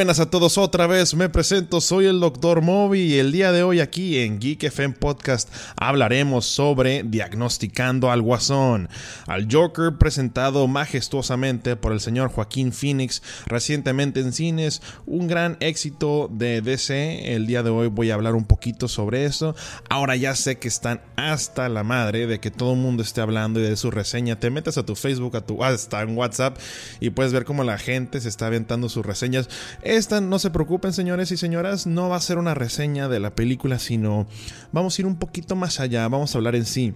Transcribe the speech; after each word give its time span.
Buenas 0.00 0.18
a 0.18 0.30
todos 0.30 0.56
otra 0.56 0.86
vez, 0.86 1.14
me 1.14 1.28
presento, 1.28 1.82
soy 1.82 2.06
el 2.06 2.20
Dr. 2.20 2.62
Moby 2.62 3.00
y 3.00 3.18
el 3.18 3.32
día 3.32 3.52
de 3.52 3.62
hoy 3.62 3.80
aquí 3.80 4.16
en 4.16 4.40
Geek 4.40 4.64
FM 4.64 4.94
Podcast 4.94 5.52
hablaremos 5.76 6.46
sobre 6.46 7.02
Diagnosticando 7.02 8.10
al 8.10 8.22
Guasón, 8.22 8.88
al 9.26 9.46
Joker 9.52 9.98
presentado 9.98 10.66
majestuosamente 10.68 11.76
por 11.76 11.92
el 11.92 12.00
señor 12.00 12.30
Joaquín 12.30 12.72
Phoenix 12.72 13.22
recientemente 13.44 14.20
en 14.20 14.32
cines, 14.32 14.80
un 15.04 15.28
gran 15.28 15.58
éxito 15.60 16.30
de 16.32 16.62
DC, 16.62 17.34
el 17.34 17.46
día 17.46 17.62
de 17.62 17.68
hoy 17.68 17.88
voy 17.88 18.10
a 18.10 18.14
hablar 18.14 18.36
un 18.36 18.46
poquito 18.46 18.88
sobre 18.88 19.26
eso, 19.26 19.54
ahora 19.90 20.16
ya 20.16 20.34
sé 20.34 20.58
que 20.58 20.68
están 20.68 21.02
hasta 21.16 21.68
la 21.68 21.84
madre 21.84 22.26
de 22.26 22.40
que 22.40 22.50
todo 22.50 22.72
el 22.72 22.78
mundo 22.78 23.02
esté 23.02 23.20
hablando 23.20 23.60
y 23.60 23.64
de 23.64 23.76
su 23.76 23.90
reseña, 23.90 24.40
te 24.40 24.48
metes 24.48 24.78
a 24.78 24.86
tu 24.86 24.96
Facebook, 24.96 25.36
a 25.36 25.42
tu 25.42 25.62
hasta 25.62 26.00
en 26.00 26.16
WhatsApp 26.16 26.56
y 27.00 27.10
puedes 27.10 27.34
ver 27.34 27.44
cómo 27.44 27.64
la 27.64 27.76
gente 27.76 28.18
se 28.22 28.30
está 28.30 28.46
aventando 28.46 28.88
sus 28.88 29.04
reseñas 29.04 29.50
esta, 29.96 30.20
no 30.20 30.38
se 30.38 30.50
preocupen 30.50 30.92
señores 30.92 31.32
y 31.32 31.36
señoras, 31.36 31.86
no 31.86 32.08
va 32.08 32.16
a 32.16 32.20
ser 32.20 32.38
una 32.38 32.54
reseña 32.54 33.08
de 33.08 33.18
la 33.18 33.34
película, 33.34 33.80
sino 33.80 34.28
vamos 34.70 34.96
a 34.96 35.02
ir 35.02 35.06
un 35.06 35.16
poquito 35.16 35.56
más 35.56 35.80
allá, 35.80 36.06
vamos 36.06 36.32
a 36.32 36.38
hablar 36.38 36.54
en 36.54 36.64
sí 36.64 36.94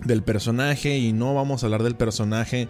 del 0.00 0.24
personaje 0.24 0.98
y 0.98 1.12
no 1.12 1.34
vamos 1.34 1.62
a 1.62 1.66
hablar 1.66 1.84
del 1.84 1.94
personaje 1.94 2.68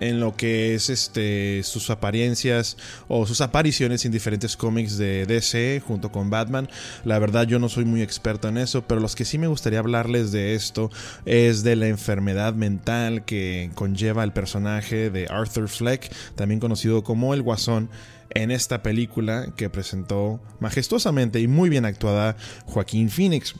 en 0.00 0.18
lo 0.18 0.34
que 0.34 0.74
es 0.74 0.88
este 0.88 1.62
sus 1.62 1.90
apariencias 1.90 2.78
o 3.06 3.26
sus 3.26 3.42
apariciones 3.42 4.04
en 4.06 4.12
diferentes 4.12 4.56
cómics 4.56 4.96
de 4.96 5.26
DC 5.26 5.82
junto 5.86 6.10
con 6.10 6.30
Batman. 6.30 6.70
La 7.04 7.18
verdad 7.18 7.46
yo 7.46 7.58
no 7.58 7.68
soy 7.68 7.84
muy 7.84 8.00
experto 8.00 8.48
en 8.48 8.56
eso, 8.56 8.82
pero 8.86 9.00
los 9.00 9.14
que 9.14 9.26
sí 9.26 9.36
me 9.36 9.46
gustaría 9.46 9.78
hablarles 9.78 10.32
de 10.32 10.54
esto 10.54 10.90
es 11.26 11.62
de 11.62 11.76
la 11.76 11.88
enfermedad 11.88 12.54
mental 12.54 13.26
que 13.26 13.70
conlleva 13.74 14.24
el 14.24 14.32
personaje 14.32 15.10
de 15.10 15.26
Arthur 15.28 15.68
Fleck, 15.68 16.10
también 16.34 16.60
conocido 16.60 17.04
como 17.04 17.34
el 17.34 17.42
Guasón 17.42 17.90
en 18.34 18.50
esta 18.50 18.82
película 18.82 19.52
que 19.56 19.70
presentó 19.70 20.40
majestuosamente 20.60 21.40
y 21.40 21.48
muy 21.48 21.68
bien 21.68 21.84
actuada 21.84 22.36
Joaquín 22.66 23.10
Phoenix. 23.10 23.54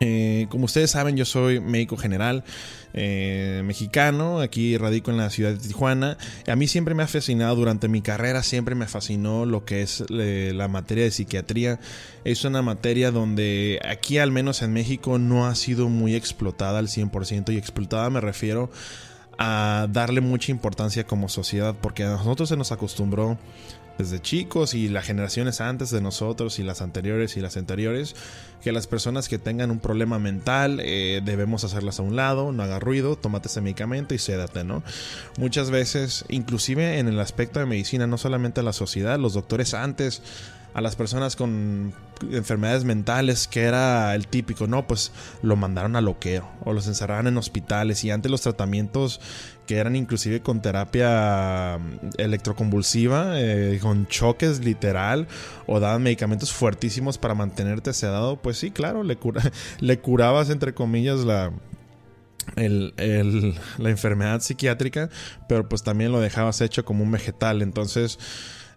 Eh, 0.00 0.48
como 0.50 0.66
ustedes 0.66 0.90
saben, 0.90 1.16
yo 1.16 1.24
soy 1.24 1.60
médico 1.60 1.96
general 1.96 2.44
eh, 2.92 3.62
mexicano, 3.64 4.40
aquí 4.40 4.76
radico 4.76 5.10
en 5.10 5.16
la 5.16 5.30
ciudad 5.30 5.52
de 5.52 5.58
Tijuana. 5.58 6.18
A 6.46 6.56
mí 6.56 6.66
siempre 6.66 6.94
me 6.94 7.04
ha 7.04 7.06
fascinado, 7.06 7.56
durante 7.56 7.88
mi 7.88 8.02
carrera 8.02 8.42
siempre 8.42 8.74
me 8.74 8.86
fascinó 8.86 9.46
lo 9.46 9.64
que 9.64 9.82
es 9.82 10.04
la 10.10 10.68
materia 10.68 11.04
de 11.04 11.10
psiquiatría. 11.10 11.80
Es 12.24 12.44
una 12.44 12.60
materia 12.60 13.12
donde 13.12 13.80
aquí, 13.88 14.18
al 14.18 14.30
menos 14.30 14.62
en 14.62 14.72
México, 14.72 15.18
no 15.18 15.46
ha 15.46 15.54
sido 15.54 15.88
muy 15.88 16.14
explotada 16.14 16.80
al 16.80 16.88
100% 16.88 17.52
y 17.52 17.56
explotada 17.56 18.10
me 18.10 18.20
refiero 18.20 18.64
a 18.64 18.70
darle 19.38 20.20
mucha 20.20 20.52
importancia 20.52 21.04
como 21.04 21.28
sociedad, 21.28 21.74
porque 21.80 22.04
a 22.04 22.10
nosotros 22.10 22.48
se 22.48 22.56
nos 22.56 22.72
acostumbró 22.72 23.38
desde 23.98 24.20
chicos 24.20 24.74
y 24.74 24.88
las 24.88 25.04
generaciones 25.04 25.60
antes 25.60 25.90
de 25.90 26.00
nosotros 26.00 26.58
y 26.58 26.62
las 26.62 26.82
anteriores 26.82 27.36
y 27.36 27.40
las 27.40 27.56
anteriores, 27.56 28.16
que 28.62 28.72
las 28.72 28.86
personas 28.86 29.28
que 29.28 29.38
tengan 29.38 29.70
un 29.70 29.78
problema 29.78 30.18
mental 30.18 30.80
eh, 30.82 31.20
debemos 31.24 31.64
hacerlas 31.64 32.00
a 32.00 32.02
un 32.02 32.16
lado, 32.16 32.50
no 32.50 32.62
haga 32.62 32.80
ruido, 32.80 33.16
tómate 33.16 33.48
ese 33.48 33.60
medicamento 33.60 34.14
y 34.14 34.18
sédate, 34.18 34.64
¿no? 34.64 34.82
Muchas 35.38 35.70
veces, 35.70 36.24
inclusive 36.28 36.98
en 36.98 37.08
el 37.08 37.20
aspecto 37.20 37.60
de 37.60 37.66
medicina, 37.66 38.06
no 38.06 38.18
solamente 38.18 38.62
la 38.62 38.72
sociedad, 38.72 39.18
los 39.18 39.34
doctores 39.34 39.74
antes 39.74 40.22
a 40.74 40.80
las 40.80 40.96
personas 40.96 41.36
con 41.36 41.94
enfermedades 42.30 42.84
mentales, 42.84 43.46
que 43.46 43.62
era 43.62 44.14
el 44.14 44.26
típico, 44.26 44.66
no, 44.66 44.86
pues 44.86 45.12
lo 45.42 45.56
mandaron 45.56 45.94
a 45.96 46.00
loqueo 46.00 46.48
o 46.64 46.72
los 46.72 46.88
encerraban 46.88 47.28
en 47.28 47.36
hospitales 47.36 48.02
y 48.04 48.10
antes 48.10 48.30
los 48.30 48.40
tratamientos 48.42 49.20
que 49.66 49.76
eran 49.76 49.96
inclusive 49.96 50.40
con 50.40 50.60
terapia 50.60 51.78
mm, 51.78 52.20
electroconvulsiva, 52.20 53.40
eh, 53.40 53.78
con 53.80 54.06
choques 54.08 54.64
literal, 54.64 55.28
o 55.66 55.80
daban 55.80 56.02
medicamentos 56.02 56.52
fuertísimos 56.52 57.18
para 57.18 57.34
mantenerte 57.34 57.92
sedado, 57.92 58.36
pues 58.36 58.58
sí, 58.58 58.70
claro, 58.70 59.04
le, 59.04 59.16
cura, 59.16 59.42
le 59.80 59.98
curabas 60.00 60.50
entre 60.50 60.74
comillas 60.74 61.20
la, 61.20 61.52
la 62.56 63.90
enfermedad 63.90 64.40
psiquiátrica, 64.40 65.08
pero 65.48 65.68
pues 65.68 65.82
también 65.82 66.12
lo 66.12 66.20
dejabas 66.20 66.60
hecho 66.60 66.84
como 66.84 67.04
un 67.04 67.10
vegetal. 67.10 67.62
Entonces, 67.62 68.18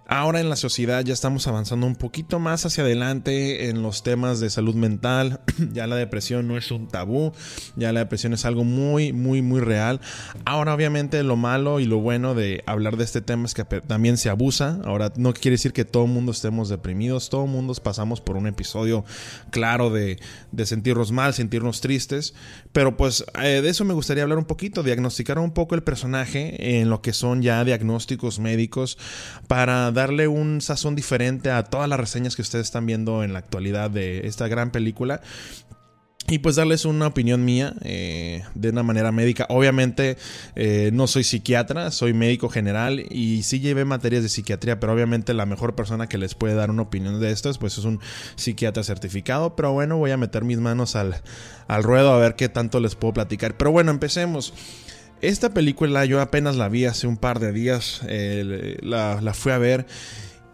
Ahora 0.09 0.39
en 0.39 0.49
la 0.49 0.55
sociedad 0.55 1.03
ya 1.03 1.11
estamos 1.11 1.47
avanzando 1.47 1.85
un 1.85 1.97
poquito 1.97 2.39
más 2.39 2.65
hacia 2.65 2.85
adelante 2.85 3.69
en 3.69 3.81
los 3.81 4.03
temas 4.03 4.39
de 4.39 4.49
salud 4.49 4.73
mental. 4.73 5.41
ya 5.73 5.85
la 5.85 5.97
depresión 5.97 6.47
no 6.47 6.57
es 6.57 6.71
un 6.71 6.87
tabú, 6.87 7.33
ya 7.75 7.91
la 7.91 7.99
depresión 7.99 8.33
es 8.33 8.45
algo 8.45 8.63
muy, 8.63 9.11
muy, 9.11 9.41
muy 9.41 9.59
real. 9.59 9.99
Ahora 10.45 10.73
obviamente 10.73 11.21
lo 11.23 11.35
malo 11.35 11.81
y 11.81 11.85
lo 11.85 11.99
bueno 11.99 12.35
de 12.35 12.63
hablar 12.65 12.95
de 12.95 13.03
este 13.03 13.19
tema 13.19 13.47
es 13.47 13.53
que 13.53 13.65
también 13.65 14.15
se 14.15 14.29
abusa. 14.29 14.79
Ahora 14.85 15.11
no 15.17 15.33
quiere 15.33 15.55
decir 15.55 15.73
que 15.73 15.83
todo 15.83 16.05
el 16.05 16.11
mundo 16.11 16.31
estemos 16.31 16.69
deprimidos, 16.69 17.29
todo 17.29 17.43
el 17.43 17.51
mundo 17.51 17.73
pasamos 17.83 18.21
por 18.21 18.37
un 18.37 18.47
episodio 18.47 19.03
claro 19.51 19.89
de, 19.89 20.19
sentirnos 20.63 21.11
mal, 21.11 21.33
sentirnos 21.33 21.81
tristes. 21.81 22.33
Pero 22.71 22.95
pues 22.95 23.25
eh, 23.43 23.59
de 23.61 23.67
eso 23.67 23.83
me 23.83 23.93
gustaría 23.93 24.23
hablar 24.23 24.37
un 24.37 24.45
poquito, 24.45 24.83
diagnosticar 24.83 25.37
un 25.37 25.51
poco 25.51 25.75
el 25.75 25.83
personaje 25.83 26.79
en 26.79 26.89
lo 26.89 27.01
que 27.01 27.11
son 27.11 27.41
ya 27.41 27.65
diagnósticos 27.65 28.39
médicos 28.39 28.97
para 29.47 29.91
darle 29.97 30.27
un 30.27 30.61
sazón 30.61 30.95
diferente 30.95 31.49
a 31.49 31.63
todas 31.63 31.89
las 31.89 31.99
reseñas 31.99 32.35
que 32.35 32.43
ustedes 32.43 32.67
están 32.67 32.85
viendo 32.85 33.23
en 33.23 33.33
la 33.33 33.39
actualidad 33.39 33.89
de 33.89 34.27
esta 34.27 34.47
gran 34.47 34.71
película. 34.71 35.21
Y 36.29 36.39
pues 36.39 36.57
darles 36.57 36.83
una 36.83 37.07
opinión 37.07 37.45
mía 37.45 37.73
eh, 37.83 38.43
de 38.53 38.69
una 38.69 38.83
manera 38.83 39.13
médica. 39.13 39.45
Obviamente 39.49 40.17
eh, 40.55 40.89
no 40.93 41.07
soy 41.07 41.23
psiquiatra, 41.23 41.89
soy 41.89 42.13
médico 42.13 42.49
general 42.49 42.99
y 43.09 43.43
sí 43.43 43.61
llevé 43.61 43.85
materias 43.85 44.23
de 44.23 44.29
psiquiatría, 44.29 44.77
pero 44.77 44.91
obviamente 44.91 45.33
la 45.33 45.45
mejor 45.45 45.73
persona 45.73 46.07
que 46.07 46.17
les 46.17 46.35
puede 46.35 46.53
dar 46.53 46.69
una 46.69 46.81
opinión 46.81 47.21
de 47.21 47.31
esto 47.31 47.49
pues 47.57 47.77
es 47.77 47.85
un 47.85 48.01
psiquiatra 48.35 48.83
certificado. 48.83 49.55
Pero 49.55 49.71
bueno, 49.71 49.97
voy 49.97 50.11
a 50.11 50.17
meter 50.17 50.43
mis 50.43 50.59
manos 50.59 50.97
al, 50.97 51.15
al 51.67 51.83
ruedo 51.83 52.11
a 52.13 52.19
ver 52.19 52.35
qué 52.35 52.49
tanto 52.49 52.81
les 52.81 52.95
puedo 52.95 53.13
platicar. 53.13 53.55
Pero 53.55 53.71
bueno, 53.71 53.89
empecemos. 53.91 54.53
Esta 55.21 55.49
película 55.53 56.05
yo 56.05 56.21
apenas 56.21 56.55
la 56.55 56.69
vi 56.69 56.85
hace 56.85 57.07
un 57.07 57.17
par 57.17 57.39
de 57.39 57.51
días, 57.51 58.01
la, 58.03 59.19
la 59.21 59.33
fui 59.33 59.51
a 59.51 59.57
ver 59.57 59.87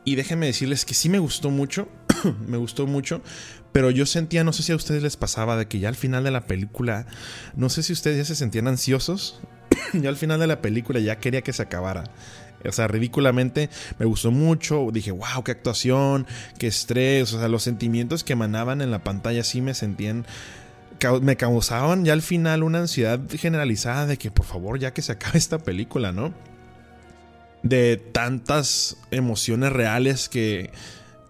y 0.06 0.16
déjenme 0.16 0.46
decirles 0.46 0.86
que 0.86 0.94
sí 0.94 1.10
me 1.10 1.20
gustó 1.20 1.50
mucho, 1.50 1.88
me 2.48 2.58
gustó 2.58 2.88
mucho, 2.88 3.22
pero 3.72 3.90
yo 3.90 4.06
sentía, 4.06 4.44
no 4.44 4.54
sé 4.54 4.64
si 4.64 4.72
a 4.72 4.76
ustedes 4.76 5.04
les 5.04 5.18
pasaba, 5.18 5.58
de 5.58 5.68
que 5.68 5.80
ya 5.80 5.90
al 5.90 5.96
final 5.96 6.24
de 6.24 6.32
la 6.32 6.46
película, 6.46 7.08
no 7.56 7.70
sé 7.70 7.84
si 7.84 7.92
ustedes 7.92 8.18
ya 8.18 8.26
se 8.26 8.36
sentían 8.36 8.68
ansiosos, 8.68 9.42
ya 9.94 10.10
al 10.10 10.18
final 10.18 10.40
de 10.40 10.48
la 10.48 10.62
película 10.62 11.00
ya 11.00 11.18
quería 11.18 11.42
que 11.42 11.54
se 11.54 11.64
acabara. 11.64 12.06
O 12.66 12.72
sea, 12.72 12.88
ridículamente 12.88 13.70
me 14.00 14.06
gustó 14.06 14.32
mucho. 14.32 14.88
Dije, 14.94 15.12
wow, 15.12 15.44
qué 15.44 15.52
actuación, 15.52 16.26
qué 16.58 16.68
estrés. 16.68 17.34
O 17.34 17.40
sea, 17.40 17.50
los 17.50 17.64
sentimientos 17.64 18.24
que 18.24 18.34
emanaban 18.34 18.82
en 18.82 18.90
la 18.90 19.04
pantalla 19.04 19.44
sí 19.44 19.60
me 19.60 19.74
sentían 19.74 20.26
me 21.22 21.38
causaban 21.38 22.06
ya 22.06 22.14
al 22.14 22.22
final 22.22 22.64
una 22.64 22.80
ansiedad 22.80 23.20
generalizada 23.30 24.06
de 24.06 24.18
que 24.18 24.32
por 24.32 24.46
favor 24.46 24.80
ya 24.80 24.94
que 24.94 25.02
se 25.02 25.12
acabe 25.12 25.38
esta 25.38 25.60
película, 25.60 26.12
¿no? 26.12 26.34
De 27.62 27.98
tantas 27.98 28.98
emociones 29.12 29.72
reales 29.72 30.30
que 30.30 30.72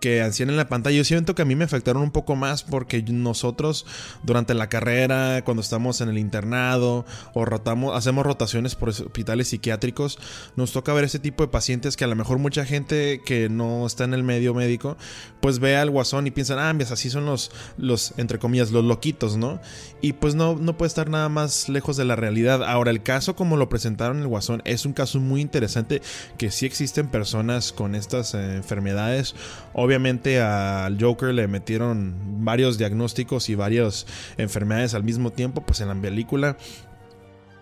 que 0.03 0.21
hacían 0.21 0.49
en 0.49 0.57
la 0.57 0.67
pantalla. 0.67 0.97
Yo 0.97 1.05
siento 1.05 1.33
que 1.33 1.43
a 1.43 1.45
mí 1.45 1.55
me 1.55 1.63
afectaron 1.63 2.03
un 2.03 2.11
poco 2.11 2.35
más 2.35 2.63
porque 2.63 3.01
nosotros 3.03 3.85
durante 4.21 4.53
la 4.53 4.67
carrera, 4.67 5.43
cuando 5.45 5.61
estamos 5.61 6.01
en 6.01 6.09
el 6.09 6.17
internado 6.17 7.05
o 7.33 7.45
rotamos, 7.45 7.95
hacemos 7.95 8.25
rotaciones 8.25 8.75
por 8.75 8.89
hospitales 8.89 9.47
psiquiátricos, 9.47 10.19
nos 10.57 10.73
toca 10.73 10.91
ver 10.91 11.05
ese 11.05 11.19
tipo 11.19 11.41
de 11.45 11.47
pacientes 11.47 11.95
que 11.95 12.03
a 12.03 12.07
lo 12.07 12.17
mejor 12.17 12.37
mucha 12.37 12.65
gente 12.65 13.21
que 13.25 13.47
no 13.47 13.85
está 13.85 14.03
en 14.03 14.13
el 14.13 14.23
medio 14.23 14.53
médico, 14.53 14.97
pues 15.39 15.59
ve 15.59 15.77
al 15.77 15.89
guasón 15.89 16.27
y 16.27 16.31
piensan, 16.31 16.59
ah, 16.59 16.73
pues 16.75 16.91
así 16.91 17.09
son 17.09 17.25
los, 17.25 17.51
los, 17.77 18.13
entre 18.17 18.39
comillas, 18.39 18.71
los 18.71 18.83
loquitos, 18.83 19.37
¿no? 19.37 19.61
Y 20.01 20.11
pues 20.11 20.35
no, 20.35 20.57
no 20.57 20.75
puede 20.75 20.89
estar 20.89 21.09
nada 21.09 21.29
más 21.29 21.69
lejos 21.69 21.95
de 21.95 22.03
la 22.03 22.17
realidad. 22.17 22.61
Ahora, 22.65 22.91
el 22.91 23.03
caso 23.03 23.37
como 23.37 23.55
lo 23.55 23.69
presentaron 23.69 24.17
en 24.17 24.23
el 24.23 24.27
guasón 24.27 24.61
es 24.65 24.85
un 24.85 24.91
caso 24.91 25.21
muy 25.21 25.39
interesante 25.39 26.01
que 26.37 26.51
sí 26.51 26.65
existen 26.65 27.07
personas 27.07 27.71
con 27.71 27.95
estas 27.95 28.33
eh, 28.33 28.57
enfermedades. 28.57 29.33
Obviamente 29.71 29.92
obviamente 29.93 30.41
al 30.41 30.97
Joker 30.99 31.35
le 31.35 31.47
metieron 31.47 32.15
varios 32.43 32.79
diagnósticos 32.79 33.47
y 33.49 33.53
varias 33.53 34.07
enfermedades 34.37 34.95
al 34.95 35.03
mismo 35.03 35.31
tiempo, 35.31 35.61
pues 35.61 35.81
en 35.81 35.89
la 35.89 35.95
película 35.95 36.57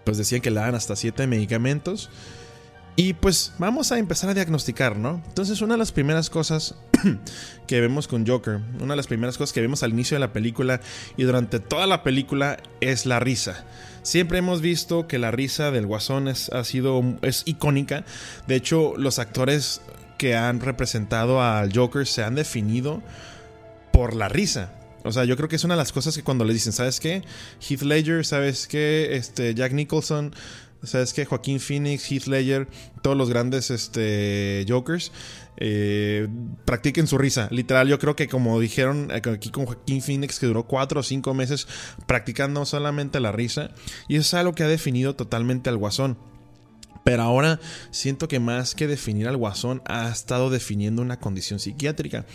pues 0.05 0.17
decían 0.17 0.39
que 0.39 0.49
le 0.49 0.61
dan 0.61 0.73
hasta 0.73 0.95
siete 0.95 1.27
medicamentos. 1.27 2.09
Y 2.95 3.13
pues 3.13 3.51
vamos 3.59 3.91
a 3.91 3.99
empezar 3.99 4.29
a 4.29 4.33
diagnosticar, 4.33 4.95
¿no? 4.95 5.21
Entonces 5.27 5.61
una 5.61 5.73
de 5.73 5.79
las 5.79 5.91
primeras 5.91 6.29
cosas 6.29 6.75
que 7.67 7.81
vemos 7.81 8.07
con 8.07 8.25
Joker, 8.25 8.61
una 8.79 8.93
de 8.93 8.97
las 8.97 9.07
primeras 9.07 9.37
cosas 9.37 9.51
que 9.51 9.59
vemos 9.59 9.83
al 9.83 9.91
inicio 9.91 10.15
de 10.15 10.19
la 10.19 10.31
película 10.31 10.79
y 11.17 11.23
durante 11.23 11.59
toda 11.59 11.85
la 11.85 12.01
película 12.01 12.57
es 12.79 13.05
la 13.05 13.19
risa. 13.19 13.65
Siempre 14.03 14.37
hemos 14.37 14.61
visto 14.61 15.05
que 15.05 15.19
la 15.19 15.31
risa 15.31 15.71
del 15.71 15.85
guasón 15.85 16.29
es, 16.29 16.49
ha 16.49 16.63
sido, 16.63 17.03
es 17.23 17.43
icónica. 17.45 18.05
De 18.47 18.55
hecho, 18.55 18.93
los 18.95 19.19
actores 19.19 19.81
que 20.21 20.35
han 20.35 20.59
representado 20.59 21.41
al 21.41 21.73
Joker 21.75 22.05
se 22.05 22.23
han 22.23 22.35
definido 22.35 23.01
por 23.91 24.15
la 24.15 24.29
risa. 24.29 24.71
O 25.03 25.11
sea, 25.11 25.25
yo 25.25 25.35
creo 25.35 25.49
que 25.49 25.55
es 25.55 25.63
una 25.63 25.73
de 25.73 25.79
las 25.79 25.91
cosas 25.91 26.15
que 26.15 26.21
cuando 26.21 26.45
le 26.45 26.53
dicen, 26.53 26.73
¿sabes 26.73 26.99
qué? 26.99 27.23
Heath 27.59 27.81
Ledger, 27.81 28.23
¿sabes 28.23 28.67
qué? 28.67 29.15
Este, 29.15 29.55
Jack 29.55 29.73
Nicholson, 29.73 30.35
sabes 30.83 31.13
que 31.13 31.25
Joaquín 31.25 31.59
Phoenix, 31.59 32.11
Heath 32.11 32.27
Ledger, 32.27 32.67
todos 33.01 33.17
los 33.17 33.31
grandes 33.31 33.71
este, 33.71 34.63
Jokers, 34.67 35.11
eh, 35.57 36.27
practiquen 36.65 37.07
su 37.07 37.17
risa. 37.17 37.47
Literal, 37.49 37.87
yo 37.87 37.97
creo 37.97 38.15
que 38.15 38.27
como 38.27 38.59
dijeron 38.59 39.09
aquí 39.11 39.49
con 39.49 39.65
Joaquín 39.65 40.03
Phoenix, 40.03 40.37
que 40.37 40.45
duró 40.45 40.67
cuatro 40.67 40.99
o 40.99 41.03
cinco 41.03 41.33
meses 41.33 41.67
practicando 42.05 42.63
solamente 42.67 43.19
la 43.19 43.31
risa. 43.31 43.71
Y 44.07 44.17
eso 44.17 44.21
es 44.27 44.33
algo 44.35 44.53
que 44.53 44.61
ha 44.61 44.67
definido 44.67 45.15
totalmente 45.15 45.71
al 45.71 45.77
guasón. 45.77 46.15
Pero 47.03 47.23
ahora 47.23 47.59
siento 47.91 48.27
que 48.27 48.39
más 48.39 48.75
que 48.75 48.87
definir 48.87 49.27
al 49.27 49.37
guasón, 49.37 49.81
ha 49.85 50.09
estado 50.09 50.49
definiendo 50.49 51.01
una 51.01 51.19
condición 51.19 51.59
psiquiátrica. 51.59 52.25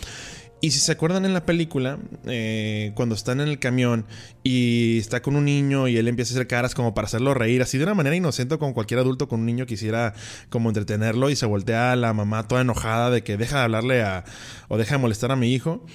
Y 0.59 0.71
si 0.71 0.79
se 0.79 0.91
acuerdan 0.91 1.23
en 1.25 1.35
la 1.35 1.45
película, 1.45 1.99
eh, 2.25 2.91
cuando 2.95 3.13
están 3.13 3.41
en 3.41 3.47
el 3.47 3.59
camión 3.59 4.07
y 4.43 4.97
está 4.97 5.21
con 5.21 5.35
un 5.35 5.45
niño 5.45 5.87
y 5.87 5.97
él 5.97 6.07
empieza 6.07 6.33
a 6.33 6.35
hacer 6.37 6.47
caras 6.47 6.73
como 6.73 6.95
para 6.95 7.05
hacerlo 7.05 7.35
reír, 7.35 7.61
así 7.61 7.77
de 7.77 7.83
una 7.83 7.93
manera 7.93 8.15
inocente 8.15 8.57
como 8.57 8.73
cualquier 8.73 8.99
adulto 8.99 9.27
con 9.27 9.41
un 9.41 9.45
niño 9.45 9.67
quisiera 9.67 10.15
como 10.49 10.69
entretenerlo 10.69 11.29
y 11.29 11.35
se 11.35 11.45
voltea 11.45 11.91
a 11.91 11.95
la 11.95 12.11
mamá 12.13 12.47
toda 12.47 12.61
enojada 12.61 13.11
de 13.11 13.21
que 13.21 13.37
deja 13.37 13.57
de 13.57 13.63
hablarle 13.65 14.01
a 14.01 14.25
o 14.67 14.79
deja 14.79 14.95
de 14.95 15.01
molestar 15.01 15.31
a 15.31 15.35
mi 15.35 15.53
hijo 15.53 15.85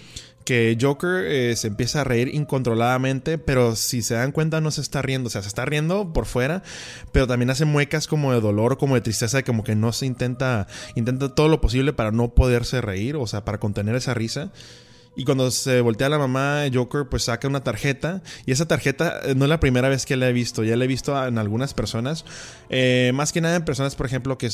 que 0.45 0.77
Joker 0.81 1.25
eh, 1.27 1.57
se 1.57 1.69
empieza 1.69 2.01
a 2.01 2.05
reír 2.05 2.35
incontroladamente, 2.35 3.39
pero 3.39 3.77
si 3.77 4.03
se 4.03 4.15
dan 4.15 4.33
cuenta 4.33 4.61
no 4.61 4.71
se 4.71 4.81
está 4.81 5.03
riendo, 5.03 5.29
o 5.29 5.31
sea, 5.31 5.43
se 5.43 5.49
está 5.49 5.65
riendo 5.65 6.13
por 6.13 6.27
fuera, 6.27 6.63
pero 7.13 7.27
también 7.27 7.51
hace 7.51 7.65
muecas 7.65 8.07
como 8.07 8.33
de 8.33 8.41
dolor, 8.41 8.79
como 8.79 8.95
de 8.95 9.01
tristeza, 9.01 9.43
como 9.43 9.65
que 9.65 9.75
no 9.75 9.93
se 9.93 10.07
intenta, 10.07 10.67
intenta 10.95 11.35
todo 11.35 11.49
lo 11.49 11.61
posible 11.61 11.93
para 11.93 12.11
no 12.11 12.35
poderse 12.35 12.81
reír, 12.81 13.17
o 13.17 13.27
sea, 13.27 13.45
para 13.45 13.59
contener 13.59 13.95
esa 13.95 14.15
risa. 14.15 14.53
Y 15.15 15.25
cuando 15.25 15.51
se 15.51 15.83
voltea 15.83 16.09
la 16.09 16.19
mamá, 16.19 16.63
Joker 16.73 17.07
pues 17.07 17.25
saca 17.25 17.47
una 17.47 17.63
tarjeta. 17.63 18.23
Y 18.47 18.53
esa 18.53 18.67
tarjeta 18.67 19.21
eh, 19.25 19.35
no 19.35 19.45
es 19.45 19.49
la 19.51 19.61
primera 19.61 19.91
vez 19.91 20.07
que 20.07 20.17
la 20.17 20.29
he 20.29 20.33
visto. 20.33 20.65
Ya 20.65 20.75
la 20.75 20.85
he 20.85 20.89
visto 20.89 21.27
en 21.27 21.37
algunas 21.37 21.75
personas. 21.75 22.25
Eh, 22.71 23.13
más 23.15 23.31
que 23.31 23.43
nada 23.43 23.57
en 23.57 23.65
personas, 23.67 23.95
por 23.95 24.07
ejemplo, 24.07 24.39
que 24.39 24.49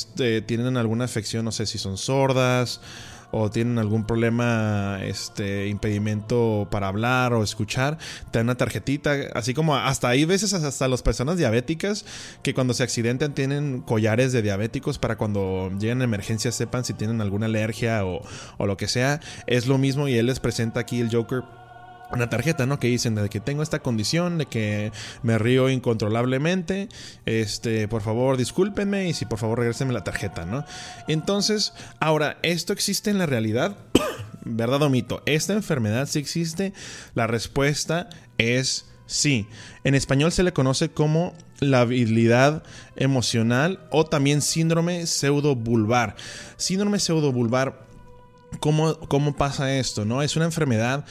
tienen 0.46 0.76
alguna 0.76 1.04
afección, 1.04 1.44
no 1.44 1.52
sé 1.52 1.64
si 1.66 1.78
son 1.78 1.96
sordas 1.96 2.80
o 3.30 3.50
tienen 3.50 3.78
algún 3.78 4.04
problema, 4.04 4.98
este, 5.02 5.68
impedimento 5.68 6.66
para 6.70 6.88
hablar 6.88 7.32
o 7.32 7.42
escuchar, 7.42 7.98
te 8.30 8.38
dan 8.38 8.46
una 8.46 8.56
tarjetita, 8.56 9.14
así 9.34 9.54
como 9.54 9.76
hasta 9.76 10.08
hay 10.08 10.24
veces 10.24 10.54
hasta 10.54 10.88
las 10.88 11.02
personas 11.02 11.36
diabéticas 11.36 12.04
que 12.42 12.54
cuando 12.54 12.74
se 12.74 12.82
accidentan 12.82 13.34
tienen 13.34 13.80
collares 13.80 14.32
de 14.32 14.42
diabéticos 14.42 14.98
para 14.98 15.16
cuando 15.16 15.70
llegan 15.78 16.00
a 16.00 16.04
emergencia 16.04 16.52
sepan 16.52 16.84
si 16.84 16.94
tienen 16.94 17.20
alguna 17.20 17.46
alergia 17.46 18.04
o, 18.04 18.22
o 18.56 18.66
lo 18.66 18.76
que 18.76 18.88
sea. 18.88 19.20
Es 19.46 19.66
lo 19.66 19.78
mismo 19.78 20.08
y 20.08 20.16
él 20.16 20.26
les 20.26 20.40
presenta 20.40 20.80
aquí 20.80 21.00
el 21.00 21.10
Joker 21.14 21.42
una 22.10 22.30
tarjeta, 22.30 22.66
¿no? 22.66 22.78
Que 22.78 22.88
dicen 22.88 23.14
de 23.14 23.28
que 23.28 23.40
tengo 23.40 23.62
esta 23.62 23.80
condición, 23.80 24.38
de 24.38 24.46
que 24.46 24.92
me 25.22 25.38
río 25.38 25.68
incontrolablemente, 25.68 26.88
este, 27.26 27.88
por 27.88 28.02
favor 28.02 28.36
discúlpenme 28.36 29.08
y 29.08 29.14
si 29.14 29.26
por 29.26 29.38
favor 29.38 29.58
regresenme 29.58 29.92
la 29.92 30.04
tarjeta, 30.04 30.44
¿no? 30.44 30.64
Entonces, 31.06 31.72
ahora, 32.00 32.38
¿esto 32.42 32.72
existe 32.72 33.10
en 33.10 33.18
la 33.18 33.26
realidad? 33.26 33.76
¿Verdad 34.44 34.82
o 34.82 34.90
mito? 34.90 35.22
¿Esta 35.26 35.52
enfermedad 35.52 36.06
sí 36.06 36.18
existe? 36.18 36.72
La 37.14 37.26
respuesta 37.26 38.08
es 38.38 38.86
sí. 39.06 39.46
En 39.84 39.94
español 39.94 40.32
se 40.32 40.42
le 40.42 40.52
conoce 40.52 40.90
como 40.90 41.34
la 41.60 41.80
habilidad 41.80 42.62
emocional 42.96 43.80
o 43.90 44.06
también 44.06 44.42
síndrome 44.42 45.06
pseudobulbar. 45.06 46.16
Síndrome 46.56 47.00
pseudobulbar, 47.00 47.86
¿cómo, 48.60 48.98
¿cómo 49.00 49.36
pasa 49.36 49.76
esto? 49.76 50.04
¿No? 50.04 50.22
Es 50.22 50.36
una 50.36 50.44
enfermedad 50.44 51.04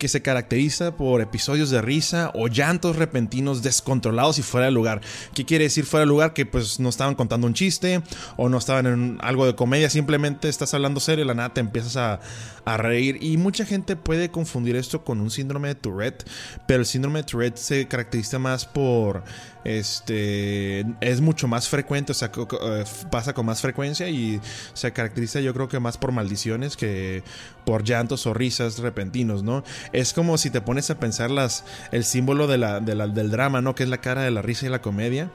que 0.00 0.08
se 0.08 0.22
caracteriza 0.22 0.96
por 0.96 1.20
episodios 1.20 1.68
de 1.68 1.82
risa 1.82 2.32
o 2.34 2.48
llantos 2.48 2.96
repentinos 2.96 3.62
descontrolados 3.62 4.38
y 4.38 4.42
fuera 4.42 4.64
de 4.64 4.72
lugar. 4.72 5.02
¿Qué 5.34 5.44
quiere 5.44 5.64
decir 5.64 5.84
fuera 5.84 6.00
de 6.00 6.08
lugar? 6.08 6.32
Que 6.32 6.46
pues 6.46 6.80
no 6.80 6.88
estaban 6.88 7.14
contando 7.14 7.46
un 7.46 7.52
chiste 7.52 8.02
o 8.38 8.48
no 8.48 8.56
estaban 8.56 8.86
en 8.86 9.18
algo 9.20 9.46
de 9.46 9.54
comedia, 9.54 9.90
simplemente 9.90 10.48
estás 10.48 10.72
hablando 10.72 11.00
serio 11.00 11.24
y 11.24 11.28
la 11.28 11.34
nada 11.34 11.52
te 11.52 11.60
empiezas 11.60 11.98
a, 11.98 12.20
a 12.64 12.76
reír. 12.78 13.18
Y 13.20 13.36
mucha 13.36 13.66
gente 13.66 13.94
puede 13.94 14.30
confundir 14.30 14.74
esto 14.74 15.04
con 15.04 15.20
un 15.20 15.30
síndrome 15.30 15.68
de 15.68 15.74
Tourette, 15.74 16.24
pero 16.66 16.80
el 16.80 16.86
síndrome 16.86 17.20
de 17.20 17.24
Tourette 17.24 17.58
se 17.58 17.86
caracteriza 17.86 18.38
más 18.38 18.64
por 18.64 19.22
este 19.64 20.86
es 21.00 21.20
mucho 21.20 21.48
más 21.48 21.68
frecuente, 21.68 22.12
o 22.12 22.14
sea, 22.14 22.30
eh, 22.34 22.84
pasa 23.10 23.34
con 23.34 23.46
más 23.46 23.60
frecuencia 23.60 24.08
y 24.08 24.40
se 24.72 24.92
caracteriza 24.92 25.40
yo 25.40 25.52
creo 25.54 25.68
que 25.68 25.80
más 25.80 25.98
por 25.98 26.12
maldiciones 26.12 26.76
que 26.76 27.22
por 27.64 27.84
llantos 27.84 28.26
o 28.26 28.34
risas 28.34 28.78
repentinos, 28.78 29.42
¿no? 29.42 29.64
Es 29.92 30.12
como 30.12 30.38
si 30.38 30.50
te 30.50 30.60
pones 30.60 30.90
a 30.90 30.98
pensar 30.98 31.30
las, 31.30 31.64
el 31.92 32.04
símbolo 32.04 32.46
de 32.46 32.58
la, 32.58 32.80
del 32.80 33.30
drama, 33.30 33.60
¿no? 33.60 33.74
Que 33.74 33.82
es 33.82 33.88
la 33.88 33.98
cara 33.98 34.22
de 34.22 34.30
la 34.30 34.42
risa 34.42 34.66
y 34.66 34.68
la 34.68 34.80
comedia 34.80 35.30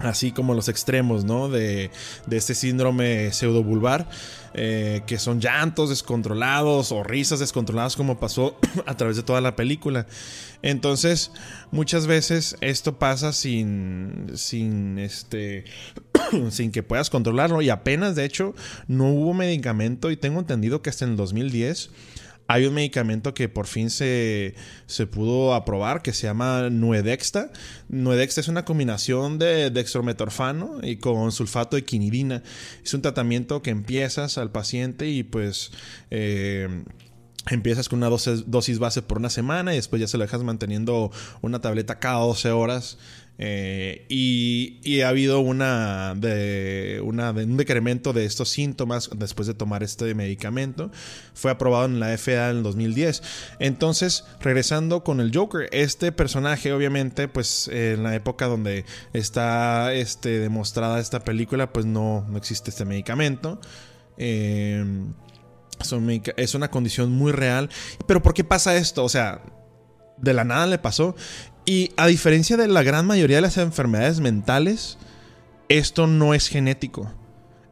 así 0.00 0.32
como 0.32 0.54
los 0.54 0.68
extremos, 0.68 1.24
¿no? 1.24 1.48
De, 1.48 1.90
de 2.26 2.36
este 2.36 2.54
síndrome 2.54 3.32
pseudobulbar, 3.32 4.08
eh, 4.54 5.02
que 5.06 5.18
son 5.18 5.40
llantos 5.40 5.90
descontrolados 5.90 6.90
o 6.90 7.04
risas 7.04 7.38
descontroladas 7.38 7.96
como 7.96 8.18
pasó 8.18 8.58
a 8.86 8.96
través 8.96 9.16
de 9.16 9.22
toda 9.22 9.40
la 9.40 9.56
película. 9.56 10.06
Entonces, 10.62 11.30
muchas 11.70 12.06
veces 12.06 12.56
esto 12.60 12.98
pasa 12.98 13.32
sin, 13.32 14.30
sin, 14.34 14.98
este, 14.98 15.64
sin 16.50 16.72
que 16.72 16.82
puedas 16.82 17.10
controlarlo 17.10 17.62
y 17.62 17.70
apenas, 17.70 18.16
de 18.16 18.24
hecho, 18.24 18.54
no 18.88 19.08
hubo 19.08 19.34
medicamento 19.34 20.10
y 20.10 20.16
tengo 20.16 20.40
entendido 20.40 20.82
que 20.82 20.90
hasta 20.90 21.04
en 21.04 21.12
el 21.12 21.16
2010 21.16 21.90
hay 22.50 22.66
un 22.66 22.74
medicamento 22.74 23.32
que 23.32 23.48
por 23.48 23.68
fin 23.68 23.90
se, 23.90 24.56
se, 24.86 25.06
pudo 25.06 25.54
aprobar 25.54 26.02
que 26.02 26.12
se 26.12 26.26
llama 26.26 26.68
Nuedexta. 26.68 27.52
Nuedexta 27.88 28.40
es 28.40 28.48
una 28.48 28.64
combinación 28.64 29.38
de 29.38 29.70
dextrometorfano 29.70 30.80
y 30.82 30.96
con 30.96 31.30
sulfato 31.30 31.76
de 31.76 31.84
quinidina. 31.84 32.42
Es 32.82 32.92
un 32.92 33.02
tratamiento 33.02 33.62
que 33.62 33.70
empiezas 33.70 34.36
al 34.36 34.50
paciente 34.50 35.08
y 35.08 35.22
pues... 35.22 35.70
Eh, 36.10 36.82
empiezas 37.48 37.88
con 37.88 37.98
una 37.98 38.08
dosis, 38.08 38.50
dosis, 38.50 38.78
base 38.78 39.00
por 39.00 39.18
una 39.18 39.30
semana 39.30 39.72
y 39.72 39.76
después 39.76 40.00
ya 40.00 40.08
se 40.08 40.18
lo 40.18 40.24
dejas 40.24 40.42
manteniendo 40.42 41.10
una 41.40 41.60
tableta 41.60 41.98
cada 41.98 42.18
12 42.18 42.50
horas. 42.50 42.98
Eh, 43.42 44.04
y, 44.10 45.00
ha 45.00 45.08
habido 45.08 45.40
una 45.40 46.12
un 46.12 47.56
decremento 47.56 48.12
de 48.12 48.26
estos 48.26 48.50
síntomas 48.50 49.08
después 49.16 49.48
de 49.48 49.54
tomar 49.54 49.82
este 49.82 50.14
medicamento. 50.14 50.90
Fue 51.32 51.50
aprobado 51.50 51.86
en 51.86 52.00
la 52.00 52.16
FDA 52.18 52.50
en 52.50 52.58
el 52.58 52.62
2010. 52.62 53.22
Entonces, 53.58 54.24
regresando 54.40 55.02
con 55.02 55.20
el 55.20 55.34
Joker, 55.34 55.70
este 55.72 56.12
personaje, 56.12 56.70
obviamente, 56.74 57.28
pues 57.28 57.68
en 57.68 58.02
la 58.02 58.14
época 58.14 58.46
donde 58.46 58.84
está 59.14 59.94
este, 59.94 60.38
demostrada 60.38 61.00
esta 61.00 61.20
película, 61.20 61.72
pues 61.72 61.86
no, 61.86 62.26
no 62.28 62.36
existe 62.36 62.68
este 62.68 62.84
medicamento. 62.84 63.58
Eh, 64.18 64.84
es 66.36 66.54
una 66.54 66.70
condición 66.70 67.10
muy 67.10 67.32
real. 67.32 67.70
Pero 68.06 68.22
¿por 68.22 68.34
qué 68.34 68.44
pasa 68.44 68.76
esto? 68.76 69.02
O 69.02 69.08
sea, 69.08 69.40
de 70.20 70.34
la 70.34 70.44
nada 70.44 70.66
le 70.66 70.78
pasó. 70.78 71.14
Y 71.64 71.92
a 71.96 72.06
diferencia 72.06 72.56
de 72.56 72.68
la 72.68 72.82
gran 72.82 73.06
mayoría 73.06 73.36
de 73.36 73.42
las 73.42 73.58
enfermedades 73.58 74.20
mentales, 74.20 74.98
esto 75.68 76.06
no 76.06 76.34
es 76.34 76.48
genético. 76.48 77.12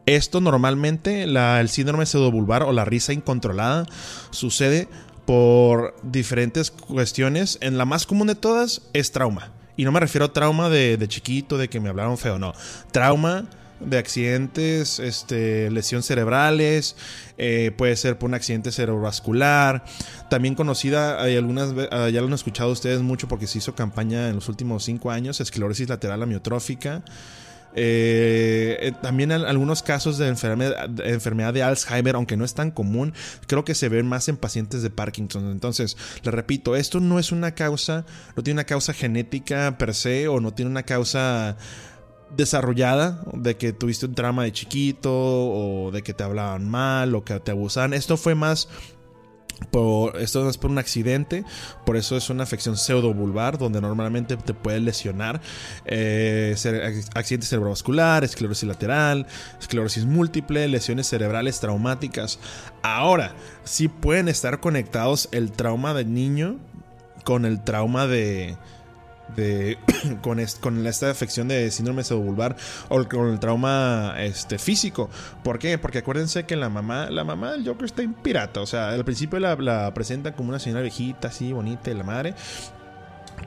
Esto 0.06 0.40
normalmente, 0.40 1.24
el 1.24 1.68
síndrome 1.68 2.06
pseudobulbar 2.06 2.62
o 2.62 2.72
la 2.72 2.84
risa 2.84 3.12
incontrolada, 3.12 3.86
sucede 4.30 4.88
por 5.26 5.94
diferentes 6.02 6.70
cuestiones. 6.70 7.58
En 7.60 7.76
la 7.76 7.84
más 7.84 8.06
común 8.06 8.28
de 8.28 8.34
todas 8.34 8.82
es 8.94 9.12
trauma. 9.12 9.52
Y 9.76 9.84
no 9.84 9.92
me 9.92 10.00
refiero 10.00 10.24
a 10.24 10.32
trauma 10.32 10.70
de, 10.70 10.96
de 10.96 11.08
chiquito, 11.08 11.58
de 11.58 11.68
que 11.68 11.78
me 11.78 11.88
hablaron 11.90 12.16
feo, 12.16 12.38
no. 12.38 12.54
Trauma 12.90 13.48
de 13.80 13.98
accidentes, 13.98 14.98
este, 14.98 15.70
lesiones 15.70 16.06
cerebrales, 16.06 16.96
eh, 17.36 17.72
puede 17.76 17.96
ser 17.96 18.18
por 18.18 18.28
un 18.28 18.34
accidente 18.34 18.72
cerebrovascular, 18.72 19.84
también 20.30 20.54
conocida, 20.54 21.22
hay 21.22 21.36
algunas, 21.36 21.74
ah, 21.90 22.08
ya 22.08 22.20
lo 22.20 22.26
han 22.26 22.32
escuchado 22.32 22.70
ustedes 22.70 23.00
mucho 23.02 23.28
porque 23.28 23.46
se 23.46 23.58
hizo 23.58 23.74
campaña 23.74 24.28
en 24.28 24.36
los 24.36 24.48
últimos 24.48 24.84
cinco 24.84 25.10
años, 25.10 25.40
esclerosis 25.40 25.88
lateral 25.88 26.22
amiotrófica. 26.22 27.02
Eh, 27.74 28.76
eh, 28.80 28.92
también 29.02 29.30
algunos 29.30 29.82
casos 29.82 30.18
de 30.18 30.26
enfermedad, 30.26 30.88
de 30.88 31.12
enfermedad, 31.12 31.52
de 31.52 31.62
Alzheimer, 31.62 32.16
aunque 32.16 32.36
no 32.36 32.44
es 32.44 32.54
tan 32.54 32.70
común, 32.70 33.12
creo 33.46 33.64
que 33.64 33.74
se 33.74 33.88
ven 33.88 34.06
más 34.06 34.28
en 34.28 34.36
pacientes 34.36 34.82
de 34.82 34.90
Parkinson. 34.90 35.50
Entonces, 35.50 35.96
le 36.22 36.30
repito, 36.30 36.76
esto 36.76 36.98
no 36.98 37.18
es 37.18 37.30
una 37.30 37.54
causa, 37.54 38.04
no 38.36 38.42
tiene 38.42 38.56
una 38.56 38.64
causa 38.64 38.94
genética 38.94 39.76
per 39.78 39.94
se 39.94 40.28
o 40.28 40.40
no 40.40 40.52
tiene 40.52 40.70
una 40.70 40.82
causa 40.82 41.56
desarrollada 42.36 43.22
de 43.32 43.56
que 43.56 43.72
tuviste 43.72 44.06
un 44.06 44.14
trauma 44.14 44.44
de 44.44 44.52
chiquito 44.52 45.10
o 45.12 45.90
de 45.90 46.02
que 46.02 46.14
te 46.14 46.24
hablaban 46.24 46.68
mal 46.68 47.14
o 47.14 47.24
que 47.24 47.38
te 47.40 47.50
abusaban. 47.50 47.94
Esto 47.94 48.16
fue 48.16 48.34
más 48.34 48.68
por, 49.70 50.16
esto 50.20 50.48
es 50.48 50.56
por 50.56 50.70
un 50.70 50.78
accidente, 50.78 51.44
por 51.84 51.96
eso 51.96 52.16
es 52.16 52.30
una 52.30 52.44
afección 52.44 52.76
pseudobulbar, 52.76 53.58
donde 53.58 53.80
normalmente 53.80 54.36
te 54.36 54.54
puede 54.54 54.80
lesionar. 54.80 55.40
Eh, 55.84 56.54
accidente 57.14 57.46
cerebrovascular, 57.46 58.24
esclerosis 58.24 58.68
lateral, 58.68 59.26
esclerosis 59.60 60.04
múltiple, 60.04 60.68
lesiones 60.68 61.08
cerebrales 61.08 61.60
traumáticas. 61.60 62.38
Ahora, 62.82 63.34
sí 63.64 63.88
pueden 63.88 64.28
estar 64.28 64.60
conectados 64.60 65.28
el 65.32 65.50
trauma 65.50 65.92
del 65.92 66.14
niño 66.14 66.56
con 67.24 67.44
el 67.44 67.62
trauma 67.62 68.06
de, 68.06 68.56
con, 70.22 70.38
esta 70.40 71.10
afección 71.10 71.48
de 71.48 71.70
síndrome 71.70 72.02
pseudobulbar 72.02 72.56
o 72.88 73.04
con 73.04 73.28
el 73.28 73.38
trauma 73.38 74.14
este, 74.18 74.58
físico. 74.58 75.08
¿Por 75.42 75.58
qué? 75.58 75.78
Porque 75.78 75.98
acuérdense 75.98 76.44
que 76.44 76.56
la 76.56 76.68
mamá, 76.68 77.10
la 77.10 77.24
mamá 77.24 77.52
del 77.52 77.66
Joker 77.66 77.84
está 77.84 78.02
en 78.02 78.14
pirata. 78.14 78.60
O 78.60 78.66
sea, 78.66 78.90
al 78.90 79.04
principio 79.04 79.38
la, 79.38 79.92
presentan 79.94 80.32
como 80.32 80.48
una 80.48 80.58
señora 80.58 80.82
viejita, 80.82 81.28
así 81.28 81.52
bonita, 81.52 81.90
y 81.90 81.94
la 81.94 82.04
madre. 82.04 82.34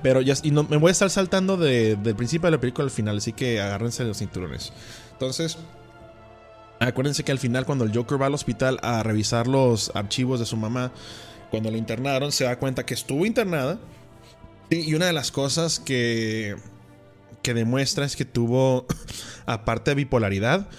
Pero 0.01 0.21
ya, 0.21 0.35
y 0.41 0.51
me 0.51 0.77
voy 0.77 0.89
a 0.89 0.91
estar 0.91 1.09
saltando 1.09 1.57
de, 1.57 1.97
del 1.97 2.15
principio 2.15 2.47
de 2.47 2.51
la 2.51 2.61
película 2.61 2.85
al 2.85 2.91
final, 2.91 3.17
así 3.17 3.33
que 3.33 3.59
agárrense 3.59 4.03
los 4.05 4.17
cinturones. 4.19 4.71
Entonces, 5.11 5.57
acuérdense 6.79 7.23
que 7.23 7.31
al 7.31 7.39
final, 7.39 7.65
cuando 7.65 7.83
el 7.83 7.93
Joker 7.93 8.21
va 8.21 8.27
al 8.27 8.33
hospital 8.33 8.79
a 8.81 9.03
revisar 9.03 9.47
los 9.47 9.91
archivos 9.93 10.39
de 10.39 10.45
su 10.45 10.55
mamá, 10.55 10.91
cuando 11.49 11.69
la 11.69 11.77
internaron, 11.77 12.31
se 12.31 12.45
da 12.45 12.57
cuenta 12.57 12.85
que 12.85 12.93
estuvo 12.93 13.25
internada 13.25 13.77
y 14.71 14.93
una 14.93 15.05
de 15.05 15.13
las 15.13 15.31
cosas 15.31 15.79
que, 15.79 16.55
que 17.41 17.53
demuestra 17.53 18.05
es 18.05 18.15
que 18.15 18.25
tuvo, 18.25 18.85
aparte 19.45 19.91
de 19.91 19.95
bipolaridad, 19.95 20.69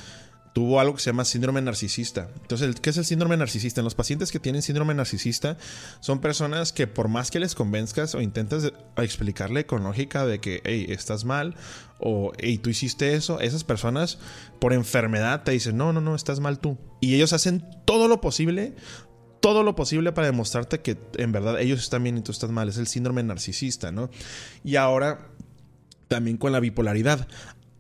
tuvo 0.53 0.81
algo 0.81 0.95
que 0.95 1.01
se 1.01 1.11
llama 1.11 1.25
síndrome 1.25 1.63
narcisista. 1.63 2.29
Entonces, 2.41 2.75
¿qué 2.81 2.91
es 2.91 2.97
el 2.97 3.05
síndrome 3.05 3.37
narcisista? 3.37 3.81
En 3.81 3.85
los 3.85 3.95
pacientes 3.95 4.33
que 4.33 4.39
tienen 4.39 4.63
síndrome 4.63 4.95
narcisista 4.95 5.57
son 6.01 6.21
personas 6.21 6.73
que 6.73 6.87
por 6.87 7.09
más 7.09 7.31
que 7.31 7.41
les 7.41 7.55
convenzcas 7.55 8.15
o 8.15 8.21
intentes 8.21 8.73
explicarle 8.97 9.67
con 9.67 9.85
lógica 9.85 10.27
de 10.27 10.41
que, 10.41 10.61
hey, 10.65 10.87
estás 10.89 11.25
mal 11.25 11.55
o, 11.99 12.33
hey, 12.39 12.59
tú 12.59 12.71
hiciste 12.71 13.15
eso, 13.15 13.41
esas 13.41 13.65
personas 13.65 14.19
por 14.59 14.73
enfermedad 14.73 15.43
te 15.43 15.53
dicen, 15.53 15.77
no, 15.77 15.93
no, 15.93 16.01
no, 16.01 16.15
estás 16.15 16.41
mal 16.41 16.59
tú. 16.59 16.79
Y 17.01 17.15
ellos 17.15 17.33
hacen 17.33 17.65
todo 17.85 18.09
lo 18.09 18.21
posible 18.21 18.75
todo 19.43 19.65
lo 19.65 19.75
posible 19.75 20.13
para 20.13 20.29
demostrarte 20.29 20.81
que 20.81 20.97
en 21.19 21.33
verdad 21.33 21.61
ellos 21.61 21.81
están 21.81 22.05
bien 22.05 22.17
y 22.17 22.23
tú 22.23 22.33
estás 22.33 22.51
mal. 22.51 22.71
Es 22.71 22.79
el 22.79 22.87
síndrome 22.87 23.23
narcisista, 23.23 23.93
¿no? 23.93 24.09
Y 24.65 24.77
ahora 24.77 25.29
también 26.09 26.39
con 26.39 26.53
la 26.53 26.61
bipolaridad. 26.61 27.29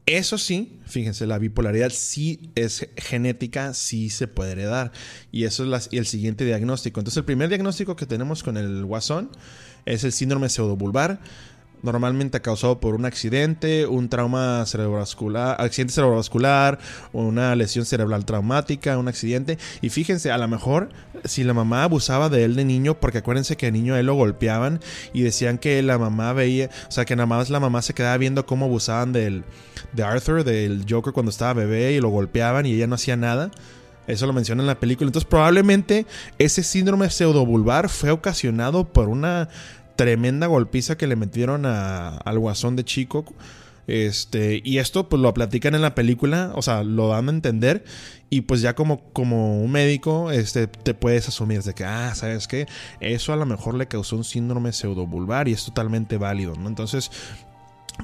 Eso 0.04 0.36
sí, 0.36 0.80
fíjense, 0.84 1.26
la 1.28 1.38
bipolaridad 1.38 1.90
sí 1.90 2.50
es 2.56 2.88
genética, 2.96 3.72
sí 3.72 4.10
se 4.10 4.26
puede 4.26 4.52
heredar. 4.52 4.90
Y 5.30 5.44
eso 5.44 5.64
es 5.74 5.88
el 5.92 6.06
siguiente 6.06 6.44
diagnóstico. 6.44 6.98
Entonces, 6.98 7.18
el 7.18 7.24
primer 7.24 7.48
diagnóstico 7.48 7.94
que 7.94 8.06
tenemos 8.06 8.42
con 8.42 8.56
el 8.56 8.84
guasón 8.84 9.30
es 9.86 10.02
el 10.02 10.10
síndrome 10.10 10.48
pseudobulbar 10.48 11.20
normalmente 11.82 12.40
causado 12.40 12.80
por 12.80 12.94
un 12.94 13.04
accidente, 13.04 13.86
un 13.86 14.08
trauma 14.08 14.64
cerebrovascular, 14.66 15.60
accidente 15.60 15.94
cerebrovascular, 15.94 16.78
una 17.12 17.54
lesión 17.56 17.84
cerebral 17.84 18.24
traumática, 18.24 18.98
un 18.98 19.08
accidente. 19.08 19.58
Y 19.80 19.90
fíjense, 19.90 20.30
a 20.30 20.38
lo 20.38 20.48
mejor 20.48 20.90
si 21.24 21.44
la 21.44 21.54
mamá 21.54 21.84
abusaba 21.84 22.28
de 22.28 22.44
él 22.44 22.56
de 22.56 22.64
niño, 22.64 22.98
porque 22.98 23.18
acuérdense 23.18 23.56
que 23.56 23.66
de 23.66 23.72
niño 23.72 23.94
a 23.94 24.00
él 24.00 24.06
lo 24.06 24.14
golpeaban 24.14 24.80
y 25.12 25.22
decían 25.22 25.58
que 25.58 25.82
la 25.82 25.98
mamá 25.98 26.32
veía, 26.32 26.70
o 26.88 26.90
sea, 26.90 27.04
que 27.04 27.16
nada 27.16 27.26
más 27.26 27.50
la 27.50 27.60
mamá 27.60 27.82
se 27.82 27.94
quedaba 27.94 28.16
viendo 28.16 28.46
cómo 28.46 28.66
abusaban 28.66 29.12
del, 29.12 29.44
de 29.92 30.02
Arthur, 30.02 30.44
del 30.44 30.84
Joker 30.88 31.12
cuando 31.12 31.30
estaba 31.30 31.54
bebé 31.54 31.92
y 31.92 32.00
lo 32.00 32.08
golpeaban 32.08 32.66
y 32.66 32.74
ella 32.74 32.86
no 32.86 32.94
hacía 32.94 33.16
nada. 33.16 33.50
Eso 34.06 34.26
lo 34.26 34.32
menciona 34.32 34.62
en 34.62 34.66
la 34.66 34.80
película. 34.80 35.08
Entonces, 35.08 35.28
probablemente 35.28 36.06
ese 36.38 36.64
síndrome 36.64 37.08
pseudobulbar 37.08 37.88
fue 37.88 38.10
ocasionado 38.10 38.84
por 38.84 39.08
una 39.08 39.48
tremenda 39.96 40.46
golpiza 40.46 40.96
que 40.96 41.06
le 41.06 41.16
metieron 41.16 41.66
al 41.66 42.38
guasón 42.38 42.76
de 42.76 42.84
Chico. 42.84 43.24
Este, 43.88 44.60
y 44.64 44.78
esto 44.78 45.08
pues 45.08 45.20
lo 45.20 45.34
platican 45.34 45.74
en 45.74 45.82
la 45.82 45.94
película, 45.96 46.52
o 46.54 46.62
sea, 46.62 46.84
lo 46.84 47.08
dan 47.08 47.28
a 47.28 47.32
entender 47.32 47.84
y 48.30 48.42
pues 48.42 48.60
ya 48.60 48.74
como, 48.74 49.00
como 49.12 49.60
un 49.60 49.72
médico 49.72 50.30
este, 50.30 50.68
te 50.68 50.94
puedes 50.94 51.26
asumir 51.26 51.62
de 51.62 51.74
que, 51.74 51.84
ah, 51.84 52.14
¿sabes 52.14 52.46
qué? 52.46 52.66
Eso 53.00 53.32
a 53.32 53.36
lo 53.36 53.44
mejor 53.44 53.74
le 53.74 53.88
causó 53.88 54.16
un 54.16 54.24
síndrome 54.24 54.72
pseudobulbar 54.72 55.48
y 55.48 55.52
es 55.52 55.64
totalmente 55.64 56.16
válido, 56.16 56.54
¿no? 56.54 56.68
Entonces, 56.68 57.10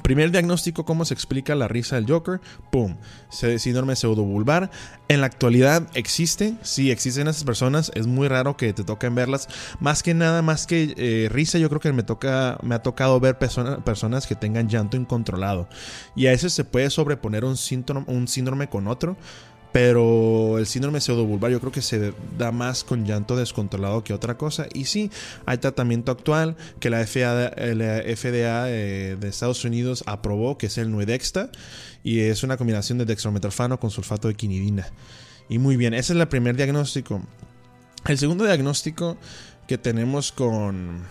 Primer 0.02 0.30
diagnóstico, 0.30 0.84
¿cómo 0.84 1.04
se 1.04 1.14
explica 1.14 1.54
la 1.54 1.66
risa 1.66 1.96
del 1.96 2.08
Joker? 2.08 2.40
¡Pum! 2.70 2.96
Síndrome 3.30 3.96
pseudobulbar. 3.96 4.70
En 5.08 5.20
la 5.20 5.26
actualidad 5.26 5.88
existe, 5.94 6.54
sí 6.62 6.90
existen 6.90 7.26
esas 7.26 7.44
personas, 7.44 7.90
es 7.94 8.06
muy 8.06 8.28
raro 8.28 8.56
que 8.56 8.72
te 8.72 8.84
toquen 8.84 9.14
verlas. 9.14 9.48
Más 9.80 10.02
que 10.02 10.14
nada, 10.14 10.42
más 10.42 10.66
que 10.66 10.94
eh, 10.96 11.28
risa, 11.30 11.58
yo 11.58 11.68
creo 11.68 11.80
que 11.80 11.92
me, 11.92 12.02
toca, 12.02 12.58
me 12.62 12.74
ha 12.74 12.82
tocado 12.82 13.18
ver 13.18 13.38
personas 13.38 14.26
que 14.26 14.34
tengan 14.34 14.68
llanto 14.68 14.96
incontrolado. 14.96 15.68
Y 16.14 16.26
a 16.26 16.30
veces 16.30 16.52
se 16.52 16.64
puede 16.64 16.90
sobreponer 16.90 17.44
un 17.44 17.56
un 18.06 18.28
síndrome 18.28 18.68
con 18.68 18.88
otro. 18.88 19.16
Pero 19.72 20.58
el 20.58 20.66
síndrome 20.66 21.00
pseudobulbar 21.00 21.50
yo 21.50 21.60
creo 21.60 21.72
que 21.72 21.82
se 21.82 22.14
da 22.38 22.52
más 22.52 22.84
con 22.84 23.04
llanto 23.04 23.36
descontrolado 23.36 24.02
que 24.02 24.14
otra 24.14 24.38
cosa. 24.38 24.66
Y 24.72 24.86
sí, 24.86 25.10
hay 25.44 25.58
tratamiento 25.58 26.10
actual 26.10 26.56
que 26.80 26.90
la 26.90 27.06
FDA, 27.06 27.52
eh, 27.56 29.16
de 29.20 29.28
Estados 29.28 29.64
Unidos 29.64 30.04
aprobó, 30.06 30.56
que 30.56 30.66
es 30.66 30.78
el 30.78 30.90
Nuedexta. 30.90 31.50
Y 32.02 32.20
es 32.20 32.42
una 32.42 32.56
combinación 32.56 32.98
de 32.98 33.04
dextrometorfano 33.04 33.78
con 33.78 33.90
sulfato 33.90 34.28
de 34.28 34.34
quinidina. 34.34 34.88
Y 35.48 35.58
muy 35.58 35.76
bien, 35.76 35.94
ese 35.94 36.12
es 36.14 36.18
el 36.18 36.28
primer 36.28 36.56
diagnóstico. 36.56 37.22
El 38.06 38.18
segundo 38.18 38.44
diagnóstico 38.44 39.18
que 39.66 39.76
tenemos 39.76 40.32
con, 40.32 41.02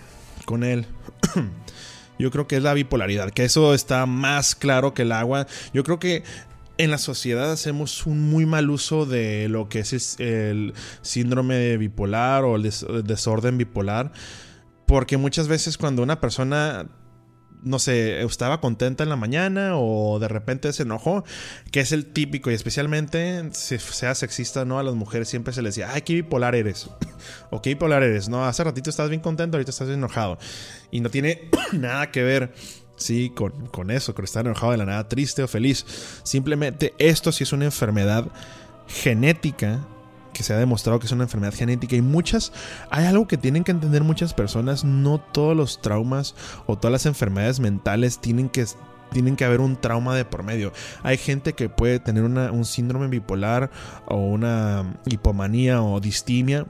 con 0.45 0.63
él. 0.63 0.85
Yo 2.19 2.31
creo 2.31 2.47
que 2.47 2.57
es 2.57 2.63
la 2.63 2.73
bipolaridad, 2.73 3.29
que 3.29 3.45
eso 3.45 3.75
está 3.75 4.07
más 4.07 4.55
claro 4.55 4.95
que 4.95 5.03
el 5.03 5.11
agua. 5.11 5.45
Yo 5.71 5.83
creo 5.83 5.99
que 5.99 6.23
en 6.77 6.91
la 6.91 6.97
sociedad 6.97 7.51
hacemos 7.51 8.05
un 8.05 8.29
muy 8.29 8.45
mal 8.45 8.69
uso 8.69 9.05
de 9.05 9.49
lo 9.49 9.69
que 9.69 9.79
es 9.79 10.19
el 10.19 10.73
síndrome 11.01 11.77
bipolar 11.77 12.43
o 12.43 12.55
el, 12.55 12.63
desorden 13.03 13.57
bipolar. 13.57 14.11
Porque 14.85 15.17
muchas 15.17 15.47
veces 15.47 15.77
cuando 15.77 16.01
una 16.01 16.21
persona 16.21 16.87
no 17.63 17.79
sé, 17.79 18.21
estaba 18.21 18.61
contenta 18.61 19.03
en 19.03 19.09
la 19.09 19.15
mañana 19.15 19.71
o 19.77 20.19
de 20.19 20.27
repente 20.27 20.71
se 20.73 20.83
enojó, 20.83 21.23
que 21.71 21.79
es 21.79 21.91
el 21.91 22.05
típico 22.05 22.51
y 22.51 22.53
especialmente 22.53 23.49
si 23.51 23.79
sea 23.79 24.13
sexista 24.15 24.63
no 24.63 24.77
a 24.79 24.83
las 24.83 24.93
mujeres 24.93 25.27
siempre 25.27 25.53
se 25.53 25.63
les 25.63 25.75
decía, 25.75 25.91
ay, 25.91 26.03
qué 26.03 26.13
bipolar 26.13 26.55
eres, 26.55 26.89
o 27.49 27.61
qué 27.61 27.71
bipolar 27.71 28.03
eres, 28.03 28.29
no, 28.29 28.45
hace 28.45 28.63
ratito 28.63 28.89
estás 28.89 29.09
bien 29.09 29.21
contento, 29.21 29.57
ahorita 29.57 29.71
estás 29.71 29.89
enojado. 29.89 30.37
Y 30.91 31.01
no 31.01 31.09
tiene 31.09 31.49
nada 31.73 32.11
que 32.11 32.23
ver 32.23 32.53
sí, 32.97 33.29
con, 33.29 33.91
eso, 33.91 34.13
con 34.13 34.25
estar 34.25 34.45
enojado 34.45 34.73
de 34.73 34.77
la 34.77 34.85
nada, 34.85 35.07
triste 35.07 35.43
o 35.43 35.47
feliz. 35.47 35.85
Simplemente 36.23 36.93
esto 36.97 37.31
sí 37.31 37.43
es 37.43 37.53
una 37.53 37.65
enfermedad 37.65 38.25
genética 38.87 39.79
que 40.33 40.43
se 40.43 40.53
ha 40.53 40.57
demostrado 40.57 40.99
que 40.99 41.07
es 41.07 41.11
una 41.11 41.23
enfermedad 41.23 41.53
genética 41.53 41.95
y 41.95 42.01
muchas, 42.01 42.51
hay 42.91 43.05
algo 43.05 43.27
que 43.27 43.37
tienen 43.37 43.63
que 43.63 43.71
entender 43.71 44.03
muchas 44.03 44.35
personas, 44.35 44.83
no 44.83 45.19
todos 45.19 45.57
los 45.57 45.81
traumas 45.81 46.35
o 46.67 46.77
todas 46.77 46.91
las 46.91 47.05
enfermedades 47.07 47.59
mentales 47.59 48.19
tienen 48.19 48.49
que 48.49 48.65
tienen 49.11 49.35
que 49.35 49.45
haber 49.45 49.61
un 49.61 49.77
trauma 49.77 50.15
de 50.15 50.25
por 50.25 50.43
medio. 50.43 50.73
Hay 51.01 51.17
gente 51.17 51.53
que 51.53 51.69
puede 51.69 51.99
tener 51.99 52.23
un 52.23 52.65
síndrome 52.65 53.07
bipolar 53.07 53.71
o 54.05 54.17
una 54.17 54.99
hipomanía 55.05 55.81
o 55.81 55.99
distimia 56.01 56.65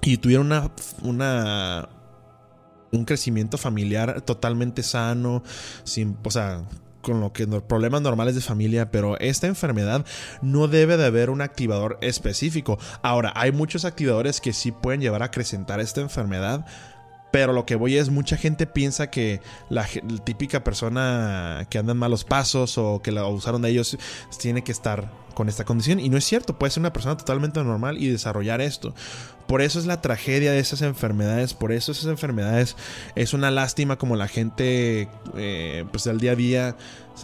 y 0.00 0.18
tuvieron 0.18 0.46
una, 0.46 0.70
una, 1.02 1.88
un 2.96 3.04
crecimiento 3.04 3.58
familiar 3.58 4.20
totalmente 4.22 4.82
sano, 4.82 5.42
sin, 5.84 6.16
o 6.22 6.30
sea, 6.30 6.64
con 7.04 7.20
lo 7.20 7.32
que 7.32 7.46
problemas 7.46 8.02
normales 8.02 8.34
de 8.34 8.40
familia, 8.40 8.90
pero 8.90 9.18
esta 9.20 9.46
enfermedad 9.46 10.04
no 10.42 10.66
debe 10.66 10.96
de 10.96 11.04
haber 11.04 11.30
un 11.30 11.42
activador 11.42 11.98
específico. 12.00 12.78
Ahora, 13.02 13.32
hay 13.36 13.52
muchos 13.52 13.84
activadores 13.84 14.40
que 14.40 14.52
sí 14.52 14.72
pueden 14.72 15.00
llevar 15.00 15.22
a 15.22 15.26
acrecentar 15.26 15.78
esta 15.78 16.00
enfermedad, 16.00 16.66
pero 17.34 17.52
lo 17.52 17.66
que 17.66 17.74
voy 17.74 17.96
es, 17.96 18.10
mucha 18.10 18.36
gente 18.36 18.64
piensa 18.64 19.10
que 19.10 19.40
la, 19.68 19.84
típica 20.22 20.62
persona 20.62 21.66
que 21.68 21.78
anda 21.78 21.90
en 21.90 21.98
malos 21.98 22.22
pasos 22.22 22.78
o 22.78 23.02
que 23.02 23.10
la 23.10 23.22
abusaron 23.22 23.60
de 23.62 23.70
ellos 23.70 23.98
tiene 24.38 24.62
que 24.62 24.70
estar 24.70 25.10
con 25.34 25.48
esta 25.48 25.64
condición. 25.64 25.98
Y 25.98 26.10
no 26.10 26.16
es 26.16 26.24
cierto, 26.24 26.56
puede 26.56 26.70
ser 26.70 26.82
una 26.82 26.92
persona 26.92 27.16
totalmente 27.16 27.60
normal 27.64 28.00
y 28.00 28.06
desarrollar 28.06 28.60
esto. 28.60 28.94
Por 29.48 29.62
eso 29.62 29.80
es 29.80 29.86
la 29.86 30.00
tragedia 30.00 30.52
de 30.52 30.60
esas 30.60 30.82
enfermedades, 30.82 31.54
por 31.54 31.72
eso 31.72 31.90
esas 31.90 32.06
enfermedades 32.06 32.76
es 33.16 33.34
una 33.34 33.50
lástima 33.50 33.98
como 33.98 34.14
la 34.14 34.28
gente 34.28 35.08
eh, 35.36 35.84
pues 35.90 36.04
del 36.04 36.20
día 36.20 36.32
a 36.32 36.36
día 36.36 36.76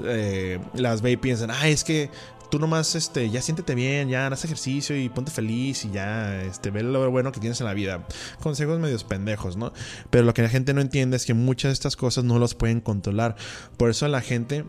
eh, 0.02 0.58
las 0.74 1.02
ve 1.02 1.12
y 1.12 1.18
piensan, 1.18 1.52
ah, 1.52 1.68
es 1.68 1.84
que 1.84 2.10
tú 2.50 2.59
nomás, 2.59 2.95
este, 2.95 3.30
ya 3.30 3.40
siéntete 3.40 3.75
bien, 3.75 4.09
ya 4.09 4.26
haz 4.26 4.45
ejercicio 4.45 4.97
y 4.97 5.09
ponte 5.09 5.30
feliz 5.30 5.85
y 5.85 5.90
ya, 5.90 6.42
este, 6.42 6.71
ve 6.71 6.83
lo 6.83 7.11
bueno 7.11 7.33
que 7.33 7.40
tienes 7.40 7.61
en 7.61 7.66
la 7.66 7.75
vida. 7.75 8.07
Consejos 8.42 8.78
medios 8.78 9.04
pendejos, 9.04 9.57
¿no? 9.57 9.73
Pero 10.11 10.25
lo 10.25 10.35
que 10.35 10.42
la 10.42 10.49
gente 10.49 10.75
no 10.75 10.80
entiende 10.80 11.16
es 11.16 11.25
que 11.25 11.35
muchas 11.35 11.71
de 11.71 11.75
estas 11.75 11.97
cosas 11.97 12.25
no 12.25 12.38
las 12.38 12.54
pueden 12.54 12.80
controlar. 12.80 13.37
Por 13.76 13.90
eso 13.90 14.07
la 14.09 14.21
gente... 14.21 14.64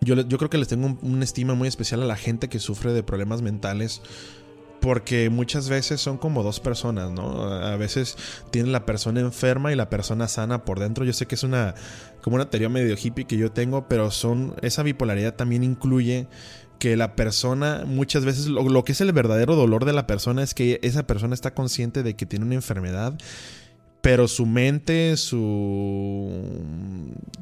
Yo, 0.00 0.16
yo 0.16 0.36
creo 0.36 0.50
que 0.50 0.58
les 0.58 0.66
tengo 0.66 0.98
una 1.02 1.22
estima 1.22 1.54
muy 1.54 1.68
especial 1.68 2.02
a 2.02 2.06
la 2.06 2.16
gente 2.16 2.48
que 2.48 2.58
sufre 2.58 2.92
de 2.92 3.04
problemas 3.04 3.40
mentales 3.40 4.02
porque 4.82 5.30
muchas 5.30 5.68
veces 5.68 6.00
son 6.00 6.18
como 6.18 6.42
dos 6.42 6.58
personas, 6.58 7.12
¿no? 7.12 7.44
A 7.44 7.76
veces 7.76 8.16
tiene 8.50 8.68
la 8.70 8.84
persona 8.84 9.20
enferma 9.20 9.72
y 9.72 9.76
la 9.76 9.88
persona 9.88 10.26
sana 10.26 10.64
por 10.64 10.80
dentro. 10.80 11.04
Yo 11.04 11.12
sé 11.12 11.26
que 11.26 11.36
es 11.36 11.44
una 11.44 11.76
como 12.20 12.34
una 12.34 12.50
teoría 12.50 12.68
medio 12.68 12.96
hippie 13.00 13.24
que 13.24 13.36
yo 13.36 13.52
tengo, 13.52 13.86
pero 13.86 14.10
son 14.10 14.56
esa 14.60 14.82
bipolaridad 14.82 15.36
también 15.36 15.62
incluye 15.62 16.26
que 16.82 16.96
la 16.96 17.14
persona 17.14 17.84
muchas 17.86 18.24
veces 18.24 18.48
lo, 18.48 18.84
que 18.84 18.90
es 18.90 19.00
el 19.00 19.12
verdadero 19.12 19.54
dolor 19.54 19.84
de 19.84 19.92
la 19.92 20.08
persona 20.08 20.42
es 20.42 20.52
que 20.52 20.80
esa 20.82 21.06
persona 21.06 21.32
está 21.32 21.54
consciente 21.54 22.02
de 22.02 22.16
que 22.16 22.26
tiene 22.26 22.44
una 22.44 22.56
enfermedad 22.56 23.14
pero 24.00 24.26
su 24.26 24.46
mente, 24.46 25.16
su, 25.16 26.28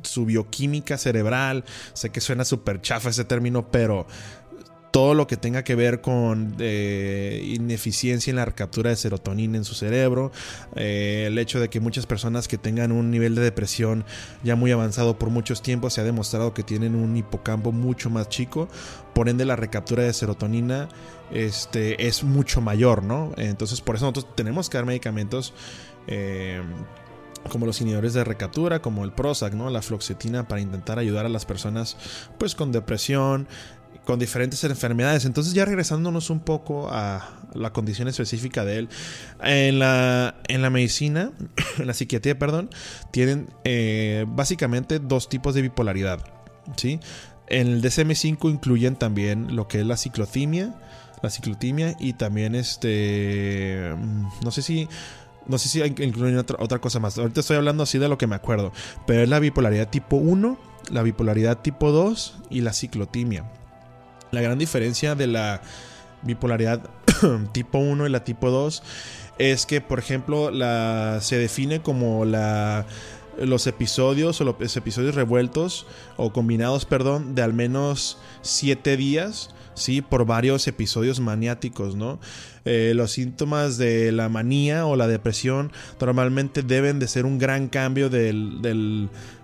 su 0.02 0.26
bioquímica 0.26 0.99
cerebral, 0.99 1.64
sé 1.94 2.11
que 2.11 2.20
suena 2.20 2.44
súper 2.44 2.82
chafa 2.82 3.09
ese 3.09 3.25
término, 3.25 3.70
pero 3.70 4.06
todo 4.90 5.14
lo 5.14 5.26
que 5.26 5.37
tenga 5.37 5.62
que 5.62 5.75
ver 5.75 6.00
con 6.00 6.56
eh, 6.59 7.42
ineficiencia 7.44 8.30
en 8.30 8.37
la 8.37 8.44
recaptura 8.44 8.90
de 8.90 8.97
serotonina 8.97 9.56
en 9.56 9.64
su 9.64 9.75
cerebro, 9.75 10.32
eh, 10.75 11.25
el 11.26 11.38
hecho 11.38 11.61
de 11.61 11.68
que 11.68 11.80
muchas 11.80 12.06
personas 12.06 12.49
que 12.49 12.59
tengan 12.59 12.92
un 12.92 13.11
nivel 13.11 13.35
de 13.35 13.42
depresión 13.42 14.04
ya 14.42 14.56
muy 14.56 14.73
avanzado 14.73 15.18
por 15.18 15.30
muchos 15.30 15.62
tiempos 15.62 15.94
se 15.94 16.00
ha 16.00 16.04
demostrado 16.04 16.54
que 16.54 16.62
tienen 16.62 16.94
un 16.94 17.16
hipocampo 17.16 17.73
mucho 17.73 18.11
más 18.11 18.28
chico, 18.28 18.68
por 19.14 19.28
ende 19.28 19.44
la 19.44 19.56
recaptura 19.56 20.02
de 20.02 20.12
serotonina 20.12 20.88
este, 21.30 22.06
es 22.06 22.25
mucho 22.25 22.61
mayor, 22.61 23.02
¿no? 23.02 23.32
Entonces 23.37 23.80
por 23.80 23.97
eso 23.97 24.06
nosotros 24.06 24.35
tenemos 24.35 24.68
que 24.68 24.78
dar 24.78 24.87
medicamentos. 24.87 25.54
Eh, 26.06 26.62
como 27.49 27.64
los 27.64 27.80
inhibidores 27.80 28.12
de 28.12 28.23
recaptura, 28.23 28.82
como 28.82 29.02
el 29.02 29.12
Prozac, 29.12 29.54
¿no? 29.54 29.70
La 29.70 29.80
fluoxetina 29.80 30.47
para 30.47 30.61
intentar 30.61 30.99
ayudar 30.99 31.25
a 31.25 31.28
las 31.30 31.47
personas 31.47 31.97
pues 32.38 32.54
con 32.54 32.70
depresión, 32.70 33.49
con 34.10 34.18
diferentes 34.18 34.64
enfermedades. 34.64 35.24
Entonces 35.24 35.54
ya 35.54 35.64
regresándonos 35.64 36.30
un 36.30 36.40
poco 36.40 36.88
a 36.90 37.28
la 37.54 37.72
condición 37.72 38.08
específica 38.08 38.64
de 38.64 38.78
él, 38.78 38.88
en 39.40 39.78
la, 39.78 40.34
en 40.48 40.62
la 40.62 40.70
medicina, 40.70 41.30
en 41.78 41.86
la 41.86 41.94
psiquiatría, 41.94 42.36
perdón, 42.36 42.70
tienen 43.12 43.50
eh, 43.62 44.26
básicamente 44.26 44.98
dos 44.98 45.28
tipos 45.28 45.54
de 45.54 45.62
bipolaridad. 45.62 46.18
¿sí? 46.76 46.98
En 47.46 47.68
el 47.68 47.82
DSM-5 47.82 48.50
incluyen 48.50 48.96
también 48.96 49.54
lo 49.54 49.68
que 49.68 49.78
es 49.78 49.86
la 49.86 49.96
ciclotimia, 49.96 50.74
la 51.22 51.30
ciclotimia 51.30 51.94
y 52.00 52.14
también 52.14 52.56
este, 52.56 53.94
mm, 53.96 54.26
no 54.42 54.50
sé 54.50 54.62
si... 54.62 54.88
No 55.46 55.56
sé 55.58 55.68
si 55.68 55.80
incluyen 55.82 56.36
otra, 56.36 56.56
otra 56.60 56.80
cosa 56.80 57.00
más. 57.00 57.16
Ahorita 57.16 57.40
estoy 57.40 57.56
hablando 57.56 57.82
así 57.82 57.98
de 57.98 58.08
lo 58.08 58.18
que 58.18 58.26
me 58.26 58.36
acuerdo. 58.36 58.72
Pero 59.06 59.22
es 59.22 59.28
la 59.28 59.40
bipolaridad 59.40 59.88
tipo 59.88 60.16
1, 60.16 60.58
la 60.90 61.02
bipolaridad 61.02 61.58
tipo 61.58 61.90
2 61.90 62.38
y 62.50 62.60
la 62.60 62.72
ciclotimia. 62.72 63.44
La 64.30 64.40
gran 64.40 64.58
diferencia 64.58 65.14
de 65.14 65.26
la 65.26 65.62
bipolaridad 66.22 66.80
tipo 67.52 67.78
1 67.78 68.06
y 68.06 68.10
la 68.10 68.25
tipo 68.25 68.50
2 68.50 68.82
es 69.38 69.64
que, 69.66 69.80
por 69.80 69.99
ejemplo, 69.99 70.50
la, 70.50 71.18
se 71.22 71.38
define 71.38 71.80
como 71.80 72.25
la, 72.25 72.87
los 73.38 73.66
episodios 73.66 74.40
o 74.40 74.44
los 74.44 74.76
episodios 74.76 75.14
revueltos 75.14 75.87
o 76.16 76.32
combinados, 76.32 76.84
perdón, 76.84 77.34
de 77.34 77.42
al 77.42 77.54
menos 77.54 78.18
7 78.42 78.96
días. 78.96 79.50
Sí, 79.80 80.02
por 80.02 80.26
varios 80.26 80.66
episodios 80.68 81.20
maniáticos, 81.20 81.96
¿no? 81.96 82.20
Eh, 82.64 82.92
los 82.94 83.12
síntomas 83.12 83.78
de 83.78 84.12
la 84.12 84.28
manía 84.28 84.87
o 84.87 84.96
la 84.96 85.08
depresión 85.08 85.72
normalmente 86.00 86.62
deben 86.62 86.99
de 86.99 87.08
ser 87.08 87.25
un 87.25 87.38
gran 87.38 87.68
cambio 87.68 88.10
del 88.10 88.60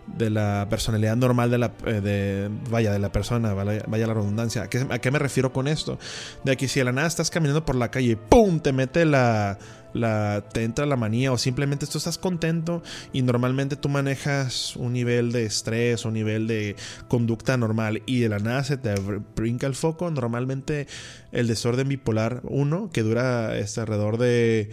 de 0.06 0.30
la 0.30 0.66
personalidad 0.70 1.16
normal 1.16 1.50
de 1.50 1.58
la 1.58 1.72
eh, 1.84 2.48
vaya 2.70 2.92
de 2.92 2.98
la 2.98 3.10
persona 3.10 3.54
vaya, 3.54 4.06
la 4.06 4.14
redundancia 4.14 4.62
¿A 4.62 4.70
qué, 4.70 4.86
¿A 4.88 4.98
qué, 5.00 5.10
me 5.10 5.18
refiero 5.18 5.52
con 5.52 5.66
esto? 5.66 5.98
de 6.44 6.56
que 6.56 6.68
si 6.68 6.78
de 6.80 6.84
la 6.84 6.92
nada 6.92 7.08
estás 7.08 7.30
caminando 7.30 7.64
por 7.64 7.74
la 7.74 7.90
calle 7.90 8.16
¡pum! 8.16 8.60
te 8.60 8.72
mete 8.72 9.04
la 9.04 9.58
la, 9.96 10.44
te 10.52 10.62
entra 10.62 10.86
la 10.86 10.96
manía 10.96 11.32
o 11.32 11.38
simplemente 11.38 11.86
tú 11.86 11.98
estás 11.98 12.18
contento 12.18 12.82
y 13.12 13.22
normalmente 13.22 13.76
tú 13.76 13.88
manejas 13.88 14.76
un 14.76 14.92
nivel 14.92 15.32
de 15.32 15.44
estrés 15.44 16.04
o 16.04 16.08
un 16.08 16.14
nivel 16.14 16.46
de 16.46 16.76
conducta 17.08 17.56
normal 17.56 18.02
y 18.06 18.20
de 18.20 18.28
la 18.28 18.38
nada 18.38 18.64
se 18.64 18.76
te 18.76 18.94
brinca 19.34 19.66
el 19.66 19.74
foco, 19.74 20.10
normalmente 20.10 20.86
el 21.32 21.46
desorden 21.46 21.88
bipolar 21.88 22.40
1 22.44 22.90
que 22.92 23.02
dura 23.02 23.56
este, 23.58 23.80
alrededor 23.80 24.18
de 24.18 24.70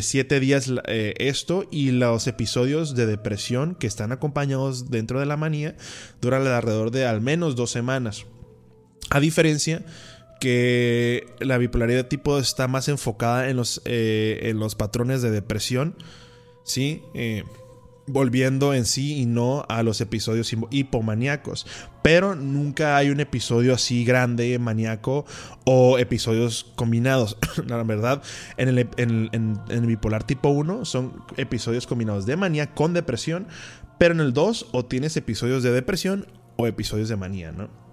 7 0.00 0.40
días 0.40 0.72
eh, 0.86 1.14
esto 1.18 1.66
y 1.70 1.90
los 1.90 2.26
episodios 2.26 2.94
de 2.94 3.06
depresión 3.06 3.74
que 3.74 3.86
están 3.86 4.12
acompañados 4.12 4.90
dentro 4.90 5.20
de 5.20 5.26
la 5.26 5.36
manía 5.36 5.76
duran 6.20 6.46
alrededor 6.46 6.90
de 6.90 7.06
al 7.06 7.20
menos 7.20 7.56
dos 7.56 7.70
semanas. 7.70 8.26
A 9.10 9.20
diferencia 9.20 9.84
que 10.40 11.26
la 11.40 11.58
bipolaridad 11.58 12.06
tipo 12.06 12.38
está 12.38 12.68
más 12.68 12.88
enfocada 12.88 13.48
en 13.48 13.56
los, 13.56 13.80
eh, 13.84 14.40
en 14.42 14.58
los 14.58 14.74
patrones 14.74 15.22
de 15.22 15.30
depresión, 15.30 15.96
¿sí? 16.62 17.02
Eh, 17.14 17.44
volviendo 18.06 18.72
en 18.72 18.84
sí 18.84 19.18
y 19.18 19.26
no 19.26 19.64
a 19.68 19.82
los 19.82 20.00
episodios 20.00 20.54
hipomaníacos. 20.70 21.66
Pero 22.02 22.36
nunca 22.36 22.96
hay 22.96 23.10
un 23.10 23.18
episodio 23.20 23.74
así 23.74 24.04
grande, 24.04 24.58
maníaco, 24.58 25.24
o 25.64 25.98
episodios 25.98 26.72
combinados. 26.76 27.36
la 27.66 27.82
verdad, 27.82 28.22
en 28.56 28.68
el, 28.68 28.88
en 28.96 29.60
el 29.68 29.86
bipolar 29.86 30.24
tipo 30.24 30.50
1 30.50 30.84
son 30.84 31.24
episodios 31.36 31.86
combinados 31.86 32.26
de 32.26 32.36
manía 32.36 32.74
con 32.74 32.92
depresión, 32.94 33.48
pero 33.98 34.14
en 34.14 34.20
el 34.20 34.32
2 34.32 34.68
o 34.72 34.84
tienes 34.84 35.16
episodios 35.16 35.62
de 35.62 35.72
depresión 35.72 36.26
o 36.56 36.66
episodios 36.66 37.08
de 37.08 37.16
manía, 37.16 37.52
¿no? 37.52 37.85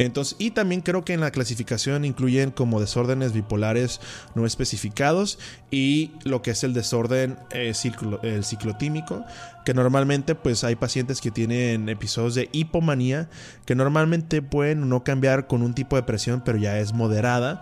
Entonces, 0.00 0.34
y 0.38 0.52
también 0.52 0.80
creo 0.80 1.04
que 1.04 1.12
en 1.12 1.20
la 1.20 1.30
clasificación 1.30 2.06
incluyen 2.06 2.52
como 2.52 2.80
desórdenes 2.80 3.34
bipolares 3.34 4.00
no 4.34 4.46
especificados 4.46 5.38
y 5.70 6.12
lo 6.24 6.40
que 6.40 6.52
es 6.52 6.64
el 6.64 6.72
desorden 6.72 7.36
eh, 7.50 7.74
el 8.22 8.44
ciclotímico, 8.44 9.26
que 9.66 9.74
normalmente 9.74 10.34
pues 10.34 10.64
hay 10.64 10.74
pacientes 10.74 11.20
que 11.20 11.30
tienen 11.30 11.90
episodios 11.90 12.34
de 12.34 12.48
hipomanía 12.52 13.28
que 13.66 13.74
normalmente 13.74 14.40
pueden 14.40 14.88
no 14.88 15.04
cambiar 15.04 15.46
con 15.46 15.60
un 15.60 15.74
tipo 15.74 15.96
de 15.96 16.02
presión, 16.02 16.42
pero 16.46 16.56
ya 16.56 16.78
es 16.78 16.94
moderada. 16.94 17.60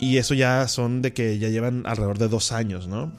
Y 0.00 0.16
eso 0.16 0.34
ya 0.34 0.66
son 0.66 1.00
de 1.00 1.12
que 1.12 1.38
ya 1.38 1.48
llevan 1.48 1.84
alrededor 1.86 2.18
de 2.18 2.26
dos 2.26 2.50
años, 2.50 2.88
¿no? 2.88 3.12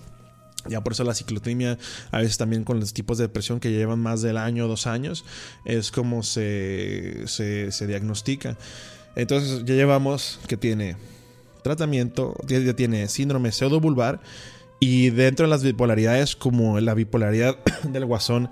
Ya 0.67 0.81
por 0.81 0.93
eso 0.93 1.03
la 1.03 1.13
ciclotimia, 1.13 1.77
a 2.11 2.17
veces 2.19 2.37
también 2.37 2.63
con 2.63 2.79
los 2.79 2.93
tipos 2.93 3.17
de 3.17 3.25
depresión 3.25 3.59
que 3.59 3.71
llevan 3.71 3.99
más 3.99 4.21
del 4.21 4.37
año 4.37 4.65
o 4.65 4.67
dos 4.67 4.87
años, 4.87 5.25
es 5.65 5.91
como 5.91 6.23
se, 6.23 7.27
se, 7.27 7.87
diagnostica. 7.87 8.57
Entonces 9.15 9.63
ya 9.65 9.75
llevamos 9.75 10.39
que 10.47 10.57
tiene 10.57 10.97
tratamiento, 11.63 12.35
ya 12.47 12.73
tiene 12.73 13.07
síndrome 13.07 13.51
pseudobulbar 13.51 14.21
y 14.79 15.09
dentro 15.09 15.45
de 15.45 15.49
las 15.49 15.63
bipolaridades 15.63 16.35
como 16.35 16.79
la 16.79 16.93
bipolaridad 16.93 17.57
del 17.83 18.05
guasón 18.05 18.49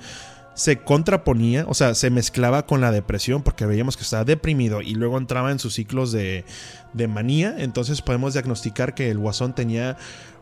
se 0.56 0.80
contraponía, 0.80 1.66
o 1.68 1.76
sea, 1.76 1.94
se 1.94 2.10
mezclaba 2.10 2.66
con 2.66 2.82
la 2.82 2.92
depresión 2.92 3.44
porque 3.44 3.68
veíamos 3.68 3.96
que 3.96 4.02
estaba 4.02 4.24
deprimido 4.24 4.82
y 4.82 4.96
luego 4.96 5.20
entraba 5.20 5.52
en 5.52 5.60
sus 5.60 5.76
ciclos 5.76 6.12
de, 6.12 6.46
de 6.94 7.08
manía, 7.08 7.56
entonces 7.60 8.02
podemos 8.02 8.34
diagnosticar 8.34 8.96
que 8.96 9.12
el 9.12 9.20
guasón 9.20 9.54
tenía 9.54 9.98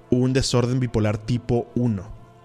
un 0.10 0.34
desorden 0.34 0.80
bipolar 0.80 1.18
tipo 1.18 1.68
1, 1.76 2.04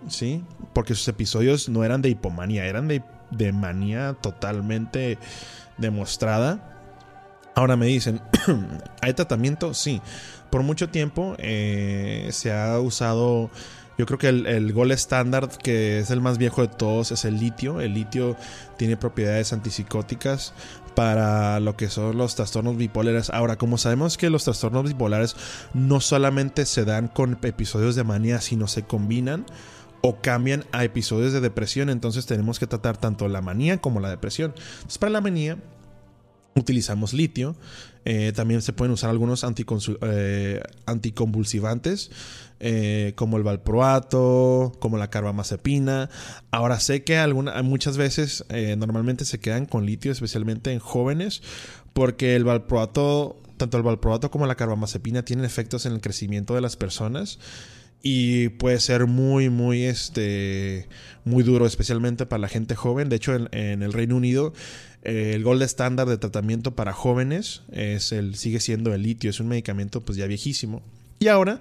¿sí? 0.09 0.45
Porque 0.73 0.95
sus 0.95 1.09
episodios 1.09 1.69
no 1.69 1.85
eran 1.85 2.03
de 2.03 2.11
hipomanía, 2.11 2.67
eran 2.67 2.89
de, 2.89 3.03
de 3.31 3.53
manía 3.53 4.15
totalmente 4.21 5.19
demostrada. 5.79 6.67
Ahora 7.55 7.77
me 7.77 7.87
dicen, 7.87 8.21
¿hay 9.03 9.15
tratamiento? 9.15 9.75
Sí. 9.75 10.01
Por 10.51 10.63
mucho 10.63 10.89
tiempo 10.89 11.37
eh, 11.39 12.29
se 12.33 12.53
ha 12.53 12.79
usado, 12.81 13.51
yo 13.99 14.07
creo 14.07 14.19
que 14.19 14.29
el, 14.29 14.47
el 14.47 14.73
gol 14.73 14.91
estándar, 14.91 15.49
que 15.63 16.01
es 16.01 16.11
el 16.11 16.21
más 16.21 16.39
viejo 16.39 16.63
de 16.63 16.69
todos, 16.69 17.13
es 17.13 17.25
el 17.25 17.39
litio. 17.39 17.81
El 17.81 17.95
litio 17.95 18.37
tiene 18.77 18.97
propiedades 18.97 19.53
antipsicóticas 19.53 20.55
para 20.95 21.61
lo 21.61 21.77
que 21.77 21.89
son 21.89 22.17
los 22.17 22.35
trastornos 22.35 22.77
bipolares. 22.77 23.31
Ahora, 23.31 23.57
como 23.57 23.79
sabemos 23.79 24.17
que 24.17 24.31
los 24.31 24.45
trastornos 24.45 24.85
bipolares 24.85 25.37
no 25.75 26.01
solamente 26.01 26.67
se 26.67 26.85
dan 26.85 27.09
con 27.09 27.39
episodios 27.43 27.95
de 27.95 28.05
manía, 28.05 28.41
sino 28.41 28.67
se 28.67 28.83
combinan 28.83 29.47
o 30.03 30.17
cambian 30.21 30.65
a 30.73 30.85
episodios 30.85 31.33
de 31.33 31.41
depresión, 31.41 31.91
entonces 31.91 32.27
tenemos 32.27 32.59
que 32.59 32.67
tratar 32.67 32.97
tanto 32.97 33.29
la 33.29 33.43
manía 33.43 33.79
como 33.79 34.01
la 34.01 34.09
depresión. 34.09 34.55
Entonces, 34.57 34.99
para 34.99 35.13
la 35.13 35.21
manía 35.21 35.59
utilizamos 36.55 37.13
litio, 37.13 37.57
eh, 38.05 38.33
también 38.35 38.63
se 38.63 38.73
pueden 38.73 38.93
usar 38.93 39.11
algunos 39.11 39.45
eh, 39.45 40.63
anticonvulsivantes 40.87 42.11
eh, 42.61 43.13
como 43.15 43.37
el 43.37 43.43
valproato, 43.43 44.73
como 44.79 44.99
la 44.99 45.11
carbamazepina. 45.11 46.11
Ahora 46.51 46.81
sé 46.81 47.05
que 47.05 47.19
alguna, 47.19 47.63
muchas 47.63 47.97
veces 47.97 48.45
normalmente 48.77 49.25
se 49.25 49.39
quedan 49.39 49.67
con 49.67 49.87
litio, 49.87 50.13
especialmente 50.13 50.73
en 50.73 50.79
jóvenes, 50.79 51.43
porque 51.93 52.37
el 52.37 52.45
valproato, 52.45 53.37
tanto 53.57 53.77
el 53.77 53.83
valproato 53.83 54.31
como 54.31 54.47
la 54.47 54.55
carbamazepina 54.55 55.25
tienen 55.25 55.45
efectos 55.45 55.87
en 55.87 55.93
el 55.93 56.01
crecimiento 56.01 56.55
de 56.55 56.61
las 56.61 56.77
personas 56.77 57.39
y 58.03 58.49
puede 58.51 58.81
ser 58.81 59.07
muy 59.07 59.51
muy 59.51 59.85
este 59.85 60.89
muy 61.25 61.43
duro 61.43 61.67
especialmente 61.67 62.25
para 62.27 62.41
la 62.41 62.49
gente 62.49 62.75
joven 62.75 63.09
de 63.09 63.17
hecho 63.17 63.35
en 63.35 63.83
el 63.83 63.93
Reino 63.93 64.17
Unido 64.17 64.53
eh, 65.03 65.33
el 65.35 65.45
gold 65.45 65.63
estándar 65.63 66.09
de 66.09 66.19
tratamiento 66.19 66.75
para 66.75 66.93
jóvenes 66.93 67.63
es 67.73 68.13
el, 68.13 68.35
sigue 68.35 68.61
siendo 68.61 68.93
el 68.93 69.03
litio, 69.03 69.31
es 69.31 69.41
un 69.41 69.49
medicamento 69.49 70.03
pues 70.03 70.19
ya 70.19 70.27
viejísimo. 70.27 70.83
Y 71.21 71.29
ahora, 71.29 71.61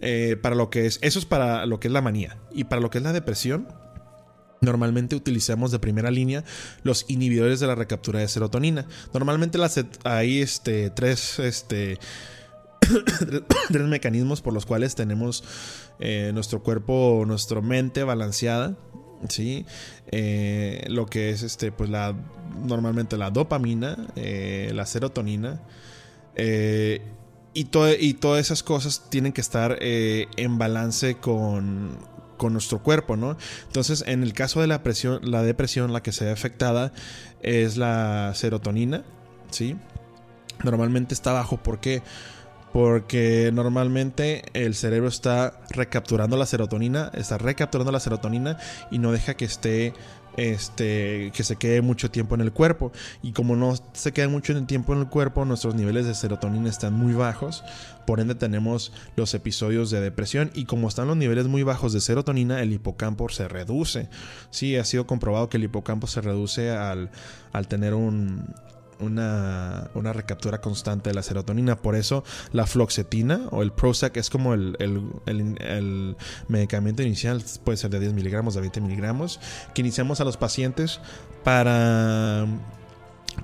eh, 0.00 0.36
para 0.40 0.54
lo 0.54 0.70
que 0.70 0.86
es, 0.86 0.98
eso 1.02 1.18
es 1.18 1.24
para 1.24 1.66
lo 1.66 1.78
que 1.78 1.88
es 1.88 1.92
la 1.92 2.02
manía. 2.02 2.38
Y 2.52 2.64
para 2.64 2.80
lo 2.80 2.90
que 2.90 2.98
es 2.98 3.04
la 3.04 3.12
depresión, 3.12 3.68
Normalmente 4.64 5.16
utilizamos 5.16 5.72
de 5.72 5.80
primera 5.80 6.12
línea 6.12 6.44
los 6.84 7.04
inhibidores 7.08 7.58
de 7.58 7.66
la 7.66 7.74
recaptura 7.74 8.20
de 8.20 8.28
serotonina. 8.28 8.86
Normalmente 9.12 9.58
las, 9.58 9.84
hay 10.04 10.40
este, 10.40 10.88
tres 10.90 11.40
este, 11.40 11.98
tres 13.68 13.88
mecanismos 13.88 14.42
por 14.42 14.52
los 14.52 14.66
cuales 14.66 14.94
tenemos 14.94 15.44
eh, 15.98 16.30
nuestro 16.34 16.62
cuerpo, 16.62 17.24
nuestra 17.26 17.60
mente 17.60 18.04
balanceada. 18.04 18.76
¿sí? 19.28 19.66
Eh, 20.10 20.84
lo 20.88 21.06
que 21.06 21.30
es 21.30 21.42
este, 21.42 21.72
pues 21.72 21.88
la, 21.90 22.14
normalmente 22.64 23.16
la 23.16 23.30
dopamina, 23.30 24.08
eh, 24.16 24.72
la 24.74 24.86
serotonina. 24.86 25.62
y, 26.36 27.00
y 27.54 28.14
todas 28.14 28.40
esas 28.40 28.62
cosas 28.62 29.08
tienen 29.10 29.32
que 29.32 29.40
estar 29.40 29.78
en 29.80 30.58
balance 30.58 31.16
con, 31.16 31.98
con 32.42 32.52
nuestro 32.52 32.82
cuerpo, 32.82 33.16
¿no? 33.16 33.36
Entonces, 33.68 34.02
en 34.04 34.24
el 34.24 34.32
caso 34.32 34.60
de 34.60 34.66
la, 34.66 34.82
presión, 34.82 35.20
la 35.22 35.44
depresión, 35.44 35.92
la 35.92 36.02
que 36.02 36.10
se 36.10 36.24
ve 36.24 36.32
afectada 36.32 36.92
es 37.40 37.76
la 37.76 38.32
serotonina, 38.34 39.04
¿sí? 39.52 39.76
Normalmente 40.64 41.14
está 41.14 41.32
bajo, 41.32 41.58
¿por 41.58 41.78
qué? 41.78 42.02
Normalmente 43.52 44.44
el 44.54 44.74
cerebro 44.74 45.08
está 45.08 45.60
recapturando 45.70 46.36
la 46.36 46.46
serotonina, 46.46 47.10
está 47.14 47.38
recapturando 47.38 47.92
la 47.92 48.00
serotonina 48.00 48.58
y 48.90 48.98
no 48.98 49.12
deja 49.12 49.34
que 49.34 49.44
esté 49.44 49.92
este, 50.36 51.30
que 51.34 51.44
se 51.44 51.56
quede 51.56 51.82
mucho 51.82 52.10
tiempo 52.10 52.34
en 52.34 52.40
el 52.40 52.52
cuerpo. 52.52 52.92
Y 53.22 53.32
como 53.32 53.56
no 53.56 53.74
se 53.92 54.12
queda 54.12 54.28
mucho 54.28 54.60
tiempo 54.64 54.92
en 54.92 55.00
el 55.00 55.08
cuerpo, 55.08 55.44
nuestros 55.44 55.74
niveles 55.74 56.06
de 56.06 56.14
serotonina 56.14 56.68
están 56.68 56.94
muy 56.94 57.14
bajos. 57.14 57.64
Por 58.06 58.20
ende 58.20 58.34
tenemos 58.34 58.92
los 59.16 59.34
episodios 59.34 59.90
de 59.90 60.00
depresión. 60.00 60.50
Y 60.54 60.64
como 60.64 60.88
están 60.88 61.08
los 61.08 61.16
niveles 61.16 61.46
muy 61.46 61.62
bajos 61.62 61.92
de 61.92 62.00
serotonina, 62.00 62.62
el 62.62 62.72
hipocampo 62.72 63.28
se 63.28 63.48
reduce. 63.48 64.08
Sí, 64.50 64.76
ha 64.76 64.84
sido 64.84 65.06
comprobado 65.06 65.48
que 65.48 65.58
el 65.58 65.64
hipocampo 65.64 66.06
se 66.06 66.20
reduce 66.20 66.70
al, 66.70 67.10
al 67.52 67.68
tener 67.68 67.94
un, 67.94 68.54
una, 69.02 70.12
recaptura 70.12 70.60
constante 70.60 71.10
de 71.10 71.14
la 71.14 71.22
serotonina. 71.22 71.76
Por 71.76 71.96
eso 71.96 72.24
la 72.52 72.66
floxetina 72.66 73.48
o 73.50 73.62
el 73.62 73.72
Prozac 73.72 74.16
es 74.16 74.30
como 74.30 74.54
el, 74.54 76.16
medicamento 76.48 77.02
inicial, 77.02 77.42
puede 77.64 77.76
ser 77.76 77.90
de 77.90 78.00
10 78.00 78.12
miligramos, 78.14 78.54
de 78.54 78.60
20 78.60 78.80
miligramos, 78.80 79.40
que 79.74 79.80
iniciamos 79.80 80.20
a 80.20 80.24
los 80.24 80.36
pacientes 80.36 81.00
para, 81.44 82.46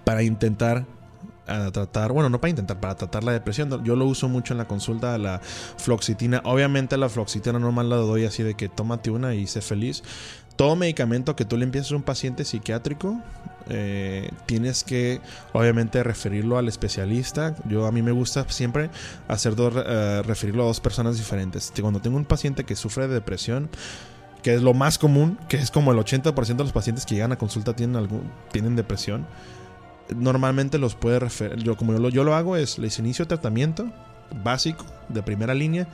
para 0.04 0.22
intentar 0.22 0.86
tratar, 1.72 2.12
bueno, 2.12 2.28
no 2.28 2.40
para 2.40 2.50
intentar, 2.50 2.78
para 2.78 2.94
tratar 2.94 3.24
la 3.24 3.32
depresión. 3.32 3.82
Yo 3.84 3.96
lo 3.96 4.06
uso 4.06 4.28
mucho 4.28 4.52
en 4.52 4.58
la 4.58 4.68
consulta 4.68 5.16
la 5.16 5.40
floxitina. 5.78 6.42
Obviamente 6.44 6.96
la 6.96 7.08
floxitina 7.08 7.58
normal 7.58 7.88
la 7.88 7.96
doy 7.96 8.24
así 8.24 8.42
de 8.42 8.54
que 8.54 8.68
tómate 8.68 9.10
una 9.10 9.34
y 9.34 9.46
sé 9.46 9.62
feliz 9.62 10.02
todo 10.58 10.74
medicamento 10.74 11.36
que 11.36 11.44
tú 11.44 11.56
le 11.56 11.64
empieces 11.64 11.92
a 11.92 11.96
un 11.96 12.02
paciente 12.02 12.44
psiquiátrico, 12.44 13.22
eh, 13.68 14.30
tienes 14.46 14.84
que 14.84 15.20
obviamente 15.52 16.02
referirlo 16.02 16.58
al 16.58 16.68
especialista. 16.68 17.54
Yo 17.66 17.86
a 17.86 17.92
mí 17.92 18.02
me 18.02 18.12
gusta 18.12 18.48
siempre 18.48 18.90
hacer 19.28 19.54
dos, 19.54 19.74
eh, 19.76 20.22
referirlo 20.24 20.62
a 20.62 20.66
dos 20.66 20.80
personas 20.80 21.16
diferentes. 21.16 21.72
Cuando 21.80 22.00
tengo 22.00 22.16
un 22.16 22.24
paciente 22.24 22.64
que 22.64 22.76
sufre 22.76 23.08
de 23.08 23.14
depresión, 23.14 23.68
que 24.42 24.54
es 24.54 24.62
lo 24.62 24.74
más 24.74 24.98
común, 24.98 25.38
que 25.48 25.56
es 25.56 25.70
como 25.70 25.92
el 25.92 25.98
80% 25.98 26.56
de 26.56 26.64
los 26.64 26.72
pacientes 26.72 27.04
que 27.04 27.14
llegan 27.14 27.32
a 27.32 27.36
consulta 27.36 27.74
tienen, 27.74 28.76
depresión, 28.76 29.26
normalmente 30.14 30.78
los 30.78 30.94
puede 30.94 31.18
referir, 31.18 31.58
yo 31.62 31.76
como 31.76 31.92
yo 31.92 31.98
lo, 31.98 32.08
yo 32.08 32.24
lo 32.24 32.34
hago 32.34 32.56
es, 32.56 32.78
les 32.78 32.98
inicio 32.98 33.26
tratamiento 33.26 33.90
básico 34.42 34.84
de 35.08 35.22
primera 35.22 35.54
línea, 35.54 35.88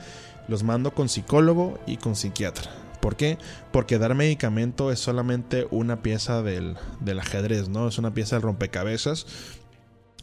los 0.46 0.62
mando 0.62 0.92
con 0.92 1.08
psicólogo 1.08 1.80
y 1.86 1.96
con 1.96 2.14
psiquiatra 2.14 2.83
¿Por 3.00 3.16
qué? 3.16 3.38
Porque 3.72 3.98
dar 3.98 4.14
medicamento 4.14 4.90
es 4.90 4.98
solamente 4.98 5.66
una 5.70 6.02
pieza 6.02 6.42
del, 6.42 6.76
ajedrez, 7.18 7.68
¿no? 7.68 7.88
Es 7.88 7.98
una 7.98 8.14
pieza 8.14 8.36
del 8.36 8.42
rompecabezas 8.42 9.26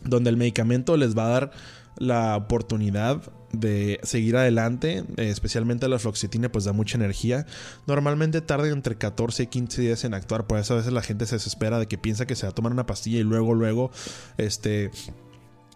donde 0.03 0.31
el 0.31 0.37
medicamento 0.37 0.97
les 0.97 1.15
va 1.15 1.25
a 1.25 1.29
dar 1.29 1.51
la 1.97 2.35
oportunidad 2.35 3.21
de 3.51 3.99
seguir 4.01 4.37
adelante, 4.37 5.03
eh, 5.17 5.29
especialmente 5.29 5.87
la 5.87 5.99
floxitina, 5.99 6.51
pues 6.51 6.65
da 6.65 6.73
mucha 6.73 6.97
energía. 6.97 7.45
Normalmente 7.85 8.41
tarda 8.41 8.67
entre 8.69 8.95
14 8.95 9.43
y 9.43 9.47
15 9.47 9.81
días 9.81 10.03
en 10.03 10.13
actuar, 10.13 10.47
por 10.47 10.57
eso 10.57 10.73
a 10.73 10.77
veces 10.77 10.93
la 10.93 11.03
gente 11.03 11.25
se 11.25 11.35
desespera 11.35 11.77
de 11.77 11.87
que 11.87 11.97
piensa 11.97 12.25
que 12.25 12.35
se 12.35 12.45
va 12.45 12.51
a 12.51 12.55
tomar 12.55 12.71
una 12.71 12.85
pastilla 12.85 13.19
y 13.19 13.23
luego, 13.23 13.53
luego, 13.53 13.91
este 14.37 14.89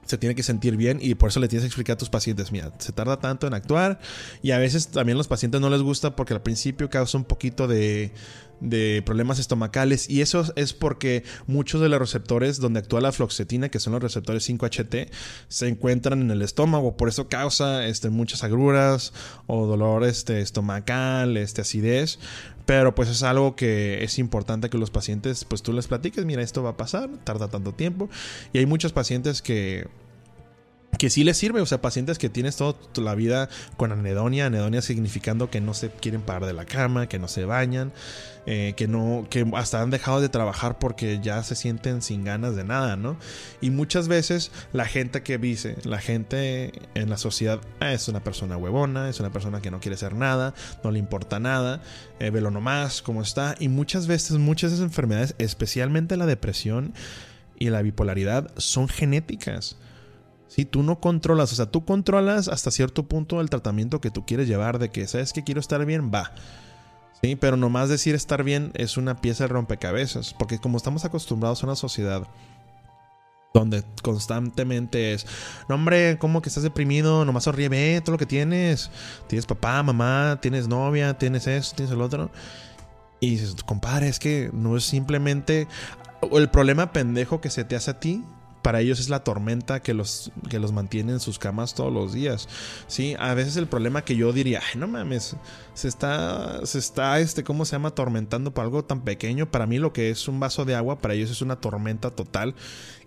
se 0.06 0.18
tiene 0.18 0.36
que 0.36 0.44
sentir 0.44 0.78
bien 0.78 1.00
y 1.02 1.16
por 1.16 1.30
eso 1.30 1.40
le 1.40 1.48
tienes 1.48 1.64
que 1.64 1.68
explicar 1.68 1.96
a 1.96 1.98
tus 1.98 2.10
pacientes, 2.10 2.52
mira, 2.52 2.72
se 2.80 2.92
tarda 2.92 3.20
tanto 3.20 3.48
en 3.48 3.54
actuar 3.54 4.00
y 4.42 4.52
a 4.52 4.60
veces 4.60 4.88
también 4.88 5.18
a 5.18 5.20
los 5.20 5.28
pacientes 5.28 5.62
no 5.62 5.70
les 5.70 5.82
gusta 5.82 6.16
porque 6.16 6.34
al 6.34 6.42
principio 6.42 6.90
causa 6.90 7.18
un 7.18 7.26
poquito 7.26 7.68
de, 7.68 8.12
de 8.60 9.02
problemas 9.06 9.40
estomacales 9.40 10.10
y 10.10 10.22
eso 10.22 10.46
es 10.56 10.74
porque 10.74 11.24
muchos 11.48 11.82
de 11.82 11.90
los 11.90 12.00
receptores 12.00 12.60
donde 12.60 12.80
actúa 12.80 13.02
la 13.02 13.12
floxetina, 13.12 13.70
que 13.70 13.80
son 13.80 13.94
los 13.94 14.02
receptores 14.02 14.50
5HT, 14.50 15.10
se 15.48 15.68
encuentran 15.68 16.22
en 16.22 16.32
el 16.32 16.42
estómago, 16.42 16.98
por 16.98 17.10
eso 17.10 17.28
causa 17.28 17.86
este, 17.86 18.10
muchas 18.10 18.44
agruras 18.44 19.14
o 19.48 19.66
dolor 19.66 20.04
este, 20.04 20.42
estomacal, 20.42 21.38
este, 21.38 21.62
acidez, 21.62 22.20
pero 22.66 22.96
pues 22.96 23.10
es 23.10 23.24
algo 23.24 23.56
que 23.56 24.04
es 24.04 24.18
importante 24.20 24.70
que 24.70 24.78
los 24.78 24.90
pacientes, 24.92 25.46
pues 25.46 25.62
tú 25.62 25.74
les 25.74 25.88
platiques, 25.88 26.26
mira, 26.26 26.42
esto 26.42 26.64
va 26.64 26.72
a 26.72 26.78
pasar, 26.78 27.10
tarda 27.24 27.48
tanto 27.48 27.74
tiempo. 27.74 28.10
Y 28.54 28.60
hay 28.60 28.66
muchos 28.66 28.92
pacientes 28.94 29.42
que 29.42 29.88
que 30.98 31.10
sí 31.10 31.24
les 31.24 31.38
sirve, 31.38 31.62
o 31.62 31.66
sea, 31.66 31.82
pacientes 31.82 32.18
que 32.18 32.30
tienes 32.30 32.56
toda 32.56 32.76
la 32.96 33.16
vida 33.16 33.50
con 33.78 33.92
anedonia, 33.92 34.48
anedonia 34.48 34.82
significando 34.82 35.50
que 35.50 35.62
no 35.62 35.74
se 35.74 35.90
quieren 35.90 36.22
parar 36.22 36.46
de 36.46 36.54
la 36.54 36.66
cama, 36.66 37.08
que 37.08 37.20
no 37.20 37.28
se 37.28 37.46
bañan, 37.46 37.92
eh, 38.46 38.74
que 38.78 38.88
no, 38.88 39.26
que 39.30 39.46
hasta 39.56 39.82
han 39.82 39.90
dejado 39.90 40.22
de 40.22 40.30
trabajar 40.30 40.78
porque 40.78 41.20
ya 41.22 41.42
se 41.44 41.56
sienten 41.56 42.02
sin 42.02 42.24
ganas 42.24 42.56
de 42.56 42.64
nada, 42.64 42.96
¿no? 42.96 43.18
Y 43.62 43.72
muchas 43.72 44.08
veces 44.08 44.52
la 44.72 44.86
gente 44.86 45.24
que 45.24 45.38
dice, 45.38 45.78
la 45.84 46.00
gente 46.00 46.72
en 46.94 47.10
la 47.10 47.18
sociedad 47.18 47.60
ah, 47.80 47.92
es 47.92 48.08
una 48.08 48.24
persona 48.24 48.56
huevona, 48.56 49.10
es 49.10 49.20
una 49.20 49.32
persona 49.32 49.62
que 49.62 49.72
no 49.72 49.80
quiere 49.80 49.96
hacer 49.96 50.14
nada, 50.14 50.54
no 50.84 50.92
le 50.92 51.00
importa 51.00 51.40
nada, 51.40 51.82
eh, 52.20 52.30
velo 52.30 52.52
nomás, 52.52 53.02
cómo 53.02 53.22
está, 53.22 53.56
y 53.60 53.68
muchas 53.68 54.06
veces, 54.08 54.38
muchas 54.38 54.72
de 54.72 54.78
esas 54.78 54.86
enfermedades, 54.86 55.36
especialmente 55.40 56.16
la 56.16 56.28
depresión 56.28 56.94
y 57.58 57.70
la 57.70 57.82
bipolaridad, 57.82 58.52
son 58.58 58.88
genéticas. 58.88 59.78
Si 60.48 60.66
tú 60.66 60.84
no 60.84 61.00
controlas, 61.00 61.52
o 61.52 61.56
sea, 61.56 61.66
tú 61.66 61.86
controlas 61.86 62.48
hasta 62.48 62.72
cierto 62.72 63.08
punto 63.08 63.42
el 63.42 63.50
tratamiento 63.50 64.00
que 64.00 64.12
tú 64.12 64.26
quieres 64.26 64.48
llevar, 64.48 64.80
de 64.80 64.90
que 64.90 65.08
sabes 65.08 65.34
que 65.34 65.44
quiero 65.44 65.60
estar 65.60 65.86
bien, 65.86 66.12
va. 66.14 66.32
Sí, 67.22 67.36
pero 67.36 67.58
nomás 67.58 67.90
decir 67.90 68.14
estar 68.16 68.44
bien 68.44 68.72
es 68.76 68.98
una 68.98 69.16
pieza 69.16 69.46
de 69.46 69.48
rompecabezas, 69.50 70.34
porque 70.34 70.60
como 70.60 70.78
estamos 70.78 71.06
acostumbrados 71.06 71.64
a 71.64 71.68
una 71.68 71.76
sociedad 71.76 72.28
donde 73.54 73.84
constantemente 74.04 75.14
es, 75.14 75.26
no 75.70 75.76
hombre, 75.76 76.18
¿cómo 76.20 76.42
que 76.42 76.50
estás 76.50 76.64
deprimido? 76.64 77.24
Nomás 77.24 77.46
sonríe, 77.46 77.70
ve 77.70 78.02
todo 78.04 78.14
lo 78.14 78.18
que 78.18 78.26
tienes. 78.26 78.92
Tienes 79.28 79.46
papá, 79.46 79.82
mamá, 79.82 80.40
tienes 80.42 80.68
novia, 80.68 81.18
tienes 81.18 81.48
esto, 81.48 81.78
tienes 81.78 81.94
el 81.94 82.02
otro. 82.02 82.32
Y 83.22 83.32
dices, 83.32 83.56
compadre, 83.64 84.10
es 84.10 84.20
que 84.20 84.50
no 84.54 84.76
es 84.76 84.84
simplemente 84.84 85.68
el 86.34 86.50
problema 86.50 86.92
pendejo 86.92 87.40
que 87.40 87.50
se 87.50 87.64
te 87.64 87.78
hace 87.78 87.92
a 87.92 88.00
ti 88.00 88.24
para 88.66 88.82
ellos 88.82 89.00
es 89.00 89.10
la 89.10 89.24
tormenta 89.24 89.84
que 89.84 89.94
los, 89.94 90.32
que 90.50 90.58
los 90.58 90.72
mantiene 90.72 91.12
en 91.12 91.20
sus 91.20 91.38
camas 91.38 91.76
todos 91.76 91.94
los 91.94 92.14
días. 92.14 92.50
Sí, 92.88 93.16
a 93.20 93.36
veces 93.36 93.58
el 93.58 93.68
problema 93.68 94.04
que 94.04 94.16
yo 94.16 94.34
diría, 94.34 94.60
ay, 94.60 94.80
no 94.80 94.88
mames, 94.88 95.36
se 95.76 95.88
está, 95.88 96.66
se 96.66 96.80
está, 96.80 97.20
este, 97.20 97.44
¿cómo 97.44 97.66
se 97.66 97.74
llama? 97.74 97.90
Atormentando 97.90 98.56
por 98.56 98.64
algo 98.64 98.84
tan 98.84 99.02
pequeño. 99.02 99.52
Para 99.52 99.68
mí 99.68 99.78
lo 99.78 99.94
que 99.94 100.10
es 100.10 100.28
un 100.28 100.40
vaso 100.40 100.66
de 100.66 100.74
agua, 100.74 100.98
para 100.98 101.14
ellos 101.14 101.30
es 101.30 101.44
una 101.44 101.58
tormenta 101.58 102.10
total. 102.10 102.56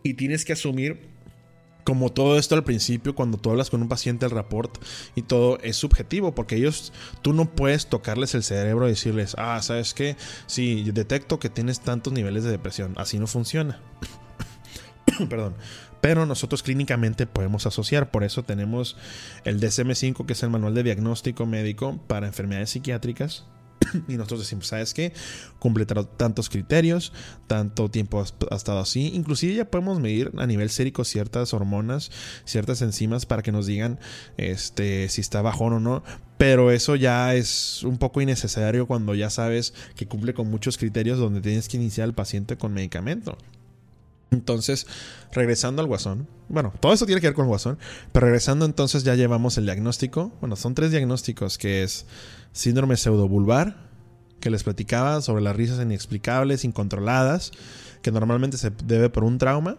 Y 0.05 0.15
tienes 0.15 0.45
que 0.45 0.53
asumir 0.53 1.09
como 1.83 2.13
todo 2.13 2.39
esto 2.39 2.55
al 2.55 2.63
principio, 2.63 3.17
cuando 3.17 3.37
tú 3.37 3.51
hablas 3.51 3.69
con 3.69 3.83
un 3.83 3.89
paciente 3.89 4.27
el 4.27 4.31
rapport 4.31 4.81
y 5.17 5.23
todo 5.23 5.59
es 5.65 5.75
subjetivo, 5.75 6.37
porque 6.37 6.55
ellos, 6.55 6.93
tú 7.21 7.33
no 7.33 7.51
puedes 7.51 7.89
tocarles 7.89 8.33
el 8.37 8.45
cerebro 8.45 8.87
y 8.87 8.91
decirles, 8.91 9.35
ah, 9.39 9.61
¿sabes 9.61 9.93
qué? 9.93 10.17
Sí, 10.47 10.89
detecto 10.93 11.41
que 11.41 11.51
tienes 11.51 11.81
tantos 11.81 12.13
niveles 12.13 12.45
de 12.45 12.53
depresión. 12.53 12.95
Así 12.97 13.19
no 13.19 13.27
funciona. 13.27 13.81
Perdón. 15.29 15.55
Pero 16.01 16.27
nosotros 16.27 16.63
clínicamente 16.63 17.27
podemos 17.27 17.67
asociar, 17.67 18.11
por 18.11 18.23
eso 18.23 18.45
tenemos 18.45 18.97
el 19.45 19.61
DSM5, 19.61 20.27
que 20.27 20.33
es 20.33 20.43
el 20.43 20.51
manual 20.51 20.75
de 20.75 20.85
diagnóstico 20.85 21.45
médico 21.45 21.99
para 22.07 22.29
enfermedades 22.29 22.71
psiquiátricas, 22.71 23.47
y 24.09 24.17
nosotros 24.17 24.41
decimos, 24.41 24.69
¿sabes 24.69 24.95
qué? 24.95 25.13
Cumple 25.59 25.87
tantos 25.87 26.49
criterios, 26.49 27.13
tanto 27.47 27.91
tiempo 27.91 28.25
ha 28.51 28.55
estado 28.55 28.79
así. 28.79 29.11
Inclusive 29.15 29.55
ya 29.55 29.71
podemos 29.71 30.01
medir 30.01 30.33
a 30.37 30.47
nivel 30.47 30.71
sérico 30.71 31.05
ciertas 31.05 31.55
hormonas, 31.55 32.11
ciertas 32.45 32.83
enzimas 32.83 33.27
para 33.27 33.43
que 33.43 33.53
nos 33.53 33.67
digan 33.67 33.99
este, 34.37 35.09
si 35.09 35.21
está 35.21 35.43
bajón 35.43 35.73
o 35.73 35.81
no. 35.81 36.03
Pero 36.37 36.71
eso 36.71 36.95
ya 36.95 37.35
es 37.35 37.83
un 37.83 37.99
poco 37.99 38.21
innecesario 38.21 38.87
cuando 38.87 39.15
ya 39.15 39.31
sabes 39.31 39.75
que 39.97 40.07
cumple 40.07 40.35
con 40.35 40.49
muchos 40.49 40.79
criterios 40.79 41.19
donde 41.19 41.41
tienes 41.41 41.69
que 41.69 41.77
iniciar 41.77 42.05
al 42.05 42.15
paciente 42.15 42.57
con 42.57 42.73
medicamento. 42.73 43.37
Entonces, 44.31 44.87
regresando 45.33 45.81
al 45.81 45.89
guasón, 45.89 46.29
bueno, 46.49 46.73
todo 46.81 46.93
eso 46.93 47.07
tiene 47.07 47.21
que 47.21 47.29
ver 47.29 47.35
con 47.35 47.47
el 47.47 47.49
guasón, 47.49 47.79
pero 48.13 48.27
regresando 48.27 48.65
entonces 48.65 49.05
ya 49.05 49.15
llevamos 49.15 49.59
el 49.59 49.65
diagnóstico, 49.65 50.33
bueno, 50.41 50.57
son 50.57 50.75
tres 50.75 50.91
diagnósticos, 50.91 51.59
que 51.59 51.83
es 51.83 52.07
síndrome 52.53 52.97
pseudobulbar, 52.97 53.89
que 54.41 54.51
les 54.51 54.65
platicaba 54.65 55.21
sobre 55.21 55.43
las 55.43 55.57
risas 55.57 55.81
inexplicables, 55.83 56.65
incontroladas, 56.65 57.53
que 58.03 58.13
normalmente 58.13 58.57
se 58.57 58.71
debe 58.85 59.11
por 59.11 59.25
un 59.25 59.39
trauma. 59.39 59.77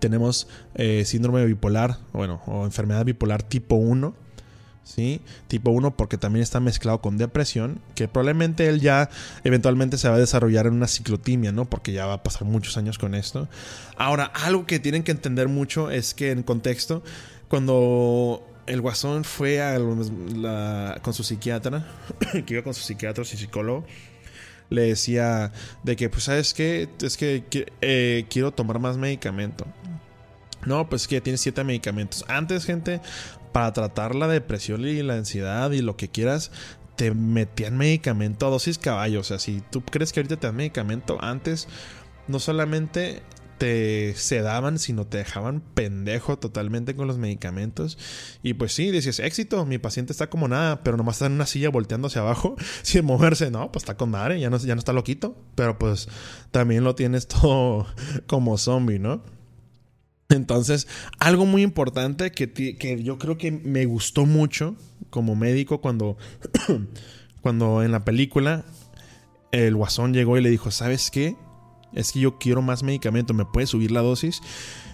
tenemos 0.00 0.48
eh, 0.74 1.04
síndrome 1.04 1.44
bipolar, 1.46 1.98
bueno, 2.12 2.42
o 2.46 2.64
enfermedad 2.64 3.04
bipolar 3.04 3.42
tipo 3.42 3.76
1. 3.76 4.14
¿Sí? 4.84 5.22
Tipo 5.48 5.70
1 5.70 5.96
porque 5.96 6.18
también 6.18 6.42
está 6.42 6.60
mezclado 6.60 7.00
con 7.00 7.16
depresión, 7.16 7.80
que 7.94 8.06
probablemente 8.06 8.68
él 8.68 8.80
ya 8.80 9.08
eventualmente 9.42 9.96
se 9.96 10.08
va 10.08 10.16
a 10.16 10.18
desarrollar 10.18 10.66
en 10.66 10.74
una 10.74 10.86
ciclotimia, 10.86 11.52
¿no? 11.52 11.64
Porque 11.64 11.92
ya 11.92 12.06
va 12.06 12.14
a 12.14 12.22
pasar 12.22 12.44
muchos 12.44 12.76
años 12.76 12.98
con 12.98 13.14
esto. 13.14 13.48
Ahora, 13.96 14.24
algo 14.24 14.66
que 14.66 14.78
tienen 14.78 15.02
que 15.02 15.12
entender 15.12 15.48
mucho 15.48 15.90
es 15.90 16.12
que 16.12 16.30
en 16.30 16.42
contexto, 16.42 17.02
cuando 17.48 18.46
el 18.66 18.80
guasón 18.80 19.24
fue 19.24 19.62
a 19.62 19.78
con 21.02 21.14
su 21.14 21.24
psiquiatra, 21.24 21.86
que 22.46 22.54
iba 22.54 22.62
con 22.62 22.74
su 22.74 22.82
psiquiatra 22.82 23.24
y 23.24 23.36
psicólogo, 23.36 23.86
le 24.70 24.82
decía 24.82 25.52
de 25.82 25.96
que, 25.96 26.08
pues, 26.10 26.24
¿sabes 26.24 26.54
qué? 26.54 26.88
Es 27.02 27.16
que 27.16 27.44
eh, 27.80 28.26
quiero 28.28 28.52
tomar 28.52 28.78
más 28.78 28.96
medicamento. 28.96 29.66
No, 30.66 30.88
pues 30.88 31.06
que 31.06 31.20
tiene 31.20 31.36
siete 31.36 31.62
medicamentos. 31.62 32.24
Antes, 32.28 32.64
gente, 32.64 33.00
para 33.54 33.72
tratar 33.72 34.16
la 34.16 34.26
depresión 34.26 34.84
y 34.84 35.00
la 35.04 35.14
ansiedad 35.14 35.70
y 35.70 35.80
lo 35.80 35.96
que 35.96 36.08
quieras, 36.08 36.50
te 36.96 37.14
metían 37.14 37.78
medicamento 37.78 38.48
a 38.48 38.50
dosis 38.50 38.78
caballo. 38.78 39.20
O 39.20 39.22
sea, 39.22 39.38
si 39.38 39.62
tú 39.70 39.80
crees 39.84 40.12
que 40.12 40.18
ahorita 40.18 40.38
te 40.38 40.48
dan 40.48 40.56
medicamento, 40.56 41.18
antes 41.20 41.68
no 42.26 42.40
solamente 42.40 43.22
te 43.58 44.12
sedaban, 44.16 44.80
sino 44.80 45.06
te 45.06 45.18
dejaban 45.18 45.60
pendejo 45.60 46.36
totalmente 46.36 46.96
con 46.96 47.06
los 47.06 47.16
medicamentos. 47.16 47.96
Y 48.42 48.54
pues 48.54 48.72
sí, 48.72 48.90
dices, 48.90 49.20
éxito, 49.20 49.64
mi 49.66 49.78
paciente 49.78 50.10
está 50.10 50.28
como 50.28 50.48
nada, 50.48 50.82
pero 50.82 50.96
nomás 50.96 51.14
está 51.14 51.26
en 51.26 51.34
una 51.34 51.46
silla 51.46 51.68
volteando 51.68 52.08
hacia 52.08 52.22
abajo, 52.22 52.56
sin 52.82 53.04
moverse. 53.04 53.52
No, 53.52 53.70
pues 53.70 53.84
está 53.84 53.96
con 53.96 54.10
madre, 54.10 54.40
ya 54.40 54.50
no, 54.50 54.56
ya 54.56 54.74
no 54.74 54.80
está 54.80 54.92
loquito. 54.92 55.36
Pero 55.54 55.78
pues 55.78 56.08
también 56.50 56.82
lo 56.82 56.96
tienes 56.96 57.28
todo 57.28 57.86
como 58.26 58.58
zombie, 58.58 58.98
¿no? 58.98 59.22
Entonces, 60.28 60.88
algo 61.18 61.46
muy 61.46 61.62
importante 61.62 62.32
que, 62.32 62.52
que 62.52 63.02
yo 63.02 63.18
creo 63.18 63.38
que 63.38 63.52
me 63.52 63.84
gustó 63.84 64.26
mucho 64.26 64.76
como 65.10 65.36
médico 65.36 65.80
cuando, 65.80 66.16
cuando 67.42 67.82
en 67.82 67.92
la 67.92 68.04
película 68.04 68.64
el 69.52 69.76
guasón 69.76 70.14
llegó 70.14 70.36
y 70.38 70.42
le 70.42 70.50
dijo, 70.50 70.70
¿sabes 70.70 71.10
qué? 71.10 71.36
es 71.94 72.12
que 72.12 72.20
yo 72.20 72.38
quiero 72.38 72.62
más 72.62 72.82
medicamento, 72.82 73.34
¿me 73.34 73.44
puede 73.44 73.66
subir 73.66 73.90
la 73.90 74.02
dosis? 74.02 74.40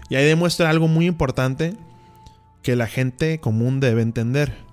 Y 0.09 0.17
ahí 0.17 0.25
demuestra 0.25 0.71
algo 0.71 0.89
muy 0.89 1.07
importante 1.07 1.75
que 2.63 2.77
la 2.77 2.87
gente 2.87 3.41
común 3.41 3.81
debe 3.81 4.03
entender. 4.03 4.70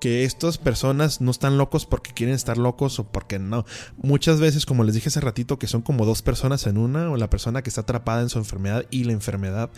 Que 0.00 0.24
estas 0.24 0.58
personas 0.58 1.20
no 1.20 1.30
están 1.30 1.56
locos 1.56 1.86
porque 1.86 2.12
quieren 2.12 2.34
estar 2.34 2.58
locos 2.58 2.98
o 2.98 3.04
porque 3.04 3.38
no. 3.38 3.64
Muchas 3.96 4.40
veces, 4.40 4.66
como 4.66 4.84
les 4.84 4.94
dije 4.94 5.08
hace 5.08 5.20
ratito, 5.20 5.58
que 5.58 5.66
son 5.66 5.82
como 5.82 6.04
dos 6.04 6.22
personas 6.22 6.66
en 6.66 6.76
una, 6.76 7.10
o 7.10 7.16
la 7.16 7.30
persona 7.30 7.62
que 7.62 7.70
está 7.70 7.80
atrapada 7.80 8.20
en 8.22 8.28
su 8.28 8.38
enfermedad 8.38 8.84
y 8.90 9.04
la 9.04 9.12
enfermedad. 9.12 9.70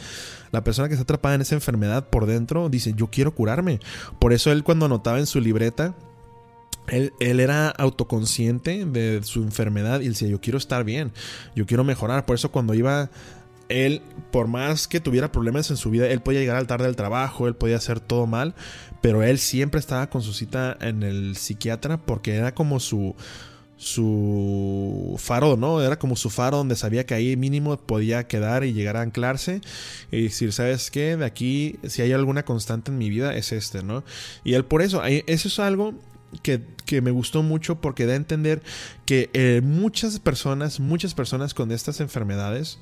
La 0.50 0.64
persona 0.64 0.88
que 0.88 0.94
está 0.94 1.04
atrapada 1.04 1.36
en 1.36 1.42
esa 1.42 1.54
enfermedad 1.54 2.08
por 2.08 2.26
dentro 2.26 2.68
dice, 2.68 2.94
yo 2.96 3.08
quiero 3.08 3.34
curarme. 3.34 3.80
Por 4.18 4.32
eso 4.32 4.50
él 4.50 4.64
cuando 4.64 4.86
anotaba 4.86 5.18
en 5.18 5.26
su 5.26 5.40
libreta, 5.40 5.94
él, 6.90 7.12
era 7.20 7.68
autoconsciente 7.68 8.84
de 8.84 9.22
su 9.22 9.42
enfermedad 9.42 10.00
y 10.00 10.08
decía, 10.08 10.28
yo 10.28 10.40
quiero 10.40 10.58
estar 10.58 10.84
bien, 10.84 11.12
yo 11.54 11.66
quiero 11.66 11.84
mejorar. 11.84 12.26
Por 12.26 12.34
eso 12.34 12.50
cuando 12.50 12.74
iba, 12.74 13.10
él, 13.68 14.02
por 14.30 14.48
más 14.48 14.88
que 14.88 15.00
tuviera 15.00 15.30
problemas 15.30 15.70
en 15.70 15.76
su 15.76 15.90
vida, 15.90 16.08
él 16.08 16.20
podía 16.20 16.40
llegar 16.40 16.56
al 16.56 16.66
tarde 16.66 16.86
del 16.86 16.96
trabajo, 16.96 17.46
él 17.46 17.54
podía 17.54 17.76
hacer 17.76 18.00
todo 18.00 18.26
mal, 18.26 18.54
pero 19.00 19.22
él 19.22 19.38
siempre 19.38 19.80
estaba 19.80 20.10
con 20.10 20.22
su 20.22 20.32
cita 20.32 20.76
en 20.80 21.02
el 21.02 21.36
psiquiatra 21.36 21.98
porque 21.98 22.34
era 22.34 22.54
como 22.54 22.80
su, 22.80 23.14
su 23.76 25.14
faro, 25.18 25.56
¿no? 25.56 25.80
Era 25.80 25.98
como 25.98 26.16
su 26.16 26.30
faro 26.30 26.58
donde 26.58 26.74
sabía 26.76 27.06
que 27.06 27.14
ahí 27.14 27.36
mínimo 27.36 27.76
podía 27.76 28.26
quedar 28.26 28.64
y 28.64 28.72
llegar 28.72 28.96
a 28.96 29.02
anclarse 29.02 29.60
y 30.10 30.24
decir, 30.24 30.52
¿sabes 30.52 30.90
qué? 30.90 31.16
De 31.16 31.24
aquí, 31.24 31.78
si 31.86 32.02
hay 32.02 32.12
alguna 32.12 32.44
constante 32.44 32.90
en 32.90 32.98
mi 32.98 33.08
vida, 33.08 33.34
es 33.36 33.52
este, 33.52 33.82
¿no? 33.82 34.04
Y 34.44 34.54
él 34.54 34.64
por 34.64 34.82
eso, 34.82 35.02
eso 35.04 35.48
es 35.48 35.58
algo 35.60 35.94
que, 36.42 36.60
me 37.00 37.10
gustó 37.10 37.42
mucho 37.42 37.80
porque 37.80 38.06
da 38.06 38.14
a 38.14 38.16
entender 38.16 38.62
que 39.06 39.30
eh, 39.32 39.60
muchas 39.62 40.18
personas, 40.18 40.80
muchas 40.80 41.14
personas 41.14 41.54
con 41.54 41.70
estas 41.70 42.00
enfermedades, 42.00 42.78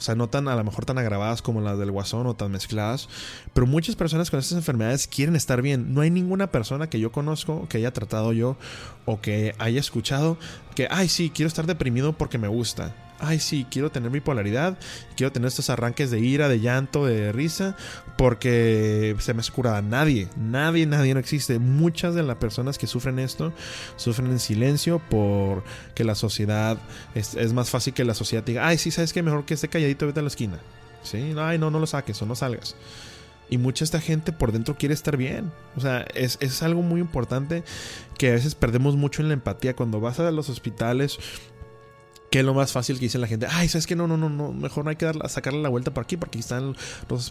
o 0.00 0.02
sea, 0.02 0.14
no 0.14 0.30
tan 0.30 0.48
a 0.48 0.56
lo 0.56 0.64
mejor 0.64 0.86
tan 0.86 0.96
agravadas 0.96 1.42
como 1.42 1.60
las 1.60 1.78
del 1.78 1.90
guasón 1.90 2.26
o 2.26 2.32
tan 2.32 2.50
mezcladas, 2.50 3.10
pero 3.52 3.66
muchas 3.66 3.96
personas 3.96 4.30
con 4.30 4.40
estas 4.40 4.56
enfermedades 4.56 5.06
quieren 5.06 5.36
estar 5.36 5.60
bien. 5.60 5.92
No 5.92 6.00
hay 6.00 6.10
ninguna 6.10 6.50
persona 6.50 6.88
que 6.88 6.98
yo 6.98 7.12
conozco, 7.12 7.68
que 7.68 7.76
haya 7.76 7.92
tratado 7.92 8.32
yo 8.32 8.56
o 9.04 9.20
que 9.20 9.54
haya 9.58 9.78
escuchado 9.78 10.38
que, 10.74 10.88
ay, 10.90 11.08
sí, 11.08 11.28
quiero 11.28 11.48
estar 11.48 11.66
deprimido 11.66 12.14
porque 12.14 12.38
me 12.38 12.48
gusta 12.48 12.94
ay 13.20 13.38
sí, 13.40 13.66
quiero 13.70 13.90
tener 13.90 14.10
bipolaridad, 14.10 14.78
quiero 15.16 15.32
tener 15.32 15.48
estos 15.48 15.70
arranques 15.70 16.10
de 16.10 16.20
ira, 16.20 16.48
de 16.48 16.60
llanto, 16.60 17.06
de 17.06 17.32
risa, 17.32 17.76
porque 18.16 19.16
se 19.18 19.34
me 19.34 19.40
escura 19.40 19.80
Nadie, 19.82 20.28
nadie, 20.36 20.86
nadie 20.86 21.14
no 21.14 21.20
existe. 21.20 21.58
Muchas 21.58 22.14
de 22.14 22.22
las 22.22 22.36
personas 22.36 22.78
que 22.78 22.86
sufren 22.86 23.18
esto 23.18 23.52
sufren 23.96 24.30
en 24.30 24.38
silencio 24.38 25.00
porque 25.10 26.04
la 26.04 26.14
sociedad, 26.14 26.78
es, 27.14 27.52
más 27.52 27.70
fácil 27.70 27.94
que 27.94 28.04
la 28.04 28.14
sociedad 28.14 28.44
diga, 28.44 28.66
ay 28.66 28.78
sí, 28.78 28.90
¿sabes 28.90 29.12
qué? 29.12 29.22
Mejor 29.22 29.44
que 29.44 29.54
esté 29.54 29.68
calladito, 29.68 30.06
vete 30.06 30.20
a 30.20 30.22
la 30.22 30.28
esquina. 30.28 30.58
Sí, 31.02 31.34
ay 31.38 31.58
no, 31.58 31.70
no 31.70 31.78
lo 31.78 31.86
saques 31.86 32.20
o 32.22 32.26
no 32.26 32.34
salgas. 32.34 32.76
Y 33.48 33.58
mucha 33.58 33.82
esta 33.82 34.00
gente 34.00 34.32
por 34.32 34.52
dentro 34.52 34.76
quiere 34.76 34.94
estar 34.94 35.16
bien. 35.16 35.50
O 35.76 35.80
sea, 35.80 36.06
es, 36.14 36.38
es, 36.40 36.62
algo 36.62 36.82
muy 36.82 37.00
importante 37.00 37.64
que 38.16 38.30
a 38.30 38.34
veces 38.34 38.54
perdemos 38.54 38.94
mucho 38.94 39.22
en 39.22 39.28
la 39.28 39.34
empatía. 39.34 39.74
Cuando 39.74 40.00
vas 40.00 40.20
a 40.20 40.30
los 40.30 40.48
hospitales 40.48 41.18
que 42.30 42.38
es 42.38 42.44
lo 42.44 42.54
más 42.54 42.72
fácil 42.72 42.96
que 42.96 43.06
dice 43.06 43.18
la 43.18 43.26
gente. 43.26 43.46
Ay, 43.50 43.68
¿sabes 43.68 43.86
qué? 43.86 43.96
No, 43.96 44.06
no, 44.06 44.16
no, 44.16 44.28
no. 44.28 44.52
Mejor 44.52 44.84
no 44.84 44.90
hay 44.90 44.96
que 44.96 45.04
darla, 45.04 45.28
sacarle 45.28 45.60
la 45.60 45.68
vuelta 45.68 45.92
por 45.92 46.04
aquí 46.04 46.16
porque 46.16 46.38
aquí 46.38 46.40
están 46.40 46.76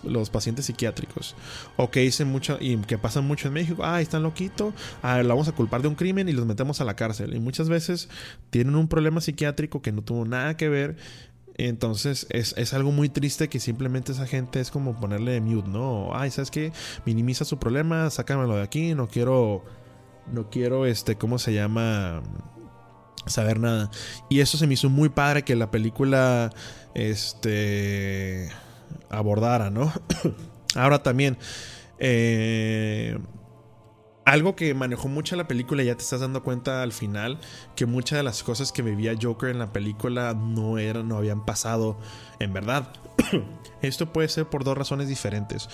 los, 0.04 0.30
pacientes 0.30 0.66
psiquiátricos. 0.66 1.36
O 1.78 1.90
que 1.90 2.02
dicen 2.02 2.28
mucho 2.28 2.58
y 2.60 2.76
que 2.78 2.98
pasan 2.98 3.26
mucho 3.26 3.48
en 3.48 3.54
México. 3.54 3.84
Ay, 3.86 4.04
están 4.04 4.24
loquito. 4.24 4.74
Ah, 5.02 5.24
lo 5.24 5.30
vamos 5.30 5.48
a 5.48 5.54
culpar 5.54 5.82
de 5.82 5.88
un 5.88 5.96
crimen 5.96 6.28
y 6.28 6.34
los 6.34 6.46
metemos 6.46 6.82
a 6.82 6.86
la 6.86 6.98
cárcel. 6.98 7.34
Y 7.34 7.40
muchas 7.40 7.70
veces 7.70 8.10
tienen 8.50 8.76
un 8.76 8.90
problema 8.90 9.22
psiquiátrico 9.22 9.82
que 9.82 9.94
no 9.94 10.02
tuvo 10.02 10.26
nada 10.26 10.58
que 10.58 10.68
ver. 10.68 10.98
Entonces 11.56 12.28
es, 12.30 12.54
es, 12.58 12.74
algo 12.74 12.92
muy 12.92 13.10
triste 13.10 13.50
que 13.50 13.60
simplemente 13.60 14.14
esa 14.14 14.26
gente 14.26 14.62
es 14.62 14.72
como 14.72 15.00
ponerle 15.00 15.40
mute, 15.42 15.68
¿no? 15.68 16.10
Ay, 16.14 16.32
¿sabes 16.32 16.52
qué? 16.52 16.72
Minimiza 17.06 17.44
su 17.44 17.60
problema, 17.60 18.10
sácamelo 18.10 18.56
de 18.56 18.64
aquí, 18.64 18.96
no 18.96 19.10
quiero, 19.10 19.66
no 20.32 20.50
quiero, 20.50 20.86
este, 20.86 21.16
¿cómo 21.16 21.38
se 21.38 21.54
llama? 21.54 22.22
Saber 23.26 23.60
nada. 23.60 23.90
Y 24.30 24.40
eso 24.40 24.58
se 24.58 24.68
me 24.68 24.74
hizo 24.74 24.90
muy 24.90 25.10
padre 25.10 25.44
que 25.44 25.56
la 25.56 25.72
película 25.72 26.52
este 26.94 28.50
abordara, 29.10 29.70
¿no? 29.70 29.92
Ahora 30.76 31.02
también 31.02 31.38
eh, 32.00 33.18
algo 34.30 34.56
que 34.56 34.74
manejó 34.74 35.08
mucho 35.08 35.36
la 35.36 35.48
película, 35.48 35.82
ya 35.84 35.96
te 35.96 36.04
estás 36.04 36.22
dando 36.22 36.44
cuenta 36.44 36.84
al 36.84 36.92
final, 36.92 37.40
que 37.76 37.86
muchas 37.86 38.18
de 38.18 38.24
las 38.24 38.44
cosas 38.44 38.72
que 38.72 38.84
vivía 38.84 39.16
Joker 39.20 39.50
en 39.50 39.58
la 39.60 39.74
película 39.74 40.36
no 40.36 40.78
eran, 40.78 41.08
no 41.08 41.18
habían 41.18 41.46
pasado 41.46 41.98
en 42.40 42.54
verdad. 42.54 42.90
Esto 43.82 44.14
puede 44.14 44.30
ser 44.30 44.46
por 44.46 44.64
dos 44.64 44.78
razones 44.78 45.08
diferentes. 45.08 45.68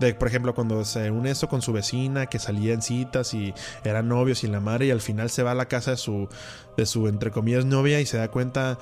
De, 0.00 0.14
por 0.14 0.28
ejemplo, 0.28 0.54
cuando 0.54 0.84
se 0.84 1.10
une 1.10 1.30
esto 1.30 1.48
con 1.48 1.60
su 1.60 1.72
vecina, 1.72 2.26
que 2.26 2.38
salía 2.38 2.72
en 2.72 2.82
citas 2.82 3.34
y 3.34 3.52
eran 3.84 4.08
novios 4.08 4.44
y 4.44 4.46
la 4.46 4.60
madre, 4.60 4.86
y 4.86 4.90
al 4.90 5.00
final 5.00 5.28
se 5.28 5.42
va 5.42 5.50
a 5.50 5.54
la 5.56 5.66
casa 5.66 5.90
de 5.90 5.96
su, 5.96 6.28
de 6.76 6.86
su 6.86 7.08
entre 7.08 7.32
comillas, 7.32 7.64
novia 7.64 8.00
y 8.00 8.06
se 8.06 8.16
da 8.16 8.30
cuenta 8.30 8.78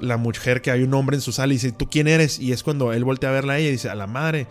la 0.00 0.16
mujer 0.16 0.60
que 0.60 0.70
hay 0.70 0.82
un 0.82 0.92
hombre 0.94 1.16
en 1.16 1.22
su 1.22 1.32
sala 1.32 1.52
y 1.52 1.56
dice, 1.56 1.72
¿tú 1.72 1.88
quién 1.88 2.08
eres? 2.08 2.38
Y 2.40 2.52
es 2.52 2.62
cuando 2.62 2.92
él 2.92 3.04
voltea 3.04 3.30
a 3.30 3.32
verla 3.32 3.54
a 3.54 3.58
ella 3.58 3.68
y 3.68 3.72
dice, 3.72 3.88
a 3.88 3.94
la 3.94 4.08
madre, 4.08 4.48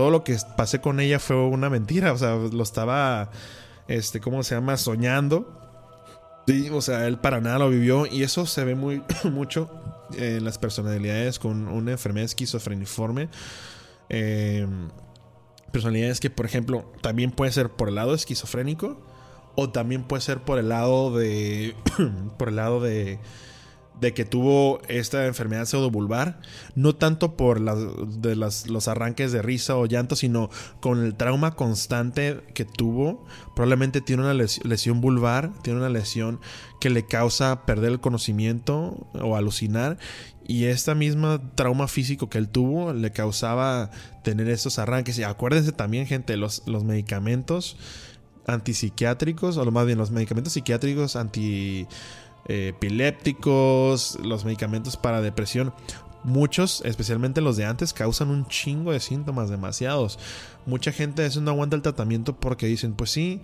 todo 0.00 0.10
lo 0.10 0.24
que 0.24 0.34
pasé 0.56 0.80
con 0.80 0.98
ella 0.98 1.18
fue 1.18 1.36
una 1.36 1.68
mentira, 1.68 2.14
o 2.14 2.16
sea, 2.16 2.34
lo 2.34 2.62
estaba, 2.62 3.30
este, 3.86 4.18
¿cómo 4.18 4.42
se 4.42 4.54
llama? 4.54 4.78
Soñando. 4.78 6.42
Sí, 6.46 6.70
o 6.72 6.80
sea, 6.80 7.06
él 7.06 7.18
para 7.18 7.42
nada 7.42 7.58
lo 7.58 7.68
vivió 7.68 8.06
y 8.06 8.22
eso 8.22 8.46
se 8.46 8.64
ve 8.64 8.74
muy 8.74 9.02
mucho 9.24 9.70
en 10.16 10.42
las 10.42 10.56
personalidades 10.56 11.38
con 11.38 11.68
una 11.68 11.90
enfermedad 11.90 12.24
esquizofreniforme. 12.24 13.28
Eh, 14.08 14.66
personalidades 15.70 16.18
que, 16.18 16.30
por 16.30 16.46
ejemplo, 16.46 16.90
también 17.02 17.30
puede 17.30 17.52
ser 17.52 17.68
por 17.68 17.90
el 17.90 17.96
lado 17.96 18.14
esquizofrénico 18.14 18.98
o 19.54 19.68
también 19.68 20.04
puede 20.04 20.22
ser 20.22 20.38
por 20.38 20.58
el 20.58 20.70
lado 20.70 21.14
de. 21.14 21.76
por 22.38 22.48
el 22.48 22.56
lado 22.56 22.80
de 22.80 23.18
de 24.00 24.14
que 24.14 24.24
tuvo 24.24 24.80
esta 24.88 25.26
enfermedad 25.26 25.66
pseudobulbar, 25.66 26.40
no 26.74 26.94
tanto 26.94 27.36
por 27.36 27.60
de 27.60 28.36
los 28.36 28.88
arranques 28.88 29.32
de 29.32 29.42
risa 29.42 29.76
o 29.76 29.86
llanto, 29.86 30.16
sino 30.16 30.50
con 30.80 31.04
el 31.04 31.14
trauma 31.14 31.54
constante 31.54 32.40
que 32.54 32.64
tuvo. 32.64 33.26
Probablemente 33.54 34.00
tiene 34.00 34.22
una 34.22 34.34
lesión 34.34 35.00
vulvar, 35.00 35.52
tiene 35.62 35.80
una 35.80 35.90
lesión 35.90 36.40
que 36.80 36.90
le 36.90 37.04
causa 37.06 37.66
perder 37.66 37.92
el 37.92 38.00
conocimiento 38.00 39.08
o 39.20 39.36
alucinar. 39.36 39.98
Y 40.46 40.64
esta 40.64 40.94
misma 40.94 41.40
trauma 41.54 41.86
físico 41.86 42.28
que 42.28 42.38
él 42.38 42.48
tuvo 42.48 42.92
le 42.92 43.12
causaba 43.12 43.90
tener 44.24 44.48
estos 44.48 44.78
arranques. 44.78 45.18
Y 45.18 45.22
acuérdense 45.22 45.72
también, 45.72 46.06
gente, 46.06 46.36
los, 46.36 46.62
los 46.66 46.82
medicamentos 46.84 47.76
antipsiquiátricos, 48.46 49.56
o 49.58 49.70
más 49.70 49.86
bien 49.86 49.98
los 49.98 50.10
medicamentos 50.10 50.54
psiquiátricos 50.54 51.14
anti 51.14 51.86
epilépticos, 52.46 54.18
los 54.22 54.44
medicamentos 54.44 54.96
para 54.96 55.20
depresión, 55.20 55.72
muchos, 56.24 56.82
especialmente 56.84 57.40
los 57.40 57.56
de 57.56 57.64
antes, 57.64 57.92
causan 57.92 58.30
un 58.30 58.46
chingo 58.46 58.92
de 58.92 59.00
síntomas, 59.00 59.50
demasiados. 59.50 60.18
Mucha 60.66 60.92
gente 60.92 61.24
eso 61.24 61.40
no 61.40 61.50
aguanta 61.50 61.76
el 61.76 61.82
tratamiento 61.82 62.36
porque 62.36 62.66
dicen, 62.66 62.94
pues 62.94 63.10
sí, 63.10 63.40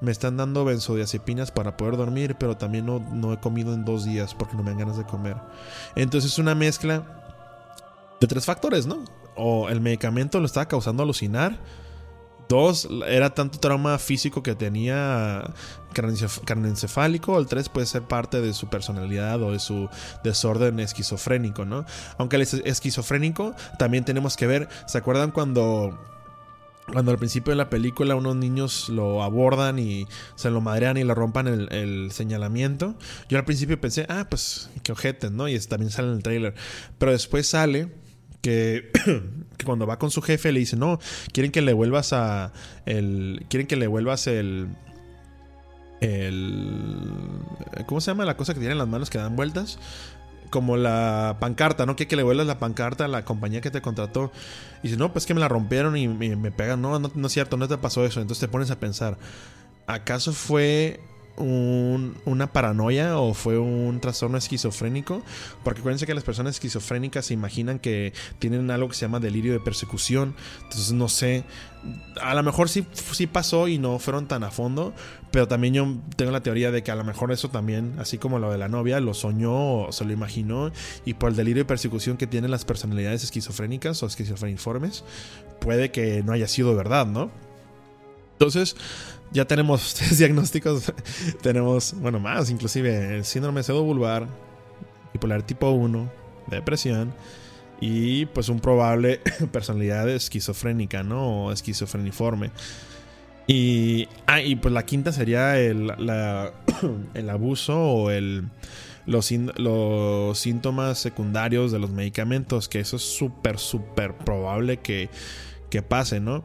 me 0.00 0.12
están 0.12 0.36
dando 0.36 0.64
benzodiazepinas 0.64 1.50
para 1.50 1.76
poder 1.76 1.96
dormir, 1.96 2.36
pero 2.38 2.56
también 2.56 2.86
no, 2.86 2.98
no 2.98 3.32
he 3.32 3.40
comido 3.40 3.72
en 3.72 3.84
dos 3.84 4.04
días 4.04 4.34
porque 4.34 4.56
no 4.56 4.62
me 4.62 4.70
dan 4.70 4.80
ganas 4.80 4.98
de 4.98 5.04
comer. 5.04 5.36
Entonces 5.94 6.32
es 6.32 6.38
una 6.38 6.54
mezcla 6.54 7.22
de 8.20 8.26
tres 8.26 8.44
factores, 8.44 8.86
¿no? 8.86 9.04
O 9.36 9.68
el 9.68 9.80
medicamento 9.80 10.40
lo 10.40 10.46
estaba 10.46 10.66
causando 10.66 11.02
alucinar. 11.02 11.58
Dos, 12.48 12.88
era 13.08 13.34
tanto 13.34 13.58
trauma 13.58 13.98
físico 13.98 14.42
que 14.42 14.54
tenía 14.54 15.52
craneoencefálico. 15.92 17.38
El 17.38 17.46
tres 17.46 17.68
puede 17.68 17.86
ser 17.86 18.02
parte 18.02 18.40
de 18.40 18.52
su 18.52 18.68
personalidad 18.68 19.42
o 19.42 19.52
de 19.52 19.58
su 19.58 19.88
desorden 20.22 20.78
esquizofrénico, 20.78 21.64
¿no? 21.64 21.84
Aunque 22.18 22.36
el 22.36 22.42
esquizofrénico 22.42 23.54
también 23.78 24.04
tenemos 24.04 24.36
que 24.36 24.46
ver. 24.46 24.68
¿Se 24.86 24.98
acuerdan 24.98 25.32
cuando 25.32 25.98
cuando 26.92 27.10
al 27.10 27.18
principio 27.18 27.50
de 27.50 27.56
la 27.56 27.68
película 27.68 28.14
unos 28.14 28.36
niños 28.36 28.88
lo 28.88 29.24
abordan 29.24 29.78
y 29.78 30.06
se 30.36 30.50
lo 30.50 30.60
madrean 30.60 30.96
y 30.96 31.02
le 31.02 31.14
rompan 31.14 31.48
el, 31.48 32.12
señalamiento. 32.12 32.94
Yo 33.28 33.38
al 33.38 33.44
principio 33.44 33.80
pensé, 33.80 34.06
ah, 34.08 34.26
pues 34.30 34.70
qué 34.84 34.92
ojete, 34.92 35.30
¿no? 35.30 35.48
Y 35.48 35.58
también 35.60 35.90
sale 35.90 36.08
en 36.08 36.14
el 36.14 36.22
trailer. 36.22 36.54
Pero 36.98 37.10
después 37.10 37.48
sale 37.48 37.92
que, 39.56 39.64
cuando 39.64 39.86
va 39.86 39.98
con 39.98 40.10
su 40.10 40.22
jefe 40.22 40.52
le 40.52 40.60
dice, 40.60 40.76
no, 40.76 40.98
quieren 41.32 41.52
que 41.52 41.62
le 41.62 41.72
vuelvas 41.72 42.12
a... 42.12 42.52
El, 42.84 43.44
quieren 43.48 43.66
que 43.66 43.76
le 43.76 43.86
vuelvas 43.86 44.26
el... 44.26 44.68
El... 46.00 47.00
¿Cómo 47.86 48.00
se 48.00 48.10
llama 48.10 48.24
la 48.24 48.36
cosa 48.36 48.54
que 48.54 48.60
tienen 48.60 48.78
las 48.78 48.88
manos 48.88 49.10
que 49.10 49.18
dan 49.18 49.36
vueltas? 49.36 49.78
como 50.50 50.76
la 50.76 51.38
pancarta, 51.40 51.86
¿no? 51.86 51.96
Que, 51.96 52.06
que 52.06 52.14
le 52.14 52.22
vuelvas 52.22 52.46
la 52.46 52.60
pancarta 52.60 53.04
a 53.04 53.08
la 53.08 53.24
compañía 53.24 53.60
que 53.60 53.72
te 53.72 53.82
contrató. 53.82 54.30
Y 54.80 54.88
dice, 54.88 54.96
no, 54.96 55.12
pues 55.12 55.26
que 55.26 55.34
me 55.34 55.40
la 55.40 55.48
rompieron 55.48 55.96
y 55.96 56.06
me, 56.06 56.52
pegan. 56.52 56.80
No, 56.80 56.98
no, 57.00 57.10
no 57.12 57.26
es 57.26 57.32
cierto, 57.32 57.56
no 57.56 57.66
te 57.66 57.76
pasó 57.78 58.04
eso. 58.06 58.20
Entonces 58.20 58.40
te 58.40 58.48
pones 58.48 58.70
a 58.70 58.78
pensar, 58.78 59.18
¿acaso 59.88 60.32
fue 60.32 61.00
una 61.38 62.52
paranoia 62.52 63.18
o 63.18 63.34
fue 63.34 63.58
un 63.58 64.00
trastorno 64.00 64.38
esquizofrénico. 64.38 65.22
Porque 65.64 65.80
acuérdense 65.80 66.06
que 66.06 66.14
las 66.14 66.24
personas 66.24 66.56
esquizofrénicas 66.56 67.26
se 67.26 67.34
imaginan 67.34 67.78
que 67.78 68.12
tienen 68.38 68.70
algo 68.70 68.88
que 68.88 68.94
se 68.94 69.02
llama 69.02 69.20
delirio 69.20 69.52
de 69.52 69.60
persecución. 69.60 70.34
Entonces 70.64 70.92
no 70.92 71.08
sé. 71.08 71.44
A 72.20 72.34
lo 72.34 72.42
mejor 72.42 72.68
sí, 72.68 72.84
sí 73.12 73.26
pasó 73.26 73.68
y 73.68 73.78
no 73.78 73.98
fueron 73.98 74.26
tan 74.26 74.44
a 74.44 74.50
fondo. 74.50 74.92
Pero 75.30 75.48
también 75.48 75.74
yo 75.74 75.86
tengo 76.16 76.30
la 76.30 76.42
teoría 76.42 76.70
de 76.70 76.82
que 76.82 76.90
a 76.90 76.94
lo 76.94 77.04
mejor 77.04 77.32
eso 77.32 77.50
también, 77.50 77.94
así 77.98 78.16
como 78.16 78.38
lo 78.38 78.50
de 78.50 78.58
la 78.58 78.68
novia, 78.68 79.00
lo 79.00 79.12
soñó 79.12 79.86
o 79.86 79.92
se 79.92 80.04
lo 80.04 80.12
imaginó. 80.12 80.72
Y 81.04 81.14
por 81.14 81.30
el 81.30 81.36
delirio 81.36 81.62
de 81.62 81.66
persecución 81.66 82.16
que 82.16 82.26
tienen 82.26 82.50
las 82.50 82.64
personalidades 82.64 83.24
esquizofrénicas 83.24 84.02
o 84.02 84.06
esquizofreniformes, 84.06 85.04
puede 85.60 85.90
que 85.90 86.22
no 86.22 86.32
haya 86.32 86.48
sido 86.48 86.74
verdad, 86.74 87.06
¿no? 87.06 87.30
Entonces, 88.32 88.76
ya 89.32 89.44
tenemos 89.44 89.94
tres 89.98 90.18
diagnósticos. 90.18 90.92
tenemos, 91.42 91.94
bueno, 92.00 92.20
más, 92.20 92.50
inclusive 92.50 93.16
el 93.16 93.24
síndrome 93.24 93.62
pseudobulbar, 93.62 94.26
bipolar 95.12 95.42
tipo 95.42 95.70
1, 95.70 96.10
depresión 96.48 97.12
y 97.80 98.26
pues 98.26 98.48
un 98.48 98.60
probable 98.60 99.20
personalidad 99.52 100.08
esquizofrénica, 100.08 101.02
¿no? 101.02 101.46
O 101.46 101.52
esquizofreniforme. 101.52 102.50
Y, 103.46 104.08
ah, 104.26 104.40
y 104.40 104.56
pues 104.56 104.74
la 104.74 104.84
quinta 104.84 105.12
sería 105.12 105.58
el, 105.58 105.92
el 107.14 107.30
abuso 107.30 107.80
o 107.80 108.10
el, 108.10 108.48
los, 109.06 109.30
los, 109.56 110.38
síntomas 110.38 110.98
secundarios 110.98 111.70
de 111.70 111.78
los 111.78 111.90
medicamentos, 111.90 112.68
que 112.68 112.80
eso 112.80 112.96
es 112.96 113.02
súper, 113.02 113.58
súper 113.58 114.16
probable 114.16 114.78
que, 114.78 115.10
que 115.70 115.82
pase, 115.82 116.18
¿no? 116.18 116.44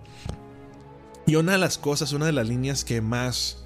Y 1.32 1.38
una 1.38 1.54
de 1.54 1.60
las 1.60 1.78
cosas, 1.78 2.12
una 2.12 2.26
de 2.26 2.34
las 2.34 2.50
líneas 2.50 2.84
que 2.84 3.00
más, 3.00 3.63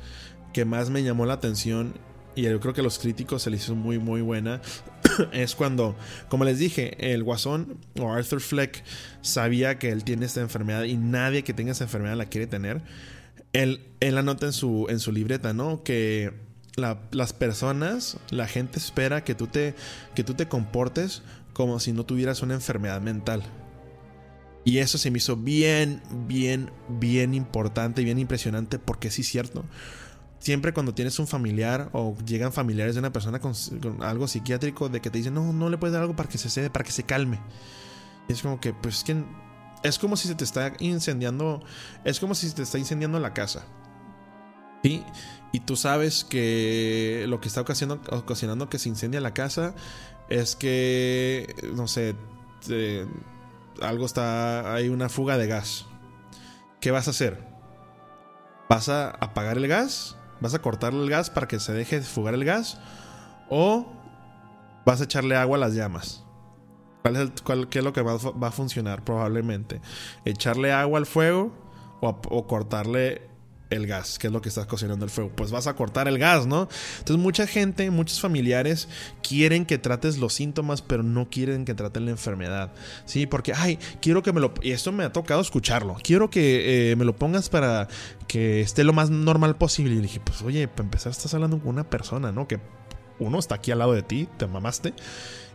que 0.53 0.65
más 0.65 0.91
me 0.91 1.01
llamó 1.01 1.25
la 1.25 1.33
atención, 1.33 1.95
y 2.35 2.43
yo 2.43 2.59
creo 2.59 2.75
que 2.75 2.81
a 2.81 2.83
los 2.83 2.99
críticos 2.99 3.41
se 3.41 3.49
les 3.49 3.63
hizo 3.63 3.73
muy, 3.73 3.97
muy 3.97 4.21
buena, 4.21 4.61
es 5.31 5.55
cuando, 5.55 5.95
como 6.29 6.45
les 6.45 6.59
dije, 6.59 7.11
el 7.11 7.23
guasón 7.23 7.79
o 7.99 8.13
Arthur 8.13 8.39
Fleck 8.39 8.83
sabía 9.21 9.79
que 9.79 9.89
él 9.89 10.03
tiene 10.03 10.27
esta 10.27 10.41
enfermedad 10.41 10.83
y 10.83 10.95
nadie 10.95 11.43
que 11.43 11.55
tenga 11.55 11.71
esa 11.71 11.85
enfermedad 11.85 12.15
la 12.15 12.27
quiere 12.27 12.45
tener. 12.45 12.83
Él, 13.51 13.81
él 13.99 14.19
anota 14.19 14.45
en 14.45 14.53
su, 14.53 14.85
en 14.89 14.99
su 14.99 15.11
libreta, 15.11 15.53
¿no? 15.53 15.81
Que 15.81 16.33
las 16.75 17.33
personas, 17.33 18.17
la 18.29 18.47
gente 18.47 18.77
espera 18.77 19.23
que 19.23 19.33
tú, 19.33 19.47
te, 19.47 19.73
que 20.13 20.23
tú 20.23 20.35
te 20.35 20.47
comportes 20.47 21.23
como 21.53 21.79
si 21.79 21.93
no 21.93 22.05
tuvieras 22.05 22.43
una 22.43 22.53
enfermedad 22.53 23.01
mental. 23.01 23.41
Y 24.65 24.79
eso 24.79 24.97
se 24.97 25.11
me 25.11 25.19
hizo 25.19 25.37
bien, 25.37 26.01
bien, 26.27 26.71
bien 26.89 27.35
importante 27.35 28.01
y 28.01 28.05
bien 28.05 28.17
impresionante 28.17 28.79
porque 28.79 29.11
sí 29.11 29.21
es 29.21 29.27
cierto. 29.27 29.63
Siempre 30.39 30.73
cuando 30.73 30.93
tienes 30.93 31.17
un 31.19 31.27
familiar 31.27 31.89
o 31.93 32.17
llegan 32.25 32.51
familiares 32.51 32.95
de 32.95 32.99
una 32.99 33.13
persona 33.13 33.39
con, 33.39 33.53
algo 34.01 34.27
psiquiátrico 34.27 34.89
de 34.89 35.01
que 35.01 35.11
te 35.11 35.19
dicen, 35.19 35.35
no, 35.35 35.53
no 35.53 35.69
le 35.69 35.77
puedes 35.77 35.93
dar 35.93 36.01
algo 36.01 36.15
para 36.15 36.27
que 36.27 36.39
se 36.39 36.49
cede, 36.49 36.71
para 36.71 36.83
que 36.83 36.91
se 36.91 37.03
calme. 37.03 37.39
Y 38.27 38.33
es 38.33 38.41
como 38.41 38.59
que, 38.59 38.73
pues 38.73 38.97
es 38.97 39.03
que 39.03 39.23
es 39.83 39.99
como 39.99 40.17
si 40.17 40.27
se 40.27 40.33
te 40.33 40.43
está 40.43 40.73
incendiando, 40.79 41.63
es 42.03 42.19
como 42.19 42.33
si 42.33 42.49
se 42.49 42.55
te 42.55 42.63
está 42.63 42.79
incendiando 42.79 43.19
la 43.19 43.33
casa. 43.35 43.65
¿Sí? 44.83 45.03
Y 45.51 45.59
tú 45.59 45.75
sabes 45.75 46.23
que 46.23 47.25
lo 47.27 47.39
que 47.39 47.47
está 47.47 47.61
ocasionando, 47.61 48.03
ocasionando 48.17 48.67
que 48.67 48.79
se 48.79 48.89
incendia 48.89 49.21
la 49.21 49.33
casa 49.33 49.75
es 50.27 50.55
que, 50.55 51.55
no 51.73 51.87
sé, 51.87 52.15
te, 52.65 53.05
algo 53.81 54.05
está, 54.05 54.73
hay 54.73 54.89
una 54.89 55.09
fuga 55.09 55.37
de 55.37 55.47
gas. 55.47 55.85
¿Qué 56.79 56.91
vas 56.91 57.07
a 57.07 57.11
hacer? 57.11 57.43
¿Vas 58.69 58.89
a 58.89 59.09
apagar 59.09 59.57
el 59.57 59.67
gas? 59.67 60.17
¿Vas 60.39 60.53
a 60.53 60.59
cortarle 60.59 61.03
el 61.03 61.09
gas 61.09 61.29
para 61.29 61.47
que 61.47 61.59
se 61.59 61.73
deje 61.73 61.99
de 61.99 62.05
fugar 62.05 62.33
el 62.33 62.45
gas? 62.45 62.79
¿O 63.49 63.87
vas 64.85 65.01
a 65.01 65.05
echarle 65.05 65.35
agua 65.35 65.57
a 65.57 65.61
las 65.61 65.73
llamas? 65.73 66.23
¿Cuál 67.01 67.15
es 67.15 67.67
¿Qué 67.69 67.79
es 67.79 67.85
lo 67.85 67.93
que 67.93 68.01
va, 68.01 68.13
a 68.15 68.51
funcionar 68.51 69.03
probablemente? 69.03 69.81
¿Echarle 70.25 70.73
agua 70.73 70.99
al 70.99 71.05
fuego 71.05 71.53
o 72.01 72.47
cortarle 72.47 73.34
el 73.69 73.87
gas, 73.87 74.19
que 74.19 74.27
es 74.27 74.33
lo 74.33 74.41
que 74.41 74.49
estás 74.49 74.65
cocinando 74.65 75.05
el 75.05 75.11
fuego. 75.11 75.31
Pues 75.35 75.51
vas 75.51 75.67
a 75.67 75.75
cortar 75.75 76.07
el 76.07 76.19
gas, 76.19 76.45
¿no? 76.45 76.67
Entonces 76.99 77.21
mucha 77.21 77.47
gente, 77.47 77.89
muchos 77.91 78.21
familiares 78.21 78.87
quieren 79.27 79.65
que 79.65 79.77
trates 79.77 80.17
los 80.17 80.33
síntomas, 80.33 80.81
pero 80.81 81.03
no 81.03 81.29
quieren 81.29 81.65
que 81.65 81.73
traten 81.73 82.05
la 82.05 82.11
enfermedad. 82.11 82.73
Sí, 83.05 83.25
porque, 83.25 83.53
ay, 83.55 83.79
quiero 84.01 84.23
que 84.23 84.33
me 84.33 84.41
lo... 84.41 84.53
Y 84.61 84.71
esto 84.71 84.91
me 84.91 85.03
ha 85.03 85.11
tocado 85.11 85.41
escucharlo. 85.41 85.97
Quiero 86.03 86.29
que 86.29 86.91
eh, 86.91 86.95
me 86.95 87.05
lo 87.05 87.15
pongas 87.15 87.49
para 87.49 87.87
que 88.27 88.61
esté 88.61 88.83
lo 88.83 88.93
más 88.93 89.09
normal 89.09 89.57
posible. 89.57 89.95
Y 89.95 89.99
dije, 89.99 90.19
pues 90.23 90.41
oye, 90.41 90.67
para 90.67 90.83
empezar 90.83 91.11
estás 91.11 91.33
hablando 91.33 91.59
con 91.59 91.69
una 91.69 91.89
persona, 91.89 92.31
¿no? 92.31 92.47
Que 92.47 92.59
uno 93.19 93.39
está 93.39 93.55
aquí 93.55 93.71
al 93.71 93.79
lado 93.79 93.93
de 93.93 94.03
ti, 94.03 94.27
te 94.37 94.47
mamaste. 94.47 94.93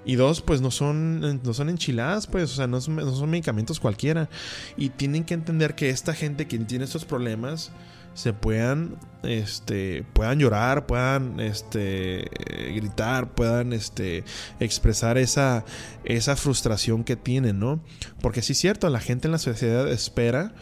Y 0.05 0.15
dos, 0.15 0.41
pues 0.41 0.63
no 0.63 0.71
son, 0.71 1.43
no 1.43 1.53
son 1.53 1.69
enchiladas, 1.69 2.27
pues, 2.27 2.53
o 2.53 2.55
sea, 2.55 2.67
no 2.67 2.81
son, 2.81 2.97
no 2.97 3.15
son 3.15 3.29
medicamentos 3.29 3.81
cualquiera. 3.81 4.31
Y 4.77 4.89
tienen 4.89 5.25
que 5.25 5.35
entender 5.35 5.75
que 5.75 5.91
esta 5.91 6.15
gente 6.15 6.49
que 6.49 6.59
tiene 6.59 6.85
estos 6.85 7.05
problemas 7.05 7.71
se 8.15 8.33
puedan 8.33 8.99
este 9.23 10.05
puedan 10.13 10.39
llorar 10.39 10.87
puedan 10.87 11.41
este 11.41 12.29
gritar 12.75 13.35
puedan 13.35 13.73
este 13.73 14.25
expresar 14.61 15.19
esa 15.19 15.65
esa 16.05 16.37
frustración 16.37 17.05
que 17.05 17.17
tienen 17.17 17.59
no 17.61 17.81
porque 18.23 18.43
sí 18.43 18.53
es 18.53 18.59
cierto 18.59 18.89
la 18.89 19.01
gente 19.01 19.29
en 19.29 19.33
la 19.33 19.39
sociedad 19.39 19.91
espera 19.91 20.55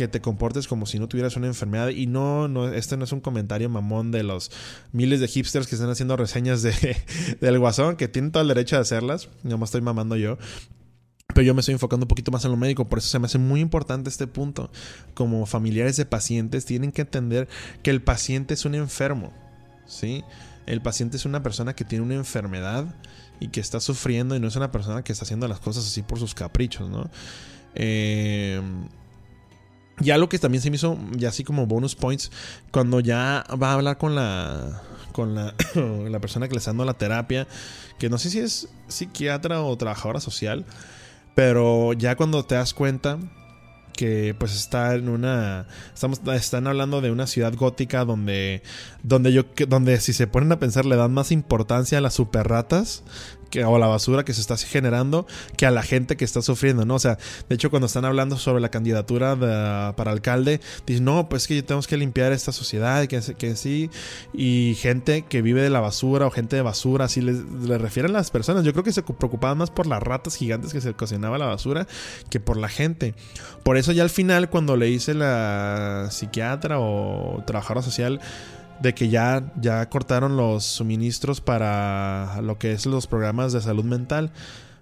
que 0.00 0.08
te 0.08 0.22
comportes 0.22 0.66
como 0.66 0.86
si 0.86 0.98
no 0.98 1.08
tuvieras 1.08 1.36
una 1.36 1.46
enfermedad. 1.46 1.88
Y 1.90 2.06
no, 2.06 2.48
no 2.48 2.72
este 2.72 2.96
no 2.96 3.04
es 3.04 3.12
un 3.12 3.20
comentario 3.20 3.68
mamón 3.68 4.10
de 4.10 4.22
los 4.22 4.50
miles 4.92 5.20
de 5.20 5.28
hipsters 5.28 5.66
que 5.66 5.74
están 5.74 5.90
haciendo 5.90 6.16
reseñas 6.16 6.62
de, 6.62 6.96
del 7.40 7.58
guasón 7.58 7.96
que 7.96 8.08
tienen 8.08 8.32
todo 8.32 8.40
el 8.42 8.48
derecho 8.48 8.76
de 8.76 8.82
hacerlas. 8.82 9.28
No 9.42 9.58
me 9.58 9.64
estoy 9.64 9.82
mamando 9.82 10.16
yo 10.16 10.38
pero 11.34 11.42
yo 11.42 11.54
me 11.54 11.60
estoy 11.60 11.72
enfocando 11.72 12.04
un 12.04 12.08
poquito 12.08 12.30
más 12.30 12.44
en 12.44 12.50
lo 12.50 12.56
médico, 12.56 12.88
por 12.88 12.98
eso 12.98 13.08
se 13.08 13.18
me 13.18 13.26
hace 13.26 13.38
muy 13.38 13.60
importante 13.60 14.08
este 14.08 14.26
punto. 14.26 14.70
Como 15.14 15.46
familiares 15.46 15.96
de 15.96 16.06
pacientes 16.06 16.64
tienen 16.64 16.92
que 16.92 17.02
entender 17.02 17.48
que 17.82 17.90
el 17.90 18.02
paciente 18.02 18.54
es 18.54 18.64
un 18.64 18.74
enfermo, 18.74 19.32
¿sí? 19.86 20.24
El 20.66 20.80
paciente 20.80 21.16
es 21.16 21.24
una 21.24 21.42
persona 21.42 21.74
que 21.74 21.84
tiene 21.84 22.04
una 22.04 22.14
enfermedad 22.14 22.94
y 23.40 23.48
que 23.48 23.60
está 23.60 23.80
sufriendo 23.80 24.36
y 24.36 24.40
no 24.40 24.48
es 24.48 24.56
una 24.56 24.70
persona 24.70 25.02
que 25.02 25.12
está 25.12 25.24
haciendo 25.24 25.48
las 25.48 25.60
cosas 25.60 25.86
así 25.86 26.02
por 26.02 26.18
sus 26.18 26.34
caprichos, 26.34 26.88
¿no? 26.90 27.10
Eh, 27.74 28.60
ya 29.98 30.16
lo 30.18 30.28
que 30.28 30.38
también 30.38 30.62
se 30.62 30.70
me 30.70 30.76
hizo, 30.76 30.98
ya 31.12 31.28
así 31.28 31.44
como 31.44 31.66
bonus 31.66 31.94
points, 31.94 32.30
cuando 32.70 33.00
ya 33.00 33.44
va 33.60 33.70
a 33.70 33.74
hablar 33.74 33.98
con 33.98 34.14
la 34.14 34.82
con 35.12 35.34
la, 35.34 35.54
la 36.08 36.20
persona 36.20 36.48
que 36.48 36.54
le 36.54 36.58
está 36.58 36.70
dando 36.70 36.84
la 36.84 36.94
terapia, 36.94 37.46
que 37.98 38.08
no 38.08 38.18
sé 38.18 38.30
si 38.30 38.38
es 38.38 38.68
psiquiatra 38.88 39.62
o 39.62 39.76
trabajadora 39.76 40.20
social, 40.20 40.64
pero 41.34 41.92
ya 41.92 42.16
cuando 42.16 42.44
te 42.44 42.54
das 42.54 42.74
cuenta 42.74 43.18
que 43.92 44.34
pues 44.38 44.54
está 44.54 44.94
en 44.94 45.08
una 45.08 45.66
estamos 45.92 46.20
están 46.34 46.66
hablando 46.66 47.00
de 47.00 47.10
una 47.10 47.26
ciudad 47.26 47.52
gótica 47.54 48.04
donde 48.04 48.62
donde 49.02 49.32
yo 49.32 49.44
donde 49.68 50.00
si 50.00 50.12
se 50.12 50.26
ponen 50.26 50.52
a 50.52 50.58
pensar 50.58 50.86
le 50.86 50.96
dan 50.96 51.12
más 51.12 51.32
importancia 51.32 51.98
a 51.98 52.00
las 52.00 52.14
super 52.14 52.48
ratas 52.48 53.02
que, 53.50 53.64
o 53.64 53.78
la 53.78 53.86
basura 53.86 54.24
que 54.24 54.32
se 54.32 54.40
está 54.40 54.56
generando 54.56 55.26
que 55.56 55.66
a 55.66 55.70
la 55.70 55.82
gente 55.82 56.16
que 56.16 56.24
está 56.24 56.42
sufriendo, 56.42 56.84
¿no? 56.84 56.94
O 56.94 56.98
sea, 56.98 57.18
de 57.48 57.54
hecho 57.54 57.70
cuando 57.70 57.86
están 57.86 58.04
hablando 58.04 58.38
sobre 58.38 58.60
la 58.60 58.70
candidatura 58.70 59.36
para 59.94 60.10
alcalde, 60.10 60.60
dicen, 60.86 61.04
no, 61.04 61.28
pues 61.28 61.46
que 61.46 61.62
tenemos 61.62 61.86
que 61.86 61.96
limpiar 61.96 62.32
esta 62.32 62.52
sociedad, 62.52 63.06
que, 63.06 63.20
que 63.36 63.56
sí, 63.56 63.90
y 64.32 64.76
gente 64.80 65.22
que 65.22 65.42
vive 65.42 65.62
de 65.62 65.70
la 65.70 65.80
basura 65.80 66.26
o 66.26 66.30
gente 66.30 66.56
de 66.56 66.62
basura, 66.62 67.06
así 67.06 67.20
le, 67.20 67.32
le 67.32 67.78
refieren 67.78 68.12
las 68.12 68.30
personas. 68.30 68.64
Yo 68.64 68.72
creo 68.72 68.84
que 68.84 68.92
se 68.92 69.02
preocupaban 69.02 69.58
más 69.58 69.70
por 69.70 69.86
las 69.86 70.02
ratas 70.02 70.36
gigantes 70.36 70.72
que 70.72 70.80
se 70.80 70.94
cocinaba 70.94 71.38
la 71.38 71.46
basura 71.46 71.86
que 72.30 72.40
por 72.40 72.56
la 72.56 72.68
gente. 72.68 73.14
Por 73.62 73.76
eso 73.76 73.92
ya 73.92 74.02
al 74.02 74.10
final 74.10 74.50
cuando 74.50 74.76
le 74.76 74.88
hice 74.88 75.14
la 75.14 76.08
psiquiatra 76.10 76.78
o 76.78 77.42
trabajadora 77.46 77.82
social, 77.82 78.20
de 78.80 78.94
que 78.94 79.08
ya, 79.08 79.52
ya 79.60 79.88
cortaron 79.88 80.36
los 80.36 80.64
suministros 80.64 81.40
para 81.40 82.40
lo 82.42 82.58
que 82.58 82.72
es 82.72 82.86
los 82.86 83.06
programas 83.06 83.52
de 83.52 83.60
salud 83.60 83.84
mental. 83.84 84.32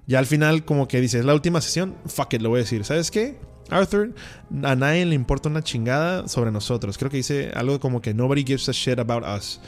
Ya 0.07 0.19
al 0.19 0.27
final, 0.27 0.65
como 0.65 0.89
que 0.89 1.01
dice, 1.01 1.19
es 1.19 1.25
la 1.25 1.35
última 1.35 1.61
sesión, 1.61 1.95
fuck 2.07 2.33
it, 2.35 2.41
lo 2.41 2.49
voy 2.49 2.61
a 2.61 2.63
decir. 2.63 2.85
¿Sabes 2.85 3.11
qué? 3.11 3.39
Arthur, 3.71 4.15
a 4.63 4.75
nadie 4.75 5.05
le 5.05 5.15
importa 5.15 5.49
una 5.49 5.63
chingada 5.63 6.27
sobre 6.29 6.51
nosotros. 6.51 6.97
Creo 6.97 7.11
que 7.11 7.19
dice 7.19 7.51
algo 7.55 7.79
como 7.81 8.01
que 8.01 8.15
nobody 8.15 8.45
gives 8.45 8.69
a 8.69 8.73
shit 8.73 8.99
about 8.99 9.25
us. 9.25 9.61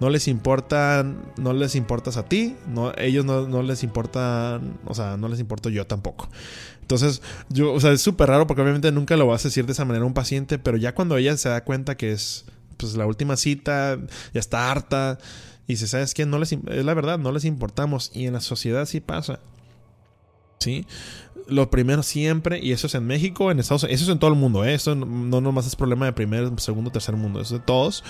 No 0.00 0.10
les 0.10 0.28
importa, 0.28 1.06
no 1.38 1.52
les 1.54 1.74
importas 1.74 2.18
a 2.18 2.24
ti, 2.24 2.54
no, 2.68 2.92
ellos 2.98 3.24
no, 3.24 3.48
no 3.48 3.62
les 3.62 3.82
importan, 3.82 4.78
o 4.84 4.94
sea, 4.94 5.16
no 5.16 5.28
les 5.28 5.40
importo 5.40 5.70
yo 5.70 5.86
tampoco. 5.86 6.28
Entonces, 6.82 7.22
yo, 7.48 7.72
o 7.72 7.80
sea, 7.80 7.92
es 7.92 8.02
súper 8.02 8.28
raro 8.28 8.46
porque 8.46 8.60
obviamente 8.60 8.92
nunca 8.92 9.16
lo 9.16 9.26
vas 9.26 9.44
a 9.44 9.48
decir 9.48 9.64
de 9.64 9.72
esa 9.72 9.86
manera 9.86 10.04
a 10.04 10.06
un 10.06 10.12
paciente, 10.12 10.58
pero 10.58 10.76
ya 10.76 10.94
cuando 10.94 11.16
ella 11.16 11.36
se 11.38 11.48
da 11.48 11.64
cuenta 11.64 11.96
que 11.96 12.12
es 12.12 12.44
pues 12.76 12.96
la 12.96 13.06
última 13.06 13.36
cita, 13.36 13.98
ya 14.32 14.40
está 14.40 14.70
harta. 14.70 15.18
Y 15.66 15.74
dice, 15.74 15.88
¿sabes 15.88 16.14
qué? 16.14 16.26
No 16.26 16.38
les, 16.38 16.52
es 16.52 16.84
la 16.84 16.94
verdad, 16.94 17.18
no 17.18 17.32
les 17.32 17.44
importamos. 17.44 18.10
Y 18.14 18.26
en 18.26 18.34
la 18.34 18.40
sociedad 18.40 18.86
sí 18.86 19.00
pasa. 19.00 19.40
¿Sí? 20.58 20.86
Lo 21.48 21.70
primero 21.70 22.02
siempre, 22.02 22.58
y 22.60 22.72
eso 22.72 22.88
es 22.88 22.94
en 22.96 23.06
México, 23.06 23.50
en 23.50 23.60
Estados 23.60 23.84
Unidos, 23.84 24.00
eso 24.00 24.10
es 24.10 24.14
en 24.14 24.18
todo 24.18 24.30
el 24.30 24.36
mundo, 24.36 24.64
¿eh? 24.64 24.74
Eso 24.74 24.94
no 24.94 25.40
nomás 25.40 25.66
es 25.66 25.76
problema 25.76 26.06
de 26.06 26.12
primer, 26.12 26.50
segundo, 26.58 26.90
tercer 26.90 27.14
mundo, 27.14 27.40
eso 27.40 27.54
es 27.54 27.60
de 27.60 27.66
todos. 27.66 28.02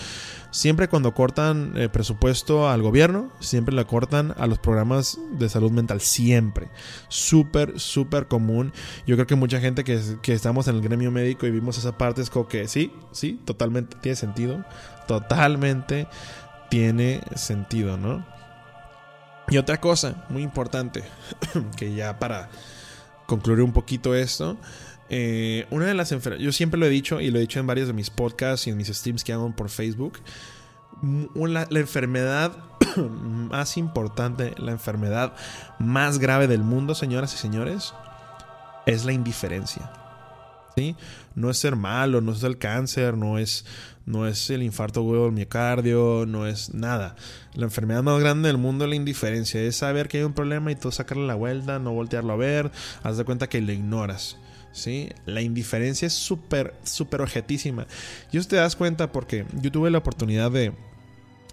Siempre 0.51 0.89
cuando 0.89 1.13
cortan 1.13 1.75
eh, 1.77 1.91
presupuesto 1.91 2.69
al 2.69 2.81
gobierno, 2.81 3.31
siempre 3.41 3.75
le 3.75 3.85
cortan 3.85 4.35
a 4.39 4.47
los 4.47 4.59
programas 4.59 5.19
de 5.39 5.49
salud 5.51 5.71
mental, 5.71 6.01
siempre. 6.01 6.69
Súper, 7.09 7.79
súper 7.79 8.27
común. 8.27 8.73
Yo 9.07 9.17
creo 9.17 9.27
que 9.27 9.35
mucha 9.35 9.61
gente 9.61 9.85
que, 9.85 10.01
que 10.23 10.33
estamos 10.33 10.67
en 10.69 10.77
el 10.77 10.83
gremio 10.83 11.11
médico 11.11 11.47
y 11.47 11.51
vimos 11.51 11.77
esa 11.77 11.99
parte 11.99 12.23
es 12.23 12.31
como 12.31 12.49
que 12.49 12.69
sí, 12.69 12.91
sí, 13.13 13.39
totalmente 13.45 13.99
tiene 14.01 14.17
sentido. 14.17 14.65
Totalmente 15.07 16.09
tiene 16.71 17.21
sentido, 17.35 17.97
¿no? 17.97 18.25
Y 19.49 19.59
otra 19.59 19.81
cosa 19.81 20.25
muy 20.29 20.43
importante, 20.43 21.05
que 21.77 21.95
ya 21.95 22.19
para 22.19 22.49
concluir 23.27 23.63
un 23.63 23.73
poquito 23.73 24.15
esto, 24.15 24.57
eh, 25.09 25.67
una 25.71 25.87
de 25.87 25.95
las 25.95 26.13
enfermedades, 26.13 26.45
yo 26.45 26.53
siempre 26.53 26.81
lo 26.81 26.87
he 26.87 26.91
dicho 26.91 27.21
y 27.21 27.31
lo 27.31 27.39
he 27.39 27.43
dicho 27.43 27.61
en 27.61 27.67
varios 27.67 27.87
de 27.87 27.93
mis 27.93 28.11
podcasts 28.11 28.67
y 28.67 28.71
en 28.71 28.77
mis 28.77 28.89
streams 28.89 29.23
que 29.23 29.33
hago 29.33 29.51
por 29.55 29.69
Facebook, 29.69 30.19
la, 31.35 31.67
la 31.69 31.79
enfermedad 31.79 32.57
más 32.97 33.77
importante, 33.77 34.55
la 34.57 34.73
enfermedad 34.73 35.35
más 35.79 36.19
grave 36.19 36.47
del 36.47 36.63
mundo, 36.63 36.95
señoras 36.95 37.35
y 37.35 37.37
señores, 37.37 37.95
es 38.87 39.05
la 39.05 39.13
indiferencia. 39.13 40.06
¿Sí? 40.77 40.95
No 41.35 41.51
es 41.51 41.59
ser 41.59 41.75
malo, 41.75 42.21
no 42.21 42.33
es 42.33 42.43
el 42.43 42.59
cáncer, 42.59 43.17
no 43.17 43.39
es 43.39 43.65
no 44.07 44.29
es 44.29 44.51
el 44.51 44.63
infarto 44.63 45.03
huevo 45.03 45.25
del 45.25 45.33
miocardio, 45.33 46.25
no 46.27 46.47
es 46.47 46.73
nada. 46.73 47.17
La 47.55 47.65
enfermedad 47.65 48.05
más 48.05 48.21
grande 48.21 48.47
del 48.47 48.57
mundo 48.57 48.85
es 48.85 48.91
la 48.91 48.97
indiferencia, 48.97 49.61
es 49.61 49.77
saber 49.77 50.07
que 50.07 50.19
hay 50.19 50.23
un 50.23 50.33
problema 50.33 50.71
y 50.71 50.77
tú 50.77 50.93
sacarle 50.93 51.27
la 51.27 51.35
vuelta, 51.35 51.81
no 51.81 51.93
voltearlo 51.93 52.33
a 52.33 52.37
ver, 52.37 52.71
haz 53.03 53.17
de 53.17 53.25
cuenta 53.25 53.49
que 53.49 53.61
lo 53.61 53.73
ignoras. 53.73 54.39
¿Sí? 54.73 55.09
La 55.25 55.41
indiferencia 55.41 56.07
es 56.07 56.13
súper, 56.13 56.75
súper 56.85 57.23
objetísima. 57.23 57.87
Y 58.31 58.37
eso 58.37 58.49
te 58.49 58.57
das 58.57 58.77
cuenta 58.77 59.11
porque 59.11 59.45
yo 59.55 59.73
tuve 59.73 59.91
la 59.91 59.99
oportunidad 59.99 60.51
de 60.51 60.73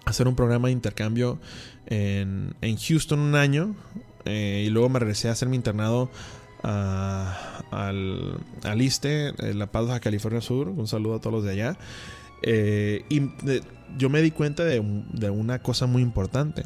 hacer 0.04 0.28
un 0.28 0.36
programa 0.36 0.68
de 0.68 0.72
intercambio 0.72 1.40
en, 1.86 2.54
Houston 2.60 3.18
un 3.18 3.34
año 3.34 3.74
eh, 4.26 4.64
y 4.66 4.70
luego 4.70 4.90
me 4.90 4.98
regresé 4.98 5.28
a 5.28 5.32
hacer 5.32 5.48
mi 5.48 5.56
internado 5.56 6.10
al, 6.64 8.38
al 8.62 8.82
ISTE, 8.82 9.32
La 9.54 9.66
Paz, 9.66 10.00
California 10.00 10.40
Sur. 10.40 10.68
Un 10.68 10.86
saludo 10.86 11.16
a 11.16 11.20
todos 11.20 11.34
los 11.34 11.44
de 11.44 11.50
allá. 11.52 11.76
Eh, 12.42 13.04
y 13.08 13.22
yo 13.96 14.10
me 14.10 14.20
di 14.20 14.30
cuenta 14.30 14.64
de, 14.64 14.80
una 14.80 15.58
cosa 15.60 15.86
muy 15.86 16.02
importante. 16.02 16.62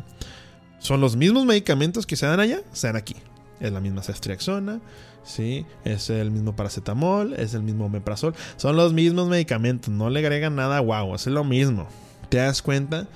Son 0.79 1.01
los 1.01 1.17
mismos 1.17 1.45
medicamentos 1.45 2.07
que 2.07 2.17
se 2.17 2.27
dan 2.27 2.41
allá, 2.41 2.63
se 2.73 2.87
dan 2.87 2.97
aquí. 2.97 3.17
Es 3.61 3.73
la 3.73 3.81
misma 3.81 4.03
ceftriaxona, 4.03 4.81
¿sí? 5.25 5.67
Es 5.85 6.11
el 6.11 6.31
mismo 6.31 6.55
paracetamol, 6.55 7.35
es 7.35 7.55
el 7.55 7.63
mismo 7.63 7.87
omeprazol. 7.87 8.35
Son 8.57 8.77
los 8.77 8.93
mismos 8.93 9.29
medicamentos, 9.29 9.93
no 9.93 10.11
le 10.11 10.21
agregan 10.21 10.55
nada 10.55 10.79
guau, 10.79 11.15
es 11.15 11.27
lo 11.27 11.45
mismo. 11.45 11.89
¿Te 12.29 12.39
das 12.39 12.63
cuenta? 12.63 13.07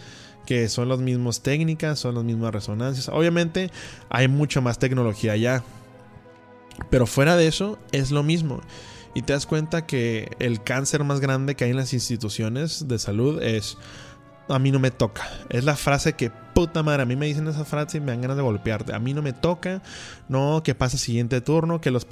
que 0.47 0.69
son 0.69 0.89
las 0.89 0.99
mismas 0.99 1.41
técnicas, 1.41 2.01
son 2.01 2.17
las 2.17 2.25
mismas 2.25 2.53
resonancias. 2.53 3.09
Obviamente 3.09 3.71
hay 4.09 4.27
mucha 4.27 4.61
más 4.61 4.77
tecnología 4.79 5.33
allá. 5.33 5.63
Pero 6.91 7.07
fuera 7.07 7.37
de 7.37 7.47
eso, 7.47 7.79
es 7.93 8.11
lo 8.11 8.23
mismo 8.23 8.61
y 9.15 9.23
te 9.23 9.33
das 9.33 9.47
cuenta 9.47 9.87
que 9.87 10.31
el 10.39 10.63
cáncer 10.63 11.05
más 11.05 11.21
grande 11.21 11.55
que 11.55 11.65
hay 11.65 11.71
en 11.71 11.77
las 11.77 11.93
instituciones 11.93 12.89
de 12.89 12.99
salud 12.99 13.43
es 13.43 13.77
a 14.49 14.59
mí 14.59 14.71
no 14.71 14.79
me 14.79 14.91
toca. 14.91 15.23
Es 15.51 15.65
la 15.65 15.77
frase 15.77 16.15
que, 16.15 16.31
puta 16.31 16.83
madre, 16.83 17.03
a 17.03 17.07
mí 17.07 17.17
me 17.17 17.27
dicen 17.27 17.47
esa 17.47 17.65
frase 17.65 17.99
y 17.99 18.01
me 18.01 18.09
dan 18.09 18.23
ganas 18.23 18.37
de 18.37 18.43
golpearte. 18.43 18.93
A 18.93 18.99
mí 18.99 19.15
no 19.15 19.23
me 19.23 19.33
toca, 19.33 19.83
no, 20.29 20.63
que 20.63 20.75
pasa 20.75 20.99
siguiente 20.99 21.41
turno, 21.41 21.81
que 21.81 21.91
los, 21.91 22.07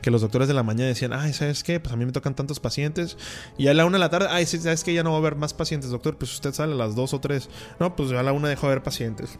que 0.00 0.10
los 0.10 0.22
doctores 0.22 0.48
de 0.48 0.54
la 0.54 0.62
mañana 0.62 0.88
decían, 0.88 1.12
ay, 1.12 1.32
¿sabes 1.32 1.62
qué? 1.62 1.80
Pues 1.80 1.92
a 1.92 1.96
mí 1.96 2.06
me 2.06 2.12
tocan 2.12 2.34
tantos 2.34 2.58
pacientes. 2.58 3.16
Y 3.58 3.68
a 3.68 3.74
la 3.74 3.84
una 3.84 3.98
de 3.98 4.00
la 4.00 4.10
tarde, 4.10 4.28
ay, 4.30 4.46
¿sabes 4.46 4.82
qué? 4.82 4.94
Ya 4.94 5.02
no 5.02 5.10
va 5.10 5.16
a 5.16 5.20
haber 5.20 5.36
más 5.36 5.54
pacientes, 5.54 5.90
doctor. 5.90 6.16
Pues 6.16 6.32
usted 6.32 6.54
sale 6.54 6.72
a 6.72 6.76
las 6.76 6.94
dos 6.94 7.14
o 7.14 7.20
tres. 7.20 7.48
No, 7.78 7.94
pues 7.94 8.10
a 8.12 8.22
la 8.22 8.32
una 8.32 8.48
dejo 8.48 8.66
de 8.66 8.74
ver 8.74 8.82
pacientes. 8.82 9.38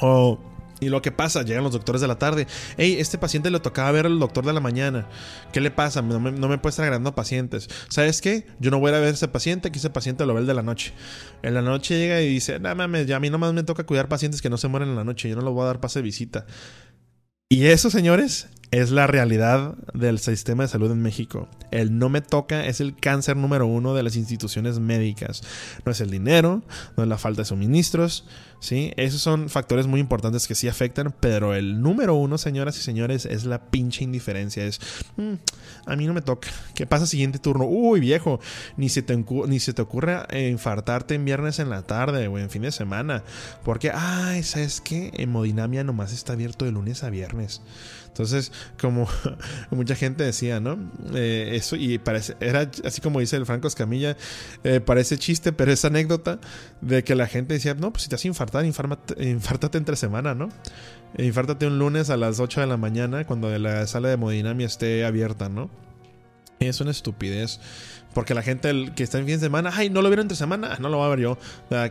O 0.00 0.38
y 0.82 0.88
lo 0.88 1.00
que 1.00 1.12
pasa, 1.12 1.42
llegan 1.42 1.62
los 1.62 1.72
doctores 1.72 2.00
de 2.00 2.08
la 2.08 2.18
tarde. 2.18 2.46
Hey, 2.76 2.96
este 2.98 3.18
paciente 3.18 3.50
le 3.50 3.60
tocaba 3.60 3.90
ver 3.92 4.06
al 4.06 4.18
doctor 4.18 4.44
de 4.44 4.52
la 4.52 4.60
mañana. 4.60 5.06
¿Qué 5.52 5.60
le 5.60 5.70
pasa? 5.70 6.02
No 6.02 6.18
me, 6.18 6.32
no 6.32 6.48
puede 6.60 6.70
estar 6.70 6.84
agregando 6.84 7.14
pacientes. 7.14 7.68
¿Sabes 7.88 8.20
qué? 8.20 8.46
Yo 8.58 8.70
no 8.70 8.80
voy 8.80 8.90
a 8.90 8.98
ver 8.98 9.04
a 9.04 9.08
ese 9.10 9.28
paciente, 9.28 9.70
que 9.70 9.78
ese 9.78 9.90
paciente 9.90 10.26
lo 10.26 10.34
ve 10.34 10.40
el 10.40 10.46
de 10.46 10.54
la 10.54 10.62
noche. 10.62 10.92
En 11.42 11.54
la 11.54 11.62
noche 11.62 11.98
llega 11.98 12.20
y 12.20 12.28
dice, 12.28 12.58
no 12.58 12.74
mames, 12.74 13.06
ya 13.06 13.16
a 13.16 13.20
mí 13.20 13.30
nomás 13.30 13.52
me 13.52 13.62
toca 13.62 13.84
cuidar 13.84 14.08
pacientes 14.08 14.42
que 14.42 14.50
no 14.50 14.58
se 14.58 14.68
mueren 14.68 14.88
en 14.88 14.96
la 14.96 15.04
noche. 15.04 15.28
Yo 15.28 15.36
no 15.36 15.42
los 15.42 15.54
voy 15.54 15.62
a 15.62 15.66
dar 15.66 15.80
pase 15.80 16.00
de 16.00 16.02
visita. 16.02 16.46
Y 17.48 17.66
eso, 17.66 17.90
señores, 17.90 18.48
es 18.72 18.90
la 18.90 19.06
realidad 19.06 19.74
del 19.92 20.18
sistema 20.18 20.62
de 20.62 20.68
salud 20.70 20.90
en 20.90 21.02
México. 21.02 21.48
El 21.70 21.98
no 21.98 22.08
me 22.08 22.22
toca 22.22 22.64
es 22.64 22.80
el 22.80 22.96
cáncer 22.96 23.36
número 23.36 23.66
uno 23.66 23.94
de 23.94 24.02
las 24.02 24.16
instituciones 24.16 24.78
médicas. 24.78 25.42
No 25.84 25.92
es 25.92 26.00
el 26.00 26.10
dinero, 26.10 26.62
no 26.96 27.02
es 27.02 27.08
la 27.10 27.18
falta 27.18 27.42
de 27.42 27.44
suministros, 27.44 28.26
¿sí? 28.62 28.92
Esos 28.96 29.20
son 29.20 29.50
factores 29.50 29.88
muy 29.88 29.98
importantes 29.98 30.46
que 30.46 30.54
sí 30.54 30.68
afectan, 30.68 31.12
pero 31.18 31.52
el 31.52 31.82
número 31.82 32.14
uno, 32.14 32.38
señoras 32.38 32.78
y 32.78 32.80
señores, 32.80 33.26
es 33.26 33.44
la 33.44 33.60
pinche 33.70 34.04
indiferencia. 34.04 34.64
Es, 34.64 34.80
mm, 35.16 35.34
a 35.84 35.96
mí 35.96 36.06
no 36.06 36.14
me 36.14 36.22
toca. 36.22 36.48
¿Qué 36.74 36.86
pasa 36.86 37.06
siguiente 37.06 37.40
turno? 37.40 37.66
Uy, 37.66 37.98
viejo, 37.98 38.40
ni 38.76 38.88
se 38.88 39.02
te, 39.02 39.16
ni 39.48 39.58
se 39.58 39.74
te 39.74 39.82
ocurre 39.82 40.22
infartarte 40.48 41.16
en 41.16 41.24
viernes 41.24 41.58
en 41.58 41.70
la 41.70 41.82
tarde 41.82 42.28
o 42.28 42.38
en 42.38 42.50
fin 42.50 42.62
de 42.62 42.70
semana. 42.70 43.24
Porque, 43.64 43.90
ay, 43.92 44.44
¿sabes 44.44 44.80
qué? 44.80 45.10
Hemodinamia 45.16 45.82
nomás 45.82 46.12
está 46.12 46.34
abierto 46.34 46.64
de 46.64 46.70
lunes 46.70 47.02
a 47.02 47.10
viernes. 47.10 47.62
Entonces, 48.12 48.52
como 48.78 49.08
mucha 49.70 49.94
gente 49.94 50.22
decía, 50.22 50.60
¿no? 50.60 50.78
Eh, 51.14 51.52
eso, 51.54 51.76
y 51.76 51.96
parece, 51.96 52.36
era 52.40 52.70
así 52.84 53.00
como 53.00 53.20
dice 53.20 53.36
el 53.36 53.46
Franco 53.46 53.68
Escamilla, 53.68 54.18
eh, 54.64 54.80
parece 54.80 55.16
chiste, 55.16 55.52
pero 55.52 55.72
es 55.72 55.82
anécdota 55.86 56.38
de 56.82 57.04
que 57.04 57.14
la 57.14 57.26
gente 57.26 57.54
decía, 57.54 57.72
no, 57.72 57.90
pues 57.90 58.02
si 58.02 58.10
te 58.10 58.16
hace 58.16 58.28
infartar, 58.28 58.66
infártate 58.66 59.78
entre 59.78 59.96
semana, 59.96 60.34
¿no? 60.34 60.50
Infártate 61.16 61.66
un 61.66 61.78
lunes 61.78 62.10
a 62.10 62.18
las 62.18 62.38
8 62.38 62.60
de 62.60 62.66
la 62.66 62.76
mañana 62.76 63.24
cuando 63.26 63.56
la 63.58 63.86
sala 63.86 64.08
de 64.08 64.14
hemodinamia 64.14 64.66
esté 64.66 65.06
abierta, 65.06 65.48
¿no? 65.48 65.70
Es 66.58 66.82
una 66.82 66.90
estupidez. 66.90 67.60
Porque 68.14 68.34
la 68.34 68.42
gente 68.42 68.92
que 68.94 69.02
está 69.02 69.18
en 69.18 69.26
fin 69.26 69.36
de 69.36 69.40
semana, 69.40 69.70
ay, 69.72 69.88
no 69.88 70.02
lo 70.02 70.08
vieron 70.08 70.24
entre 70.24 70.36
semana, 70.36 70.76
no 70.80 70.88
lo 70.88 70.98
va 70.98 71.06
a 71.06 71.08
ver 71.10 71.20
yo. 71.20 71.38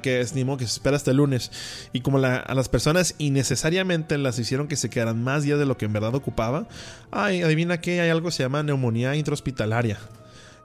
que 0.01 0.21
es 0.21 0.35
ni 0.35 0.43
modo 0.43 0.57
que 0.57 0.67
se 0.67 0.73
espera 0.73 0.95
hasta 0.95 1.11
el 1.11 1.17
lunes. 1.17 1.51
Y 1.93 2.01
como 2.01 2.19
a 2.19 2.53
las 2.53 2.69
personas 2.69 3.15
innecesariamente 3.17 4.17
las 4.17 4.37
hicieron 4.37 4.67
que 4.67 4.75
se 4.75 4.89
quedaran 4.89 5.23
más 5.23 5.43
días 5.43 5.59
de 5.59 5.65
lo 5.65 5.77
que 5.77 5.85
en 5.85 5.93
verdad 5.93 6.13
ocupaba, 6.13 6.67
ay, 7.11 7.41
adivina 7.41 7.81
que 7.81 8.01
hay 8.01 8.09
algo 8.09 8.27
que 8.27 8.33
se 8.33 8.43
llama 8.43 8.61
neumonía 8.63 9.15
intrahospitalaria. 9.15 9.97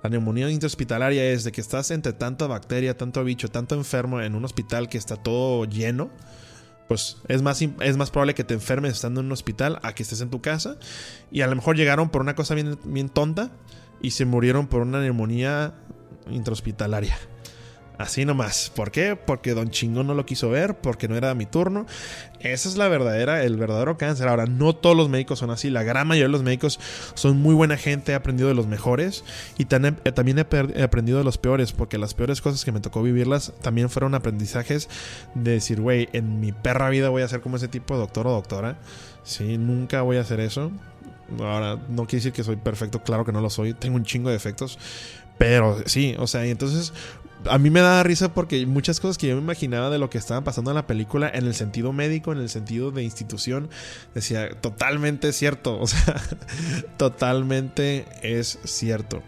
La 0.02 0.10
neumonía 0.10 0.50
intrahospitalaria 0.50 1.24
es 1.30 1.44
de 1.44 1.52
que 1.52 1.60
estás 1.60 1.90
entre 1.90 2.12
tanta 2.12 2.46
bacteria, 2.46 2.96
tanto 2.96 3.24
bicho, 3.24 3.48
tanto 3.48 3.74
enfermo 3.74 4.20
en 4.20 4.34
un 4.34 4.44
hospital 4.44 4.88
que 4.88 4.98
está 4.98 5.16
todo 5.16 5.64
lleno. 5.64 6.10
Pues 6.86 7.16
es 7.26 7.42
más, 7.42 7.60
es 7.62 7.96
más 7.96 8.10
probable 8.10 8.34
que 8.34 8.44
te 8.44 8.54
enfermes 8.54 8.92
estando 8.92 9.20
en 9.20 9.26
un 9.26 9.32
hospital 9.32 9.80
a 9.82 9.94
que 9.94 10.04
estés 10.04 10.20
en 10.20 10.30
tu 10.30 10.40
casa. 10.40 10.76
Y 11.32 11.40
a 11.40 11.48
lo 11.48 11.56
mejor 11.56 11.76
llegaron 11.76 12.10
por 12.10 12.20
una 12.20 12.36
cosa 12.36 12.54
bien, 12.54 12.78
bien 12.84 13.08
tonta 13.08 13.50
y 14.06 14.12
se 14.12 14.24
murieron 14.24 14.68
por 14.68 14.82
una 14.82 15.00
neumonía 15.00 15.74
intrahospitalaria. 16.30 17.18
Así 17.98 18.24
nomás. 18.24 18.70
¿Por 18.72 18.92
qué? 18.92 19.16
Porque 19.16 19.52
Don 19.52 19.70
Chingón 19.70 20.06
no 20.06 20.14
lo 20.14 20.24
quiso 20.24 20.48
ver, 20.48 20.76
porque 20.78 21.08
no 21.08 21.16
era 21.16 21.34
mi 21.34 21.44
turno. 21.44 21.86
Esa 22.38 22.68
es 22.68 22.76
la 22.76 22.86
verdadera, 22.86 23.42
el 23.42 23.56
verdadero 23.56 23.98
cáncer. 23.98 24.28
Ahora, 24.28 24.46
no 24.46 24.76
todos 24.76 24.96
los 24.96 25.08
médicos 25.08 25.40
son 25.40 25.50
así. 25.50 25.70
La 25.70 25.82
gran 25.82 26.06
mayoría 26.06 26.26
de 26.26 26.32
los 26.32 26.44
médicos 26.44 26.78
son 27.14 27.38
muy 27.38 27.56
buena 27.56 27.76
gente. 27.76 28.12
He 28.12 28.14
aprendido 28.14 28.48
de 28.48 28.54
los 28.54 28.68
mejores 28.68 29.24
y 29.58 29.62
eh, 29.62 30.12
también 30.12 30.38
he 30.38 30.82
aprendido 30.84 31.18
de 31.18 31.24
los 31.24 31.36
peores, 31.36 31.72
porque 31.72 31.98
las 31.98 32.14
peores 32.14 32.40
cosas 32.40 32.64
que 32.64 32.70
me 32.70 32.78
tocó 32.78 33.02
vivirlas 33.02 33.54
también 33.60 33.90
fueron 33.90 34.14
aprendizajes 34.14 34.88
de 35.34 35.50
decir, 35.50 35.80
güey, 35.80 36.08
en 36.12 36.38
mi 36.38 36.52
perra 36.52 36.90
vida 36.90 37.08
voy 37.08 37.22
a 37.22 37.28
ser 37.28 37.40
como 37.40 37.56
ese 37.56 37.66
tipo 37.66 37.94
de 37.94 38.00
doctor 38.00 38.28
o 38.28 38.30
doctora. 38.30 38.78
Sí, 39.24 39.58
nunca 39.58 40.02
voy 40.02 40.18
a 40.18 40.20
hacer 40.20 40.38
eso. 40.38 40.70
Ahora, 41.38 41.78
no 41.88 42.06
quiere 42.06 42.18
decir 42.18 42.32
que 42.32 42.44
soy 42.44 42.56
perfecto, 42.56 43.02
claro 43.02 43.24
que 43.24 43.32
no 43.32 43.40
lo 43.40 43.50
soy. 43.50 43.74
Tengo 43.74 43.96
un 43.96 44.04
chingo 44.04 44.28
de 44.28 44.34
defectos. 44.34 44.78
Pero 45.38 45.82
sí, 45.86 46.14
o 46.18 46.26
sea, 46.26 46.46
y 46.46 46.50
entonces 46.50 46.92
a 47.48 47.58
mí 47.58 47.70
me 47.70 47.80
da 47.80 48.02
risa 48.02 48.32
porque 48.32 48.64
muchas 48.66 49.00
cosas 49.00 49.18
que 49.18 49.28
yo 49.28 49.36
me 49.36 49.42
imaginaba 49.42 49.90
de 49.90 49.98
lo 49.98 50.10
que 50.10 50.18
estaba 50.18 50.42
pasando 50.42 50.70
en 50.70 50.76
la 50.76 50.86
película, 50.86 51.30
en 51.32 51.46
el 51.46 51.54
sentido 51.54 51.92
médico, 51.92 52.32
en 52.32 52.38
el 52.38 52.48
sentido 52.48 52.90
de 52.90 53.02
institución, 53.02 53.68
decía, 54.14 54.50
totalmente 54.60 55.32
cierto, 55.32 55.78
o 55.80 55.86
sea, 55.86 56.20
totalmente 56.96 58.06
es 58.22 58.58
cierto. 58.64 59.22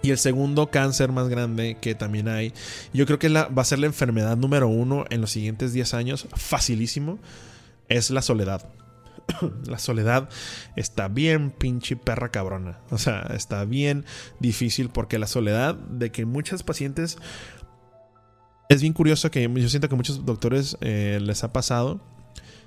Y 0.00 0.10
el 0.10 0.18
segundo 0.18 0.70
cáncer 0.70 1.10
más 1.10 1.28
grande 1.28 1.76
que 1.80 1.94
también 1.94 2.28
hay, 2.28 2.52
yo 2.92 3.04
creo 3.04 3.18
que 3.18 3.28
va 3.28 3.48
a 3.56 3.64
ser 3.64 3.80
la 3.80 3.86
enfermedad 3.86 4.36
número 4.36 4.68
uno 4.68 5.04
en 5.10 5.20
los 5.20 5.30
siguientes 5.30 5.72
10 5.72 5.94
años, 5.94 6.28
facilísimo, 6.34 7.18
es 7.88 8.10
la 8.10 8.22
soledad. 8.22 8.64
la 9.66 9.78
soledad 9.78 10.28
está 10.76 11.08
bien 11.08 11.50
pinche 11.50 11.96
perra 11.96 12.30
cabrona. 12.30 12.80
O 12.90 12.98
sea, 12.98 13.20
está 13.34 13.64
bien 13.64 14.04
difícil 14.40 14.88
porque 14.88 15.18
la 15.18 15.26
soledad 15.26 15.74
de 15.74 16.10
que 16.10 16.24
muchos 16.24 16.62
pacientes... 16.62 17.18
Es 18.68 18.82
bien 18.82 18.92
curioso 18.92 19.30
que 19.30 19.50
yo 19.50 19.68
siento 19.70 19.88
que 19.88 19.96
muchos 19.96 20.26
doctores 20.26 20.76
eh, 20.82 21.20
les 21.22 21.42
ha 21.42 21.54
pasado 21.54 22.02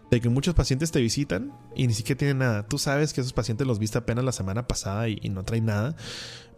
de 0.10 0.20
que 0.20 0.30
muchos 0.30 0.56
pacientes 0.56 0.92
te 0.92 1.00
visitan 1.00 1.54
y 1.76 1.86
ni 1.86 1.94
siquiera 1.94 2.18
tienen 2.18 2.40
nada. 2.40 2.68
Tú 2.68 2.80
sabes 2.80 3.14
que 3.14 3.22
esos 3.22 3.34
pacientes 3.34 3.68
los 3.68 3.78
viste 3.78 4.00
apenas 4.00 4.26
la 4.26 4.32
semana 4.32 4.68
pasada 4.68 5.08
y, 5.10 5.20
y 5.22 5.30
no 5.30 5.44
traen 5.44 5.66
nada. 5.66 5.96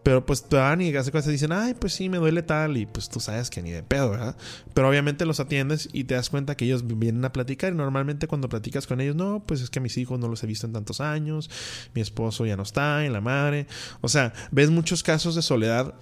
Pero 0.03 0.25
pues 0.25 0.43
te 0.43 0.57
van 0.57 0.81
y 0.81 0.93
hace 0.95 1.11
cosas 1.11 1.29
y 1.29 1.31
dicen, 1.33 1.51
ay, 1.53 1.73
pues 1.73 1.93
sí, 1.93 2.09
me 2.09 2.17
duele 2.17 2.43
tal. 2.43 2.77
Y 2.77 2.85
pues 2.85 3.09
tú 3.09 3.19
sabes 3.19 3.49
que 3.49 3.61
ni 3.61 3.71
de 3.71 3.83
pedo, 3.83 4.11
¿verdad? 4.11 4.35
Pero 4.73 4.89
obviamente 4.89 5.25
los 5.25 5.39
atiendes 5.39 5.89
y 5.93 6.03
te 6.03 6.15
das 6.15 6.29
cuenta 6.29 6.55
que 6.55 6.65
ellos 6.65 6.85
vienen 6.85 7.23
a 7.25 7.31
platicar. 7.31 7.73
Y 7.73 7.75
normalmente 7.75 8.27
cuando 8.27 8.49
platicas 8.49 8.85
con 8.85 9.01
ellos, 9.01 9.15
no, 9.15 9.43
pues 9.45 9.61
es 9.61 9.69
que 9.69 9.79
mis 9.79 9.97
hijos 9.97 10.19
no 10.19 10.27
los 10.27 10.43
he 10.43 10.47
visto 10.47 10.67
en 10.67 10.73
tantos 10.73 10.99
años. 11.01 11.49
Mi 11.93 12.01
esposo 12.01 12.45
ya 12.45 12.57
no 12.57 12.63
está, 12.63 13.05
en 13.05 13.13
la 13.13 13.21
madre. 13.21 13.67
O 14.01 14.09
sea, 14.09 14.33
ves 14.51 14.69
muchos 14.69 15.03
casos 15.03 15.35
de 15.35 15.41
soledad 15.41 15.93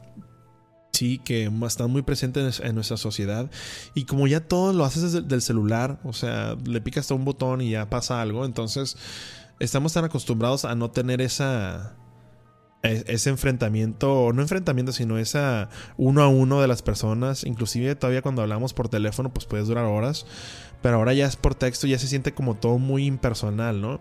sí, 0.91 1.19
que 1.19 1.51
están 1.65 1.89
muy 1.89 2.01
presentes 2.01 2.59
en 2.59 2.75
nuestra 2.75 2.97
sociedad. 2.97 3.49
Y 3.95 4.05
como 4.05 4.27
ya 4.27 4.41
todo 4.41 4.73
lo 4.73 4.85
haces 4.85 5.13
desde 5.13 5.35
el 5.35 5.41
celular, 5.41 5.99
o 6.03 6.13
sea, 6.13 6.55
le 6.63 6.81
picas 6.81 7.09
a 7.11 7.15
un 7.15 7.25
botón 7.25 7.61
y 7.61 7.71
ya 7.71 7.89
pasa 7.89 8.21
algo, 8.21 8.45
entonces 8.45 8.97
estamos 9.59 9.93
tan 9.93 10.05
acostumbrados 10.05 10.65
a 10.65 10.75
no 10.75 10.91
tener 10.91 11.21
esa 11.21 11.95
ese 12.83 13.29
enfrentamiento, 13.29 14.31
no 14.33 14.41
enfrentamiento, 14.41 14.91
sino 14.91 15.17
esa 15.17 15.69
uno 15.97 16.23
a 16.23 16.27
uno 16.27 16.61
de 16.61 16.67
las 16.67 16.81
personas. 16.81 17.43
Inclusive 17.43 17.95
todavía 17.95 18.21
cuando 18.21 18.41
hablamos 18.41 18.73
por 18.73 18.89
teléfono, 18.89 19.31
pues 19.31 19.45
puedes 19.45 19.67
durar 19.67 19.85
horas. 19.85 20.25
Pero 20.81 20.95
ahora 20.95 21.13
ya 21.13 21.27
es 21.27 21.35
por 21.35 21.53
texto, 21.53 21.85
ya 21.85 21.99
se 21.99 22.07
siente 22.07 22.33
como 22.33 22.55
todo 22.55 22.79
muy 22.79 23.05
impersonal, 23.05 23.81
¿no? 23.81 23.99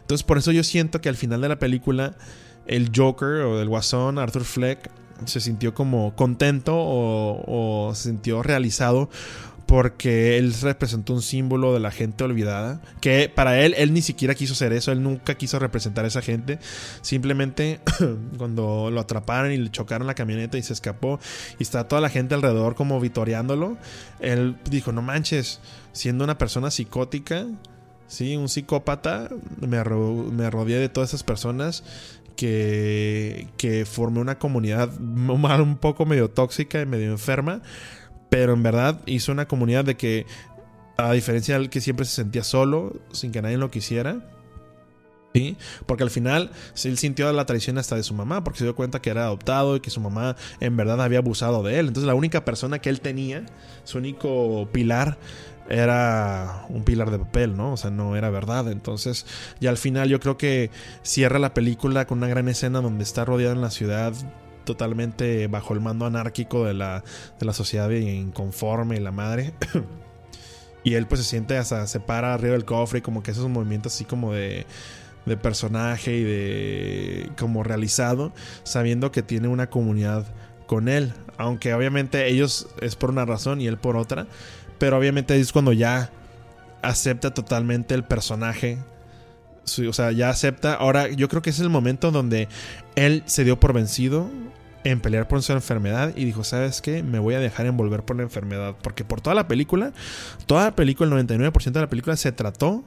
Entonces 0.00 0.24
por 0.24 0.36
eso 0.36 0.52
yo 0.52 0.62
siento 0.62 1.00
que 1.00 1.08
al 1.08 1.16
final 1.16 1.40
de 1.40 1.48
la 1.48 1.58
película, 1.58 2.16
el 2.66 2.90
Joker 2.94 3.28
o 3.28 3.62
el 3.62 3.68
Guasón, 3.68 4.18
Arthur 4.18 4.44
Fleck, 4.44 4.90
se 5.24 5.40
sintió 5.40 5.74
como 5.74 6.14
contento 6.14 6.76
o, 6.76 7.88
o 7.88 7.94
se 7.94 8.10
sintió 8.10 8.42
realizado 8.42 9.08
porque 9.68 10.38
él 10.38 10.54
representó 10.62 11.12
un 11.12 11.20
símbolo 11.20 11.74
de 11.74 11.78
la 11.80 11.90
gente 11.90 12.24
olvidada, 12.24 12.80
que 13.02 13.30
para 13.32 13.60
él, 13.60 13.74
él 13.76 13.92
ni 13.92 14.00
siquiera 14.00 14.34
quiso 14.34 14.54
ser 14.54 14.72
eso, 14.72 14.92
él 14.92 15.02
nunca 15.02 15.34
quiso 15.34 15.58
representar 15.58 16.06
a 16.06 16.08
esa 16.08 16.22
gente, 16.22 16.58
simplemente 17.02 17.78
cuando 18.38 18.90
lo 18.90 18.98
atraparon 18.98 19.52
y 19.52 19.58
le 19.58 19.70
chocaron 19.70 20.06
la 20.06 20.14
camioneta 20.14 20.56
y 20.56 20.62
se 20.62 20.72
escapó 20.72 21.20
y 21.58 21.64
está 21.64 21.86
toda 21.86 22.00
la 22.00 22.08
gente 22.08 22.34
alrededor 22.34 22.76
como 22.76 22.98
vitoreándolo, 22.98 23.76
él 24.20 24.56
dijo, 24.70 24.90
no 24.90 25.02
manches, 25.02 25.60
siendo 25.92 26.24
una 26.24 26.38
persona 26.38 26.70
psicótica, 26.70 27.44
sí, 28.06 28.38
un 28.38 28.48
psicópata, 28.48 29.28
me, 29.60 29.84
me 29.84 30.50
rodeé 30.50 30.78
de 30.78 30.88
todas 30.88 31.10
esas 31.10 31.24
personas 31.24 31.84
que, 32.36 33.48
que 33.58 33.84
formé 33.84 34.20
una 34.20 34.38
comunidad 34.38 34.90
un 34.98 35.76
poco 35.76 36.06
medio 36.06 36.30
tóxica 36.30 36.80
y 36.80 36.86
medio 36.86 37.10
enferma 37.10 37.60
pero 38.28 38.52
en 38.52 38.62
verdad 38.62 39.00
hizo 39.06 39.32
una 39.32 39.48
comunidad 39.48 39.84
de 39.84 39.96
que, 39.96 40.26
a 40.96 41.12
diferencia 41.12 41.58
del 41.58 41.70
que 41.70 41.80
siempre 41.80 42.06
se 42.06 42.16
sentía 42.16 42.44
solo, 42.44 42.96
sin 43.12 43.32
que 43.32 43.42
nadie 43.42 43.56
lo 43.56 43.70
quisiera, 43.70 44.20
¿sí? 45.34 45.56
Porque 45.86 46.02
al 46.02 46.10
final 46.10 46.50
él 46.84 46.98
sintió 46.98 47.32
la 47.32 47.46
traición 47.46 47.78
hasta 47.78 47.96
de 47.96 48.02
su 48.02 48.14
mamá, 48.14 48.44
porque 48.44 48.58
se 48.58 48.64
dio 48.64 48.74
cuenta 48.74 49.00
que 49.00 49.10
era 49.10 49.24
adoptado 49.24 49.76
y 49.76 49.80
que 49.80 49.90
su 49.90 50.00
mamá 50.00 50.36
en 50.60 50.76
verdad 50.76 51.00
había 51.00 51.18
abusado 51.18 51.62
de 51.62 51.78
él. 51.78 51.88
Entonces 51.88 52.06
la 52.06 52.14
única 52.14 52.44
persona 52.44 52.80
que 52.80 52.90
él 52.90 53.00
tenía, 53.00 53.46
su 53.84 53.98
único 53.98 54.68
pilar, 54.72 55.18
era 55.68 56.64
un 56.70 56.82
pilar 56.82 57.10
de 57.10 57.18
papel, 57.18 57.56
¿no? 57.56 57.74
O 57.74 57.76
sea, 57.76 57.90
no 57.90 58.16
era 58.16 58.30
verdad. 58.30 58.70
Entonces, 58.70 59.26
ya 59.60 59.70
al 59.70 59.76
final 59.76 60.08
yo 60.08 60.18
creo 60.18 60.38
que 60.38 60.70
cierra 61.02 61.38
la 61.38 61.54
película 61.54 62.06
con 62.06 62.18
una 62.18 62.28
gran 62.28 62.48
escena 62.48 62.80
donde 62.80 63.04
está 63.04 63.24
rodeado 63.24 63.52
en 63.52 63.60
la 63.60 63.70
ciudad 63.70 64.14
totalmente 64.68 65.46
bajo 65.46 65.72
el 65.72 65.80
mando 65.80 66.04
anárquico 66.04 66.66
de 66.66 66.74
la, 66.74 67.02
de 67.40 67.46
la 67.46 67.54
sociedad 67.54 67.88
inconforme 67.88 68.96
y 68.96 69.00
la 69.00 69.12
madre. 69.12 69.54
y 70.84 70.92
él 70.92 71.06
pues 71.06 71.22
se 71.22 71.26
siente 71.26 71.56
hasta 71.56 71.86
se 71.86 72.00
para 72.00 72.34
arriba 72.34 72.52
del 72.52 72.66
cofre 72.66 72.98
y 72.98 73.02
como 73.02 73.22
que 73.22 73.30
esos 73.30 73.48
movimientos 73.48 73.94
así 73.94 74.04
como 74.04 74.34
de, 74.34 74.66
de 75.24 75.36
personaje 75.38 76.14
y 76.14 76.22
de 76.22 77.30
como 77.38 77.62
realizado, 77.62 78.34
sabiendo 78.62 79.10
que 79.10 79.22
tiene 79.22 79.48
una 79.48 79.70
comunidad 79.70 80.26
con 80.66 80.88
él. 80.88 81.14
Aunque 81.38 81.72
obviamente 81.72 82.28
ellos 82.28 82.68
es 82.82 82.94
por 82.94 83.08
una 83.08 83.24
razón 83.24 83.62
y 83.62 83.68
él 83.68 83.78
por 83.78 83.96
otra. 83.96 84.26
Pero 84.78 84.98
obviamente 84.98 85.40
es 85.40 85.50
cuando 85.50 85.72
ya 85.72 86.10
acepta 86.82 87.32
totalmente 87.32 87.94
el 87.94 88.04
personaje 88.04 88.78
o 89.88 89.92
sea, 89.92 90.12
ya 90.12 90.30
acepta. 90.30 90.74
Ahora, 90.74 91.08
yo 91.08 91.28
creo 91.28 91.42
que 91.42 91.50
es 91.50 91.60
el 91.60 91.68
momento 91.68 92.10
donde 92.10 92.48
él 92.96 93.22
se 93.26 93.44
dio 93.44 93.60
por 93.60 93.72
vencido 93.72 94.30
en 94.84 95.00
pelear 95.00 95.28
por 95.28 95.42
su 95.42 95.52
enfermedad 95.52 96.12
y 96.16 96.24
dijo, 96.24 96.44
¿sabes 96.44 96.80
qué? 96.80 97.02
Me 97.02 97.18
voy 97.18 97.34
a 97.34 97.40
dejar 97.40 97.66
envolver 97.66 98.04
por 98.04 98.16
la 98.16 98.22
enfermedad. 98.22 98.76
Porque 98.82 99.04
por 99.04 99.20
toda 99.20 99.34
la 99.34 99.48
película, 99.48 99.92
toda 100.46 100.64
la 100.64 100.76
película, 100.76 101.18
el 101.18 101.28
99% 101.28 101.72
de 101.72 101.80
la 101.80 101.88
película 101.88 102.16
se 102.16 102.32
trató 102.32 102.84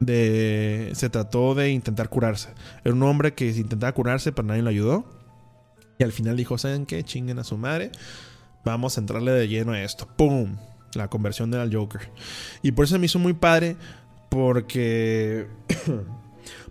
de... 0.00 0.90
Se 0.94 1.10
trató 1.10 1.54
de 1.54 1.70
intentar 1.70 2.08
curarse. 2.08 2.50
Era 2.84 2.94
un 2.94 3.02
hombre 3.02 3.34
que 3.34 3.48
intentaba 3.50 3.92
curarse, 3.92 4.32
pero 4.32 4.48
nadie 4.48 4.62
lo 4.62 4.70
ayudó. 4.70 5.04
Y 5.98 6.04
al 6.04 6.12
final 6.12 6.36
dijo, 6.36 6.58
¿saben 6.58 6.86
qué? 6.86 7.02
Chinguen 7.04 7.38
a 7.38 7.44
su 7.44 7.56
madre. 7.56 7.90
Vamos 8.64 8.96
a 8.96 9.00
entrarle 9.00 9.32
de 9.32 9.48
lleno 9.48 9.72
a 9.72 9.82
esto. 9.82 10.08
¡Pum! 10.16 10.56
La 10.94 11.08
conversión 11.08 11.50
del 11.50 11.74
Joker. 11.74 12.10
Y 12.62 12.72
por 12.72 12.84
eso 12.84 12.98
me 12.98 13.06
hizo 13.06 13.18
muy 13.18 13.32
padre. 13.32 13.76
Porque... 14.28 15.48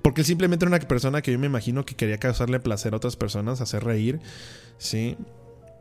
Porque 0.04 0.22
él 0.22 0.28
simplemente 0.28 0.66
era 0.66 0.76
una 0.76 0.86
persona 0.86 1.22
que 1.22 1.32
yo 1.32 1.40
me 1.40 1.48
imagino 1.48 1.86
que 1.86 1.96
quería 1.96 2.20
causarle 2.20 2.60
placer 2.60 2.94
a 2.94 2.98
otras 2.98 3.16
personas, 3.16 3.62
hacer 3.62 3.84
reír, 3.84 4.20
¿sí? 4.78 5.18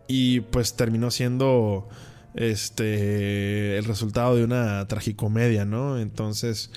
Y 0.06 0.40
pues 0.40 0.76
terminó 0.76 1.10
siendo 1.10 1.88
este 2.34 3.76
el 3.76 3.84
resultado 3.84 4.36
de 4.36 4.44
una 4.44 4.86
tragicomedia, 4.86 5.64
¿no? 5.64 5.98
Entonces, 5.98 6.70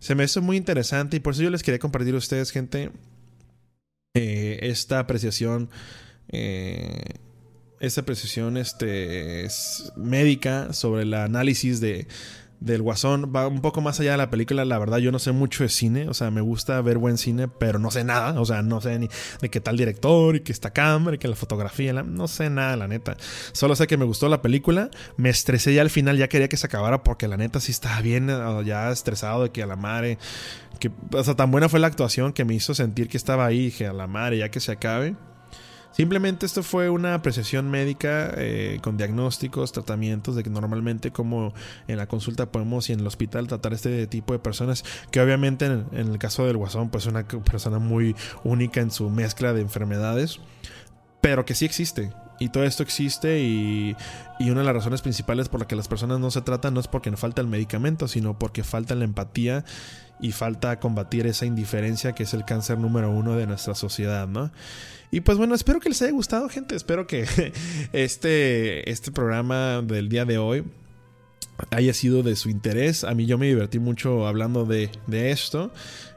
se 0.00 0.14
me 0.14 0.24
hizo 0.24 0.42
muy 0.42 0.56
interesante 0.56 1.16
y 1.16 1.20
por 1.20 1.34
eso 1.34 1.42
yo 1.42 1.50
les 1.50 1.62
quería 1.62 1.78
compartir 1.78 2.14
a 2.14 2.18
ustedes, 2.18 2.50
gente, 2.50 2.90
eh, 4.14 4.58
esta 4.62 4.98
apreciación, 4.98 5.70
eh, 6.28 7.02
esta 7.80 8.00
apreciación 8.00 8.56
este, 8.56 9.46
médica 9.96 10.72
sobre 10.72 11.02
el 11.02 11.14
análisis 11.14 11.80
de 11.80 12.08
del 12.60 12.82
Guasón 12.82 13.32
va 13.34 13.46
un 13.46 13.60
poco 13.60 13.80
más 13.80 14.00
allá 14.00 14.12
de 14.12 14.16
la 14.16 14.30
película. 14.30 14.64
La 14.64 14.78
verdad, 14.78 14.98
yo 14.98 15.12
no 15.12 15.18
sé 15.18 15.32
mucho 15.32 15.62
de 15.62 15.68
cine. 15.68 16.08
O 16.08 16.14
sea, 16.14 16.30
me 16.30 16.40
gusta 16.40 16.80
ver 16.80 16.98
buen 16.98 17.18
cine, 17.18 17.48
pero 17.48 17.78
no 17.78 17.90
sé 17.90 18.04
nada. 18.04 18.40
O 18.40 18.44
sea, 18.44 18.62
no 18.62 18.80
sé 18.80 18.98
ni 18.98 19.08
de 19.40 19.48
qué 19.48 19.60
tal 19.60 19.76
director 19.76 20.36
y 20.36 20.40
que 20.40 20.52
esta 20.52 20.70
cámara 20.70 21.16
y 21.16 21.18
que 21.18 21.28
la 21.28 21.36
fotografía. 21.36 21.92
no 21.92 22.28
sé 22.28 22.50
nada, 22.50 22.76
la 22.76 22.88
neta. 22.88 23.16
Solo 23.52 23.76
sé 23.76 23.86
que 23.86 23.96
me 23.96 24.04
gustó 24.04 24.28
la 24.28 24.42
película. 24.42 24.90
Me 25.16 25.28
estresé 25.28 25.74
ya 25.74 25.82
al 25.82 25.90
final, 25.90 26.16
ya 26.16 26.28
quería 26.28 26.48
que 26.48 26.56
se 26.56 26.66
acabara 26.66 27.02
porque 27.02 27.28
la 27.28 27.36
neta 27.36 27.60
sí 27.60 27.72
estaba 27.72 28.00
bien, 28.00 28.28
eh, 28.30 28.62
ya 28.64 28.90
estresado 28.90 29.44
de 29.44 29.50
que 29.50 29.62
a 29.62 29.66
la 29.66 29.76
madre. 29.76 30.18
Que, 30.80 30.90
o 31.12 31.24
sea, 31.24 31.34
tan 31.34 31.50
buena 31.50 31.68
fue 31.68 31.80
la 31.80 31.86
actuación 31.86 32.32
que 32.32 32.44
me 32.44 32.54
hizo 32.54 32.74
sentir 32.74 33.08
que 33.08 33.16
estaba 33.16 33.46
ahí. 33.46 33.66
Dije, 33.66 33.86
a 33.86 33.92
la 33.92 34.06
madre, 34.06 34.38
ya 34.38 34.50
que 34.50 34.60
se 34.60 34.72
acabe. 34.72 35.14
Simplemente 35.98 36.46
esto 36.46 36.62
fue 36.62 36.90
una 36.90 37.14
apreciación 37.14 37.68
médica 37.72 38.32
eh, 38.36 38.78
con 38.82 38.96
diagnósticos, 38.96 39.72
tratamientos 39.72 40.36
de 40.36 40.44
que 40.44 40.48
normalmente 40.48 41.10
como 41.10 41.52
en 41.88 41.96
la 41.96 42.06
consulta 42.06 42.52
podemos 42.52 42.88
y 42.88 42.92
en 42.92 43.00
el 43.00 43.06
hospital 43.08 43.48
tratar 43.48 43.72
este 43.72 44.06
tipo 44.06 44.32
de 44.32 44.38
personas 44.38 44.84
que 45.10 45.20
obviamente 45.20 45.66
en, 45.66 45.88
el 45.92 46.16
caso 46.18 46.46
del 46.46 46.56
guasón 46.56 46.90
pues 46.90 47.02
es 47.02 47.10
una 47.10 47.26
persona 47.26 47.80
muy 47.80 48.14
única 48.44 48.80
en 48.80 48.92
su 48.92 49.10
mezcla 49.10 49.52
de 49.52 49.60
enfermedades, 49.60 50.38
pero 51.20 51.44
que 51.44 51.56
sí 51.56 51.64
existe. 51.64 52.12
y 52.38 52.50
todo 52.50 52.62
esto 52.62 52.84
existe 52.84 53.40
y, 53.40 53.96
y, 54.38 54.50
una 54.50 54.60
de 54.60 54.66
las 54.66 54.76
razones 54.76 55.02
principales 55.02 55.48
por 55.48 55.58
la 55.58 55.66
que 55.66 55.74
las 55.74 55.88
personas 55.88 56.20
no 56.20 56.30
se 56.30 56.42
tratan 56.42 56.74
no 56.74 56.78
es 56.78 56.86
porque 56.86 57.10
falta 57.16 57.40
el 57.40 57.48
medicamento, 57.48 58.06
sino 58.06 58.38
porque 58.38 58.62
falta 58.62 58.94
la 58.94 59.02
empatía 59.02 59.64
y 60.20 60.32
falta 60.32 60.80
combatir 60.80 61.26
esa 61.26 61.46
indiferencia 61.46 62.12
que 62.12 62.24
es 62.24 62.34
el 62.34 62.44
cáncer 62.44 62.78
número 62.78 63.10
uno 63.10 63.36
de 63.36 63.46
nuestra 63.46 63.74
sociedad, 63.74 64.26
¿no? 64.26 64.50
Y 65.10 65.20
pues 65.20 65.38
bueno, 65.38 65.54
espero 65.54 65.80
que 65.80 65.88
les 65.88 66.02
haya 66.02 66.12
gustado, 66.12 66.48
gente. 66.48 66.76
Espero 66.76 67.06
que 67.06 67.24
este, 67.92 68.90
este 68.90 69.10
programa 69.10 69.82
del 69.82 70.08
día 70.08 70.24
de 70.24 70.38
hoy 70.38 70.64
haya 71.70 71.94
sido 71.94 72.22
de 72.22 72.36
su 72.36 72.50
interés. 72.50 73.04
A 73.04 73.14
mí 73.14 73.26
yo 73.26 73.38
me 73.38 73.46
divertí 73.46 73.78
mucho 73.78 74.26
hablando 74.26 74.64
de, 74.64 74.90
de 75.06 75.30
esto. 75.30 75.72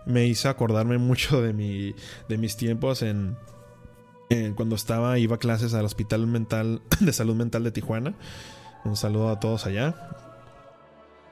Me 0.06 0.28
hizo 0.28 0.50
acordarme 0.50 0.98
mucho 0.98 1.42
de, 1.42 1.54
mi, 1.54 1.96
de 2.28 2.38
mis 2.38 2.58
tiempos 2.58 3.02
en, 3.02 3.38
en, 4.30 4.54
cuando 4.54 4.76
estaba, 4.76 5.18
iba 5.20 5.36
a 5.36 5.40
clases 5.40 5.74
al 5.74 5.86
Hospital 5.86 6.28
Mental 6.28 6.82
de 7.00 7.14
Salud 7.14 7.36
Mental 7.36 7.64
de 7.64 7.72
Tijuana. 7.72 8.14
Un 8.84 8.98
saludo 8.98 9.30
a 9.30 9.40
todos 9.40 9.66
allá. 9.66 9.96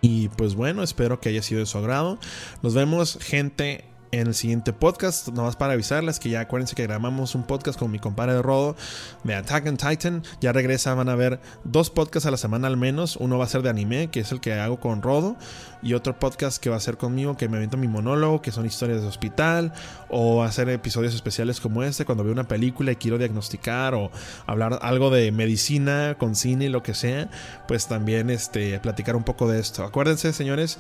Y 0.02 0.30
pues 0.30 0.56
bueno, 0.56 0.84
espero 0.84 1.20
que 1.20 1.30
haya 1.30 1.42
sido 1.42 1.60
de 1.60 1.66
su 1.66 1.78
agrado. 1.78 2.20
Nos 2.62 2.74
vemos, 2.74 3.18
gente, 3.22 3.86
en 4.12 4.28
el 4.28 4.34
siguiente 4.34 4.74
podcast. 4.74 5.30
Nomás 5.30 5.56
para 5.56 5.74
avisarles 5.74 6.20
que 6.20 6.30
ya 6.30 6.42
acuérdense 6.42 6.76
que 6.76 6.84
grabamos 6.84 7.36
un 7.36 7.44
podcast 7.44 7.78
con 7.78 7.92
mi 7.92 8.00
compadre 8.00 8.42
Rodo 8.42 8.76
de 9.24 9.36
Attack 9.36 9.68
on 9.68 9.78
Titan. 9.78 10.24
Ya 10.42 10.52
regresa, 10.52 10.94
van 10.94 11.10
a 11.10 11.16
ver 11.16 11.40
dos 11.64 11.90
podcasts 11.90 12.26
a 12.26 12.32
la 12.32 12.38
semana 12.38 12.68
al 12.68 12.78
menos. 12.78 13.16
Uno 13.18 13.38
va 13.38 13.46
a 13.46 13.48
ser 13.48 13.62
de 13.62 13.70
anime, 13.70 14.10
que 14.10 14.22
es 14.22 14.32
el 14.32 14.40
que 14.40 14.54
hago 14.54 14.80
con 14.80 15.02
Rodo. 15.02 15.36
Y 15.82 15.94
otro 15.94 16.20
podcast 16.20 16.62
que 16.62 16.70
va 16.70 16.76
a 16.76 16.80
ser 16.82 16.98
conmigo, 16.98 17.38
que 17.38 17.48
me 17.48 17.58
avento 17.58 17.78
mi 17.78 17.88
monólogo, 17.88 18.42
que 18.42 18.52
son 18.52 18.66
historias 18.66 19.02
de 19.02 19.08
hospital. 19.08 19.74
O 20.10 20.44
hacer 20.44 20.70
episodios 20.70 21.14
especiales 21.14 21.60
como 21.60 21.84
este, 21.84 22.06
cuando 22.06 22.24
veo 22.24 22.34
una 22.34 22.48
película 22.48 22.92
y 22.92 22.96
quiero 22.96 23.18
diagnosticar 23.18 23.94
o 23.94 24.12
hablar 24.48 24.80
algo 24.82 25.10
de 25.10 25.32
medicina, 25.32 26.16
con 26.18 26.36
cine 26.36 26.66
y 26.66 26.70
lo 26.70 26.84
que 26.84 26.94
sea. 26.94 27.30
Pues 27.68 27.88
también 27.88 28.30
este, 28.30 28.80
platicar 28.80 29.16
un 29.16 29.24
poco 29.24 29.48
de 29.50 29.60
esto. 29.60 29.84
Acuérdense, 29.84 30.34
señores, 30.34 30.78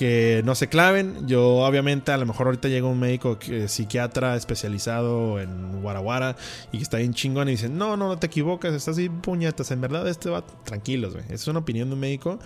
que 0.00 0.40
no 0.46 0.54
se 0.54 0.70
claven. 0.70 1.26
Yo 1.26 1.58
obviamente 1.58 2.10
a 2.10 2.16
lo 2.16 2.24
mejor 2.24 2.46
ahorita 2.46 2.68
llega 2.68 2.86
un 2.86 2.98
médico 2.98 3.38
psiquiatra 3.66 4.34
especializado 4.34 5.38
en 5.38 5.82
Guaraguara 5.82 6.36
y 6.72 6.78
que 6.78 6.82
está 6.82 6.96
bien 6.96 7.12
chingón 7.12 7.48
y 7.48 7.50
dice, 7.50 7.68
no, 7.68 7.98
no, 7.98 8.08
no 8.08 8.18
te 8.18 8.28
equivocas, 8.28 8.72
estás 8.72 8.94
así 8.94 9.10
puñetas, 9.10 9.70
en 9.72 9.82
verdad 9.82 10.08
este 10.08 10.30
va 10.30 10.42
tranquilos, 10.64 11.12
güey. 11.12 11.26
Es 11.28 11.46
una 11.48 11.58
opinión 11.58 11.90
de 11.90 11.94
un 11.96 12.00
médico 12.00 12.38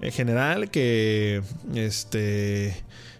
en 0.00 0.10
general 0.10 0.72
que 0.72 1.40
este 1.72 2.74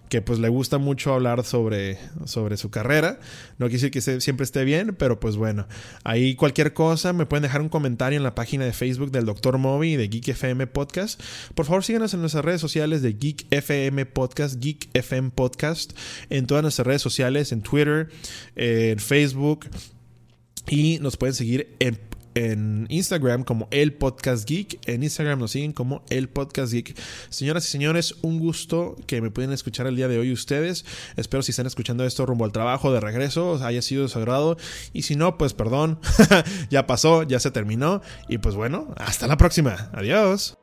que 0.08 0.22
pues 0.22 0.38
le 0.38 0.48
gusta 0.48 0.78
mucho 0.78 1.12
hablar 1.12 1.44
sobre, 1.44 1.98
sobre 2.24 2.56
su 2.56 2.70
carrera. 2.70 3.18
No 3.58 3.66
quiere 3.66 3.82
decir 3.82 3.90
que 3.90 4.20
siempre 4.20 4.44
esté 4.44 4.64
bien, 4.64 4.94
pero 4.98 5.20
pues 5.20 5.36
bueno, 5.36 5.66
ahí 6.04 6.34
cualquier 6.34 6.72
cosa 6.72 7.12
me 7.12 7.26
pueden 7.26 7.42
dejar 7.42 7.60
un 7.60 7.68
comentario 7.68 8.16
en 8.16 8.22
la 8.22 8.34
página 8.34 8.64
de 8.64 8.72
Facebook 8.72 9.10
del 9.10 9.26
Dr. 9.26 9.58
Moby 9.58 9.96
de 9.96 10.08
Geek 10.08 10.28
FM 10.28 10.66
Podcast. 10.66 11.20
Por 11.54 11.66
favor, 11.66 11.84
síganos 11.84 12.14
en 12.14 12.20
nuestras 12.20 12.44
redes 12.44 12.60
sociales 12.60 13.02
de 13.02 13.12
Geek 13.12 13.46
FM 13.50 14.06
Podcast, 14.06 14.60
Geek 14.60 14.88
FM 14.94 15.30
Podcast, 15.30 15.92
en 16.30 16.46
todas 16.46 16.62
nuestras 16.62 16.86
redes 16.86 17.02
sociales, 17.02 17.52
en 17.52 17.62
Twitter, 17.62 18.08
en 18.56 18.98
Facebook. 18.98 19.66
Y 20.70 20.98
nos 21.00 21.16
pueden 21.16 21.34
seguir 21.34 21.74
en 21.78 22.07
en 22.38 22.86
Instagram 22.88 23.42
como 23.42 23.66
El 23.70 23.94
Podcast 23.94 24.48
Geek. 24.48 24.78
En 24.86 25.02
Instagram 25.02 25.40
nos 25.40 25.50
siguen 25.50 25.72
como 25.72 26.04
El 26.08 26.28
Podcast 26.28 26.72
Geek. 26.72 26.96
Señoras 27.30 27.66
y 27.66 27.70
señores, 27.70 28.14
un 28.22 28.38
gusto 28.38 28.96
que 29.06 29.20
me 29.20 29.30
pueden 29.30 29.52
escuchar 29.52 29.86
el 29.88 29.96
día 29.96 30.06
de 30.06 30.18
hoy 30.18 30.32
ustedes. 30.32 30.84
Espero 31.16 31.42
si 31.42 31.50
están 31.50 31.66
escuchando 31.66 32.04
esto 32.04 32.26
rumbo 32.26 32.44
al 32.44 32.52
trabajo 32.52 32.92
de 32.92 33.00
regreso, 33.00 33.62
haya 33.64 33.82
sido 33.82 34.04
de 34.04 34.08
su 34.08 34.18
agrado. 34.18 34.56
Y 34.92 35.02
si 35.02 35.16
no, 35.16 35.36
pues 35.36 35.52
perdón, 35.52 35.98
ya 36.70 36.86
pasó, 36.86 37.24
ya 37.24 37.40
se 37.40 37.50
terminó. 37.50 38.02
Y 38.28 38.38
pues 38.38 38.54
bueno, 38.54 38.94
hasta 38.96 39.26
la 39.26 39.36
próxima. 39.36 39.90
Adiós. 39.92 40.58